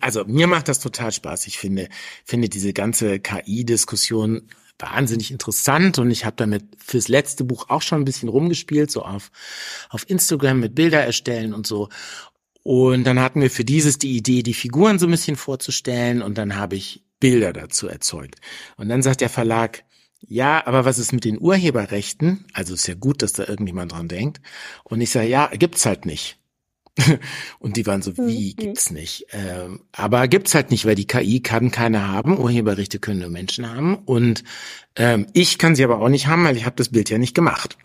[0.00, 1.46] also mir macht das total Spaß.
[1.46, 1.88] Ich finde
[2.24, 8.02] finde diese ganze KI-Diskussion wahnsinnig interessant und ich habe damit fürs letzte Buch auch schon
[8.02, 9.30] ein bisschen rumgespielt, so auf
[9.88, 11.88] auf Instagram mit Bilder erstellen und so.
[12.62, 16.36] Und dann hatten wir für dieses die Idee, die Figuren so ein bisschen vorzustellen und
[16.36, 18.40] dann habe ich Bilder dazu erzeugt.
[18.76, 19.84] Und dann sagt der Verlag,
[20.28, 22.44] ja, aber was ist mit den Urheberrechten?
[22.52, 24.40] Also ist ja gut, dass da irgendjemand dran denkt.
[24.84, 26.38] Und ich sage, ja, gibt's halt nicht.
[27.58, 28.56] Und die waren so, wie mhm.
[28.56, 29.26] gibt's nicht?
[29.30, 32.38] Ähm, aber gibt's halt nicht, weil die KI kann keine haben.
[32.38, 33.96] Urheberrechte können nur Menschen haben.
[33.96, 34.44] Und
[34.96, 37.34] ähm, ich kann sie aber auch nicht haben, weil ich habe das Bild ja nicht
[37.34, 37.76] gemacht.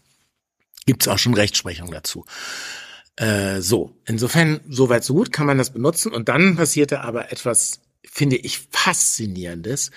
[0.86, 2.26] Gibt's auch schon Rechtsprechung dazu.
[3.18, 6.12] Äh, so, insofern, soweit so gut kann man das benutzen.
[6.12, 9.92] Und dann passierte aber etwas, finde ich, faszinierendes.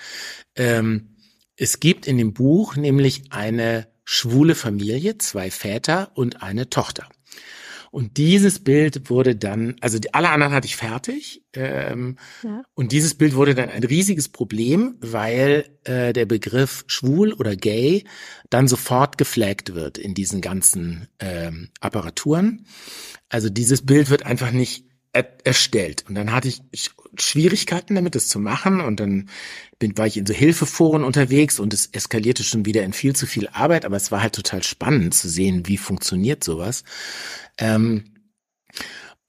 [0.57, 1.14] Ähm,
[1.57, 7.09] es gibt in dem Buch nämlich eine schwule Familie, zwei Väter und eine Tochter.
[7.95, 11.45] Und dieses Bild wurde dann, also die, alle anderen hatte ich fertig.
[11.53, 12.63] Ähm, ja.
[12.75, 18.03] Und dieses Bild wurde dann ein riesiges Problem, weil äh, der Begriff schwul oder gay
[18.51, 22.67] dann sofort geflaggt wird in diesen ganzen ähm, Apparaturen.
[23.29, 26.05] Also dieses Bild wird einfach nicht erstellt.
[26.09, 28.81] Und dann hatte ich Schwierigkeiten damit, das zu machen.
[28.81, 29.29] Und dann
[29.79, 33.27] bin, war ich in so Hilfeforen unterwegs und es eskalierte schon wieder in viel zu
[33.27, 33.85] viel Arbeit.
[33.85, 36.85] Aber es war halt total spannend zu sehen, wie funktioniert sowas.
[37.59, 38.05] Ähm,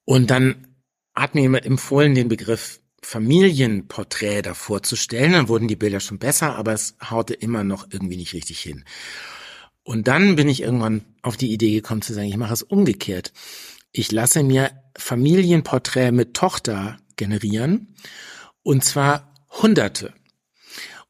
[0.06, 0.68] und dann
[1.14, 5.34] hat mir jemand empfohlen, den Begriff Familienporträt davor zu stellen.
[5.34, 8.84] Dann wurden die Bilder schon besser, aber es haute immer noch irgendwie nicht richtig hin.
[9.84, 13.32] Und dann bin ich irgendwann auf die Idee gekommen zu sagen, ich mache es umgekehrt.
[13.98, 17.96] Ich lasse mir Familienporträt mit Tochter generieren
[18.62, 20.14] und zwar hunderte.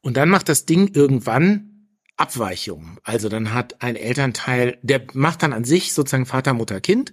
[0.02, 3.00] Und dann macht das Ding irgendwann Abweichungen.
[3.04, 7.12] Also dann hat ein Elternteil, der macht dann an sich sozusagen Vater, Mutter, Kind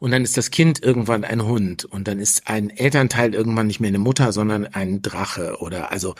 [0.00, 3.78] und dann ist das Kind irgendwann ein Hund und dann ist ein Elternteil irgendwann nicht
[3.78, 6.16] mehr eine Mutter, sondern ein Drache oder also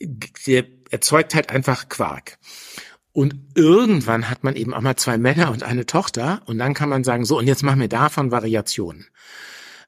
[0.00, 2.38] der erzeugt halt einfach Quark.
[3.18, 6.88] Und irgendwann hat man eben auch mal zwei Männer und eine Tochter und dann kann
[6.88, 9.08] man sagen, so, und jetzt machen wir davon Variationen.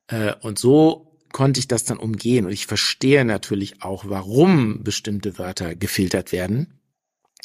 [0.09, 2.44] Äh, und so konnte ich das dann umgehen.
[2.44, 6.81] Und ich verstehe natürlich auch, warum bestimmte Wörter gefiltert werden.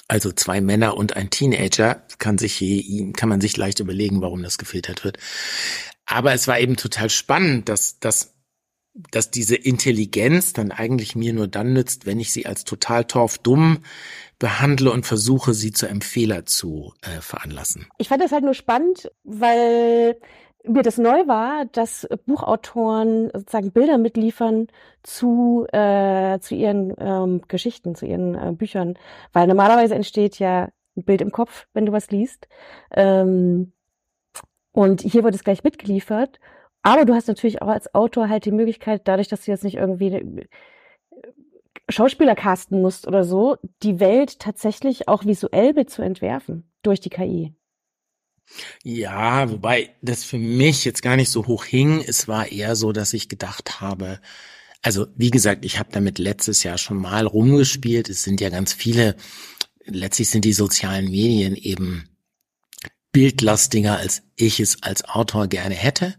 [0.08, 4.58] Also zwei Männer und ein Teenager kann sich kann man sich leicht überlegen, warum das
[4.58, 5.20] gefiltert wird.
[6.08, 8.34] Aber es war eben total spannend, dass, dass,
[9.12, 13.84] dass diese Intelligenz dann eigentlich mir nur dann nützt, wenn ich sie als total torfdumm
[14.40, 17.88] behandle und versuche, sie zu einem Fehler zu äh, veranlassen.
[17.98, 20.18] Ich fand das halt nur spannend, weil
[20.68, 24.68] mir das neu war, dass Buchautoren sozusagen Bilder mitliefern
[25.04, 28.98] zu, äh, zu ihren ähm, Geschichten, zu ihren äh, Büchern.
[29.32, 32.48] Weil normalerweise entsteht ja ein Bild im Kopf, wenn du was liest.
[32.92, 33.74] Ähm,
[34.72, 36.40] und hier wird es gleich mitgeliefert.
[36.82, 39.78] Aber du hast natürlich auch als Autor halt die Möglichkeit, dadurch, dass du jetzt nicht
[39.78, 40.48] irgendwie
[41.90, 47.54] Schauspieler casten musst oder so, die Welt tatsächlich auch visuell zu entwerfen durch die KI.
[48.84, 52.04] Ja, wobei das für mich jetzt gar nicht so hoch hing.
[52.06, 54.20] Es war eher so, dass ich gedacht habe,
[54.82, 58.08] also wie gesagt, ich habe damit letztes Jahr schon mal rumgespielt.
[58.08, 59.16] Es sind ja ganz viele,
[59.84, 62.10] letztlich sind die sozialen Medien eben
[63.12, 66.16] bildlastiger, als ich es als Autor gerne hätte.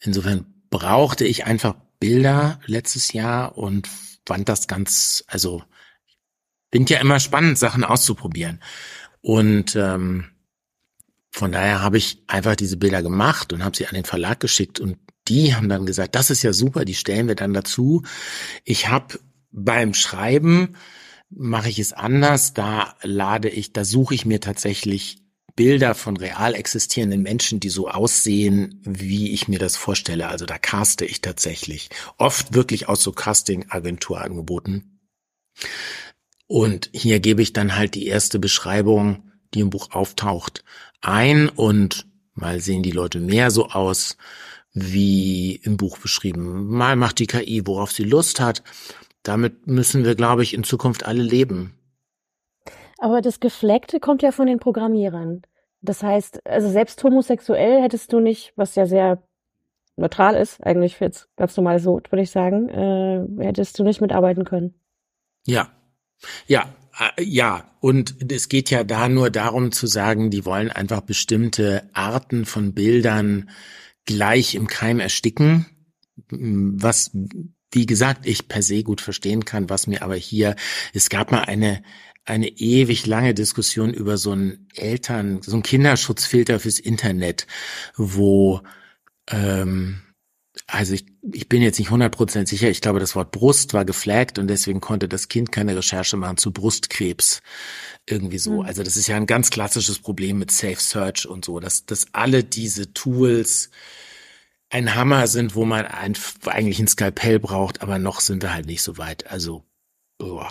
[0.00, 3.88] Insofern brauchte ich einfach Bilder letztes Jahr und
[4.26, 5.62] fand das ganz, also
[6.72, 8.60] finde ja immer spannend, Sachen auszuprobieren.
[9.20, 10.26] Und ähm,
[11.30, 14.80] von daher habe ich einfach diese Bilder gemacht und habe sie an den Verlag geschickt
[14.80, 14.98] und
[15.28, 18.02] die haben dann gesagt, das ist ja super, die stellen wir dann dazu.
[18.64, 19.20] Ich habe
[19.52, 20.76] beim Schreiben
[21.28, 25.22] mache ich es anders, da lade ich, da suche ich mir tatsächlich
[25.56, 30.28] Bilder von real existierenden Menschen, die so aussehen, wie ich mir das vorstelle.
[30.28, 31.90] Also da caste ich tatsächlich.
[32.18, 35.00] Oft wirklich aus so Casting-Agenturangeboten.
[36.46, 40.64] Und hier gebe ich dann halt die erste Beschreibung, die im Buch auftaucht
[41.00, 44.16] ein und mal sehen die Leute mehr so aus
[44.72, 46.68] wie im Buch beschrieben.
[46.68, 48.62] Mal macht die KI, worauf sie Lust hat.
[49.22, 51.74] Damit müssen wir, glaube ich, in Zukunft alle leben.
[53.00, 55.42] Aber das Gefleckte kommt ja von den Programmierern.
[55.80, 59.22] Das heißt, also selbst homosexuell hättest du nicht, was ja sehr
[59.96, 64.44] neutral ist, eigentlich jetzt ganz normal so, würde ich sagen, äh, hättest du nicht mitarbeiten
[64.44, 64.74] können.
[65.46, 65.70] Ja,
[66.46, 71.00] ja, äh, ja, und es geht ja da nur darum zu sagen, die wollen einfach
[71.00, 73.50] bestimmte Arten von Bildern
[74.04, 75.66] gleich im Keim ersticken,
[76.28, 77.10] was,
[77.72, 80.56] wie gesagt, ich per se gut verstehen kann, was mir aber hier,
[80.92, 81.82] es gab mal eine,
[82.24, 87.46] eine ewig lange Diskussion über so einen Eltern, so einen Kinderschutzfilter fürs Internet,
[87.96, 88.62] wo
[89.28, 90.02] ähm,
[90.66, 94.38] also ich, ich bin jetzt nicht 100% sicher, ich glaube, das Wort Brust war geflaggt
[94.38, 97.40] und deswegen konnte das Kind keine Recherche machen zu Brustkrebs.
[98.06, 98.60] Irgendwie so.
[98.62, 98.66] Mhm.
[98.66, 102.06] Also das ist ja ein ganz klassisches Problem mit Safe Search und so, dass, dass
[102.12, 103.70] alle diese Tools
[104.70, 106.16] ein Hammer sind, wo man ein,
[106.46, 109.26] eigentlich ein Skalpell braucht, aber noch sind wir halt nicht so weit.
[109.28, 109.64] Also,
[110.20, 110.44] oh.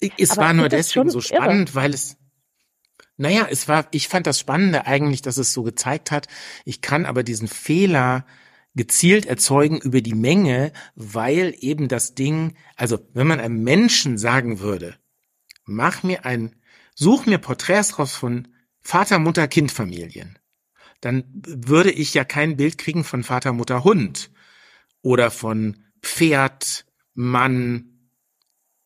[0.00, 1.74] Es aber war nur deswegen so spannend, irre.
[1.74, 2.16] weil es,
[3.16, 6.28] naja, es war, ich fand das Spannende eigentlich, dass es so gezeigt hat,
[6.64, 8.26] ich kann aber diesen Fehler
[8.74, 14.58] gezielt erzeugen über die Menge, weil eben das Ding, also wenn man einem Menschen sagen
[14.58, 14.96] würde,
[15.64, 16.56] mach mir ein,
[16.94, 18.48] such mir Porträts raus von
[18.80, 20.38] Vater, Mutter, Kind, Familien,
[21.00, 24.30] dann würde ich ja kein Bild kriegen von Vater, Mutter, Hund
[25.02, 26.84] oder von Pferd,
[27.14, 27.93] Mann,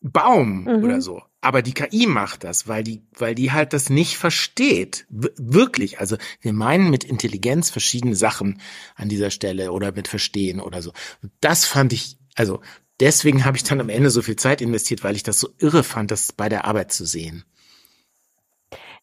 [0.00, 0.84] Baum mhm.
[0.84, 1.22] oder so.
[1.40, 5.06] Aber die KI macht das, weil die, weil die halt das nicht versteht.
[5.08, 6.00] W wirklich.
[6.00, 8.60] Also wir meinen mit Intelligenz verschiedene Sachen
[8.96, 10.92] an dieser Stelle oder mit Verstehen oder so.
[11.40, 12.60] Das fand ich, also
[12.98, 15.84] deswegen habe ich dann am Ende so viel Zeit investiert, weil ich das so irre
[15.84, 17.44] fand, das bei der Arbeit zu sehen.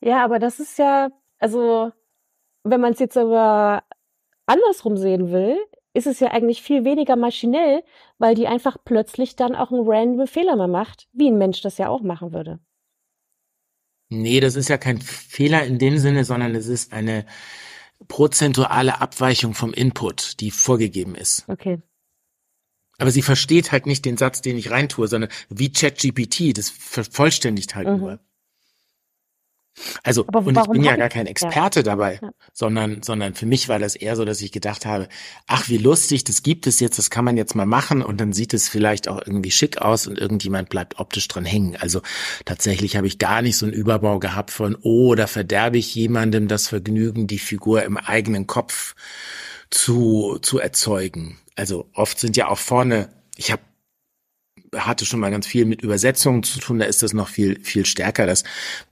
[0.02, 1.10] Ja, aber das ist ja,
[1.40, 1.92] also
[2.64, 3.84] wenn man es jetzt aber
[4.46, 5.58] andersrum sehen will,
[5.96, 7.84] ist es ja eigentlich viel weniger maschinell,
[8.18, 11.78] weil die einfach plötzlich dann auch einen random Fehler mehr macht, wie ein Mensch das
[11.78, 12.60] ja auch machen würde.
[14.10, 17.26] Nee, das ist ja kein Fehler in dem Sinne, sondern es ist eine
[18.08, 21.46] prozentuale Abweichung vom Input, die vorgegeben ist.
[21.48, 21.82] Okay.
[22.98, 27.76] Aber sie versteht halt nicht den Satz, den ich reintue, sondern wie ChatGPT, das vervollständigt
[27.76, 27.98] halt mhm.
[27.98, 28.20] nur.
[30.04, 31.84] Also, und ich bin ja gar kein Experte ja.
[31.84, 32.30] dabei, ja.
[32.54, 35.10] sondern, sondern für mich war das eher so, dass ich gedacht habe,
[35.48, 38.32] ach, wie lustig, das gibt es jetzt, das kann man jetzt mal machen und dann
[38.32, 41.76] sieht es vielleicht auch irgendwie schick aus und irgendjemand bleibt optisch dran hängen.
[41.80, 42.02] Also
[42.46, 46.48] tatsächlich habe ich gar nicht so einen Überbau gehabt von, oh, da verderbe ich jemandem
[46.48, 48.96] das Vergnügen, die Figur im eigenen Kopf
[49.70, 51.38] zu, zu erzeugen.
[51.56, 53.62] Also oft sind ja auch vorne, ich habe
[54.78, 57.86] hatte schon mal ganz viel mit Übersetzungen zu tun, da ist das noch viel, viel
[57.86, 58.44] stärker, dass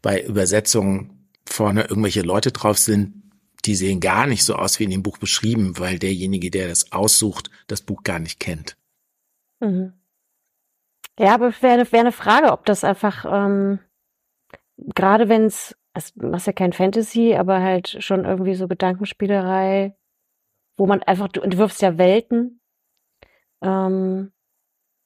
[0.01, 3.23] bei Übersetzungen vorne irgendwelche Leute drauf sind,
[3.65, 6.91] die sehen gar nicht so aus wie in dem Buch beschrieben, weil derjenige, der das
[6.91, 8.77] aussucht, das Buch gar nicht kennt.
[9.59, 9.93] Mhm.
[11.17, 13.79] Ja, aber wäre wär eine Frage, ob das einfach, ähm,
[14.77, 19.95] gerade wenn es, es machst ja kein Fantasy, aber halt schon irgendwie so Gedankenspielerei,
[20.75, 22.59] wo man einfach, du entwirfst ja Welten,
[23.61, 24.32] ähm,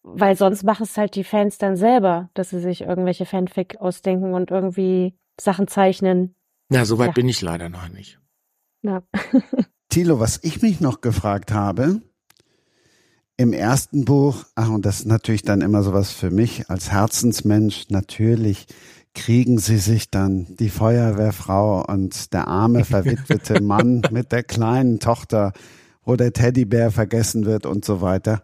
[0.04, 4.34] weil sonst machen es halt die Fans dann selber, dass sie sich irgendwelche Fanfic ausdenken
[4.34, 6.36] und irgendwie Sachen zeichnen.
[6.70, 7.14] Ja, soweit ja.
[7.14, 8.20] bin ich leider noch nicht.
[8.82, 9.04] Ja.
[9.90, 12.02] Thilo, was ich mich noch gefragt habe,
[13.38, 17.86] im ersten Buch, ach, und das ist natürlich dann immer sowas für mich als Herzensmensch,
[17.90, 18.68] natürlich
[19.14, 25.54] kriegen sie sich dann die Feuerwehrfrau und der arme, verwitwete Mann mit der kleinen Tochter,
[26.04, 28.44] wo der Teddybär vergessen wird und so weiter.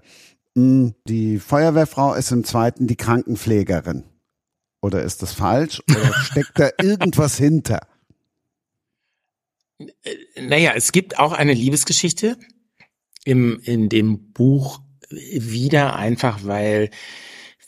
[0.55, 4.03] Die Feuerwehrfrau ist im zweiten die Krankenpflegerin.
[4.81, 5.81] Oder ist das falsch?
[5.89, 7.79] Oder steckt da irgendwas hinter?
[10.39, 12.37] Naja, es gibt auch eine Liebesgeschichte
[13.25, 16.89] im, in dem Buch wieder einfach, weil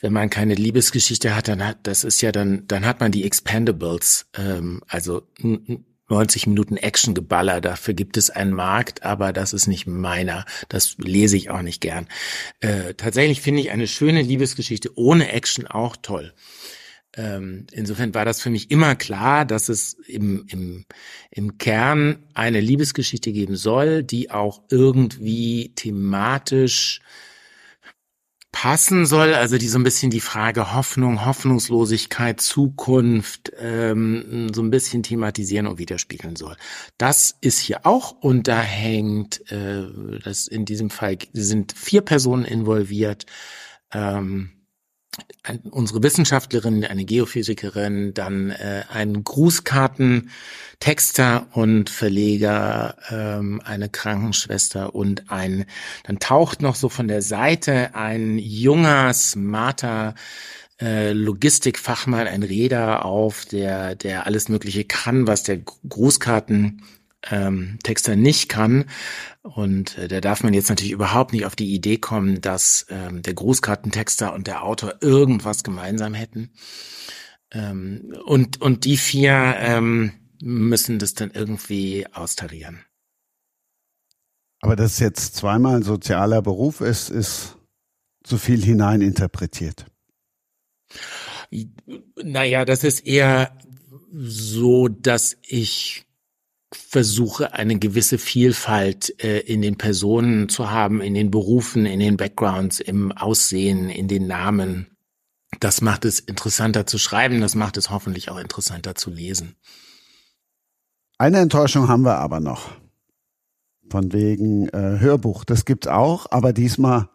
[0.01, 3.23] wenn man keine Liebesgeschichte hat, dann hat das ist ja dann dann hat man die
[3.23, 5.23] Expendables, ähm, also
[6.09, 7.61] 90 Minuten Actiongeballer.
[7.61, 10.45] Dafür gibt es einen Markt, aber das ist nicht meiner.
[10.69, 12.07] Das lese ich auch nicht gern.
[12.59, 16.33] Äh, tatsächlich finde ich eine schöne Liebesgeschichte ohne Action auch toll.
[17.17, 20.85] Ähm, insofern war das für mich immer klar, dass es im, im,
[21.31, 27.01] im Kern eine Liebesgeschichte geben soll, die auch irgendwie thematisch
[28.55, 34.69] passen soll, also die so ein bisschen die Frage Hoffnung, Hoffnungslosigkeit, Zukunft ähm, so ein
[34.69, 36.55] bisschen thematisieren und widerspiegeln soll.
[36.97, 39.83] Das ist hier auch und da hängt, äh,
[40.23, 43.25] das in diesem Fall sind vier Personen involviert.
[43.91, 44.51] Ähm,
[45.69, 55.65] unsere Wissenschaftlerin, eine Geophysikerin, dann äh, ein Grußkartentexter und Verleger, ähm, eine Krankenschwester und ein,
[56.03, 60.15] dann taucht noch so von der Seite ein junger, smarter
[60.81, 66.81] äh, Logistikfachmann, ein Räder auf, der, der alles Mögliche kann, was der Grußkarten
[67.29, 68.85] ähm, Texter nicht kann.
[69.41, 73.21] Und äh, da darf man jetzt natürlich überhaupt nicht auf die Idee kommen, dass ähm,
[73.21, 76.51] der Grußkartentexter und der Autor irgendwas gemeinsam hätten.
[77.51, 80.11] Ähm, und, und die vier ähm,
[80.41, 82.81] müssen das dann irgendwie austarieren.
[84.61, 87.57] Aber dass jetzt zweimal sozialer Beruf ist, ist
[88.23, 89.85] zu viel hineininterpretiert.
[92.23, 93.57] Naja, das ist eher
[94.11, 96.05] so, dass ich
[96.75, 102.17] versuche, eine gewisse Vielfalt äh, in den Personen zu haben, in den Berufen, in den
[102.17, 104.87] Backgrounds, im Aussehen, in den Namen.
[105.59, 109.55] Das macht es interessanter zu schreiben, das macht es hoffentlich auch interessanter zu lesen.
[111.17, 112.71] Eine Enttäuschung haben wir aber noch.
[113.89, 115.45] Von wegen äh, Hörbuch.
[115.45, 117.09] Das gibt's auch, aber diesmal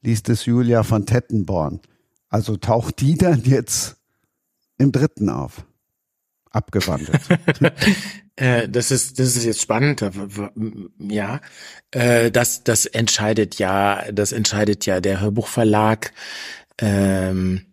[0.00, 1.80] liest es Julia von Tettenborn.
[2.28, 3.96] Also taucht die dann jetzt
[4.78, 5.66] im dritten auf.
[6.50, 7.20] Abgewandelt.
[8.36, 10.04] Äh, das ist das ist jetzt spannend,
[10.98, 11.40] ja.
[11.90, 16.12] Äh, das das entscheidet ja, das entscheidet ja der Hörbuchverlag.
[16.78, 17.66] Ähm,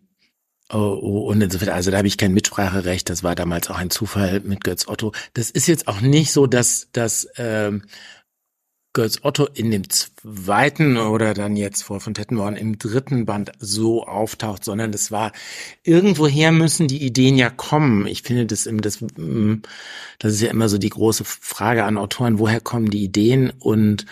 [0.72, 3.08] oh, oh, und insofern, also da habe ich kein Mitspracherecht.
[3.08, 5.12] Das war damals auch ein Zufall mit Götz Otto.
[5.34, 7.82] Das ist jetzt auch nicht so, dass dass ähm,
[8.92, 14.04] Götz Otto in dem zweiten oder dann jetzt vor von Tettenborn im dritten Band so
[14.04, 15.30] auftaucht, sondern es war
[15.84, 18.06] irgendwoher müssen die Ideen ja kommen.
[18.06, 19.62] Ich finde das im das mm,
[20.18, 23.52] das ist ja immer so die große Frage an Autoren, woher kommen die Ideen?
[23.60, 24.06] Und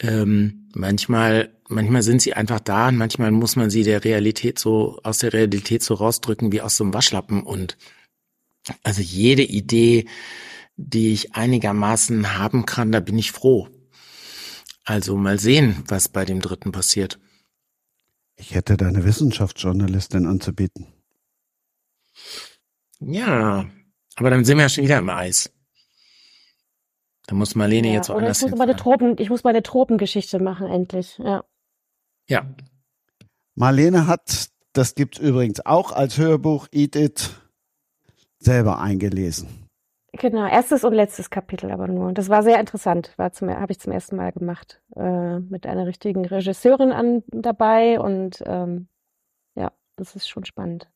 [0.00, 4.98] ähm, manchmal manchmal sind sie einfach da und manchmal muss man sie der Realität so
[5.04, 7.44] aus der Realität so rausdrücken wie aus so einem Waschlappen.
[7.44, 7.78] Und
[8.82, 10.06] also jede Idee,
[10.76, 13.68] die ich einigermaßen haben kann, da bin ich froh
[14.88, 17.18] also mal sehen, was bei dem dritten passiert.
[18.36, 20.86] Ich hätte da eine Wissenschaftsjournalistin anzubieten.
[22.98, 23.66] Ja,
[24.16, 25.52] aber dann sind wir ja schon wieder im Eis.
[27.26, 30.68] Da muss Marlene ja, jetzt woanders ich muss meine Tropen, Ich muss meine Tropengeschichte machen,
[30.68, 31.18] endlich.
[31.18, 31.44] Ja.
[32.26, 32.48] Ja.
[33.54, 37.30] Marlene hat, das gibt's übrigens auch als Hörbuch, Eat It,
[38.38, 39.67] selber eingelesen.
[40.20, 42.12] Genau, erstes und letztes Kapitel aber nur.
[42.12, 43.12] Das war sehr interessant.
[43.16, 44.80] War zum, habe ich zum ersten Mal gemacht.
[44.96, 48.88] Äh, mit einer richtigen Regisseurin an, dabei und ähm,
[49.54, 50.88] ja, das ist schon spannend.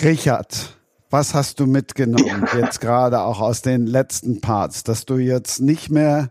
[0.00, 0.78] Richard,
[1.10, 5.90] was hast du mitgenommen jetzt gerade auch aus den letzten Parts, dass du jetzt nicht
[5.90, 6.30] mehr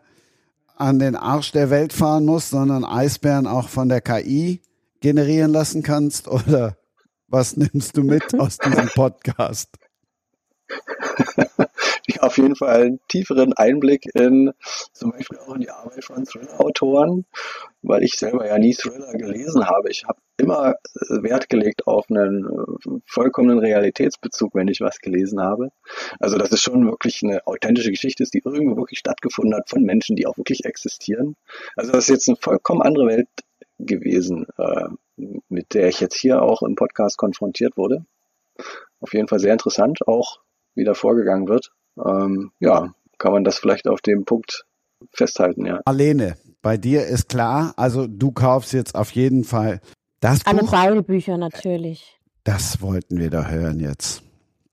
[0.78, 4.62] an den Arsch der Welt fahren musst, sondern Eisbären auch von der KI
[5.02, 6.30] generieren lassen kannst?
[6.30, 6.78] Oder
[7.28, 9.70] was nimmst du mit aus diesem Podcast?
[12.20, 14.52] auf jeden Fall einen tieferen Einblick in
[14.94, 17.26] zum Beispiel auch in die Arbeit von Thriller-Autoren,
[17.82, 19.90] weil ich selber ja nie Thriller gelesen habe.
[19.90, 25.42] Ich habe immer äh, Wert gelegt auf einen äh, vollkommenen Realitätsbezug, wenn ich was gelesen
[25.42, 25.70] habe.
[26.20, 29.84] Also dass es schon wirklich eine authentische Geschichte ist, die irgendwo wirklich stattgefunden hat von
[29.84, 31.36] Menschen, die auch wirklich existieren.
[31.76, 33.30] Also das ist jetzt eine vollkommen andere Welt
[33.80, 34.90] gewesen, äh,
[35.50, 38.06] mit der ich jetzt hier auch im Podcast konfrontiert wurde.
[39.00, 40.40] Auf jeden Fall sehr interessant, auch
[40.76, 41.72] wie da vorgegangen wird.
[42.04, 44.66] Ähm, ja, kann man das vielleicht auf dem Punkt
[45.12, 45.82] festhalten, ja.
[45.86, 49.82] Alene, bei dir ist klar, also du kaufst jetzt auf jeden Fall
[50.20, 50.72] das Alle Buch.
[50.72, 52.20] beide Bücher natürlich.
[52.44, 54.24] Das wollten wir da hören jetzt.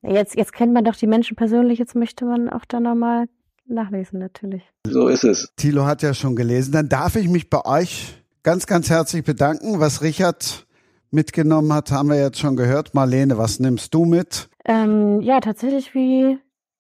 [0.02, 3.26] Jetzt, jetzt kennt man doch die Menschen persönlich, jetzt möchte man auch da nochmal
[3.66, 4.62] nachlesen, natürlich.
[4.86, 5.52] So ist es.
[5.56, 6.72] Thilo hat ja schon gelesen.
[6.72, 9.80] Dann darf ich mich bei euch ganz, ganz herzlich bedanken.
[9.80, 10.66] Was Richard
[11.10, 12.94] mitgenommen hat, haben wir jetzt schon gehört.
[12.94, 14.48] Marlene, was nimmst du mit?
[14.64, 16.38] Ähm, ja, tatsächlich, wie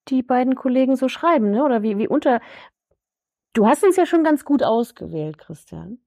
[0.08, 1.64] die beiden Kollegen so schreiben, ne?
[1.64, 2.40] Oder wie, wie unter.
[3.54, 5.98] Du hast uns ja schon ganz gut ausgewählt, Christian.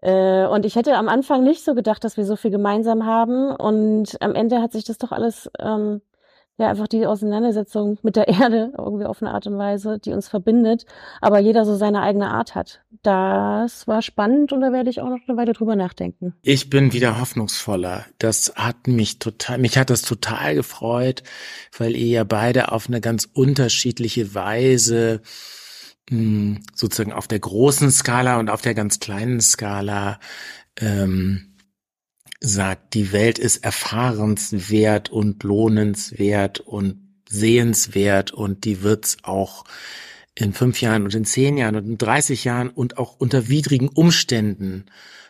[0.00, 3.50] Äh, und ich hätte am Anfang nicht so gedacht, dass wir so viel gemeinsam haben.
[3.50, 6.00] Und am Ende hat sich das doch alles, ähm,
[6.58, 10.28] ja, einfach die Auseinandersetzung mit der Erde irgendwie auf eine Art und Weise, die uns
[10.28, 10.84] verbindet,
[11.20, 12.80] aber jeder so seine eigene Art hat.
[13.02, 16.34] Das war spannend und da werde ich auch noch eine Weile drüber nachdenken.
[16.42, 18.04] Ich bin wieder hoffnungsvoller.
[18.18, 21.22] Das hat mich total, mich hat das total gefreut,
[21.76, 25.22] weil ihr ja beide auf eine ganz unterschiedliche Weise
[26.10, 30.18] mh, sozusagen auf der großen Skala und auf der ganz kleinen Skala
[30.80, 31.47] ähm,
[32.40, 39.64] sagt, die Welt ist erfahrenswert und lohnenswert und sehenswert und die wird's auch
[40.34, 43.88] in fünf Jahren und in zehn Jahren und in 30 Jahren und auch unter widrigen
[43.88, 44.86] Umständen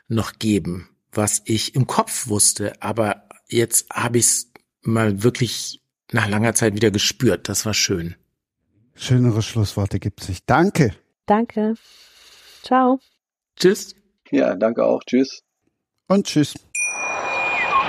[0.07, 2.83] noch geben, was ich im Kopf wusste.
[2.83, 4.53] Aber jetzt habe ich es
[4.83, 5.81] mal wirklich
[6.13, 7.49] nach langer Zeit wieder gespürt.
[7.49, 8.17] Das war schön.
[8.95, 10.45] Schönere Schlussworte gibt's nicht.
[10.47, 10.95] Danke.
[11.27, 11.75] Danke.
[12.63, 13.01] Ciao.
[13.57, 13.95] Tschüss.
[14.31, 15.03] Ja, danke auch.
[15.05, 15.43] Tschüss.
[16.09, 16.55] Und tschüss.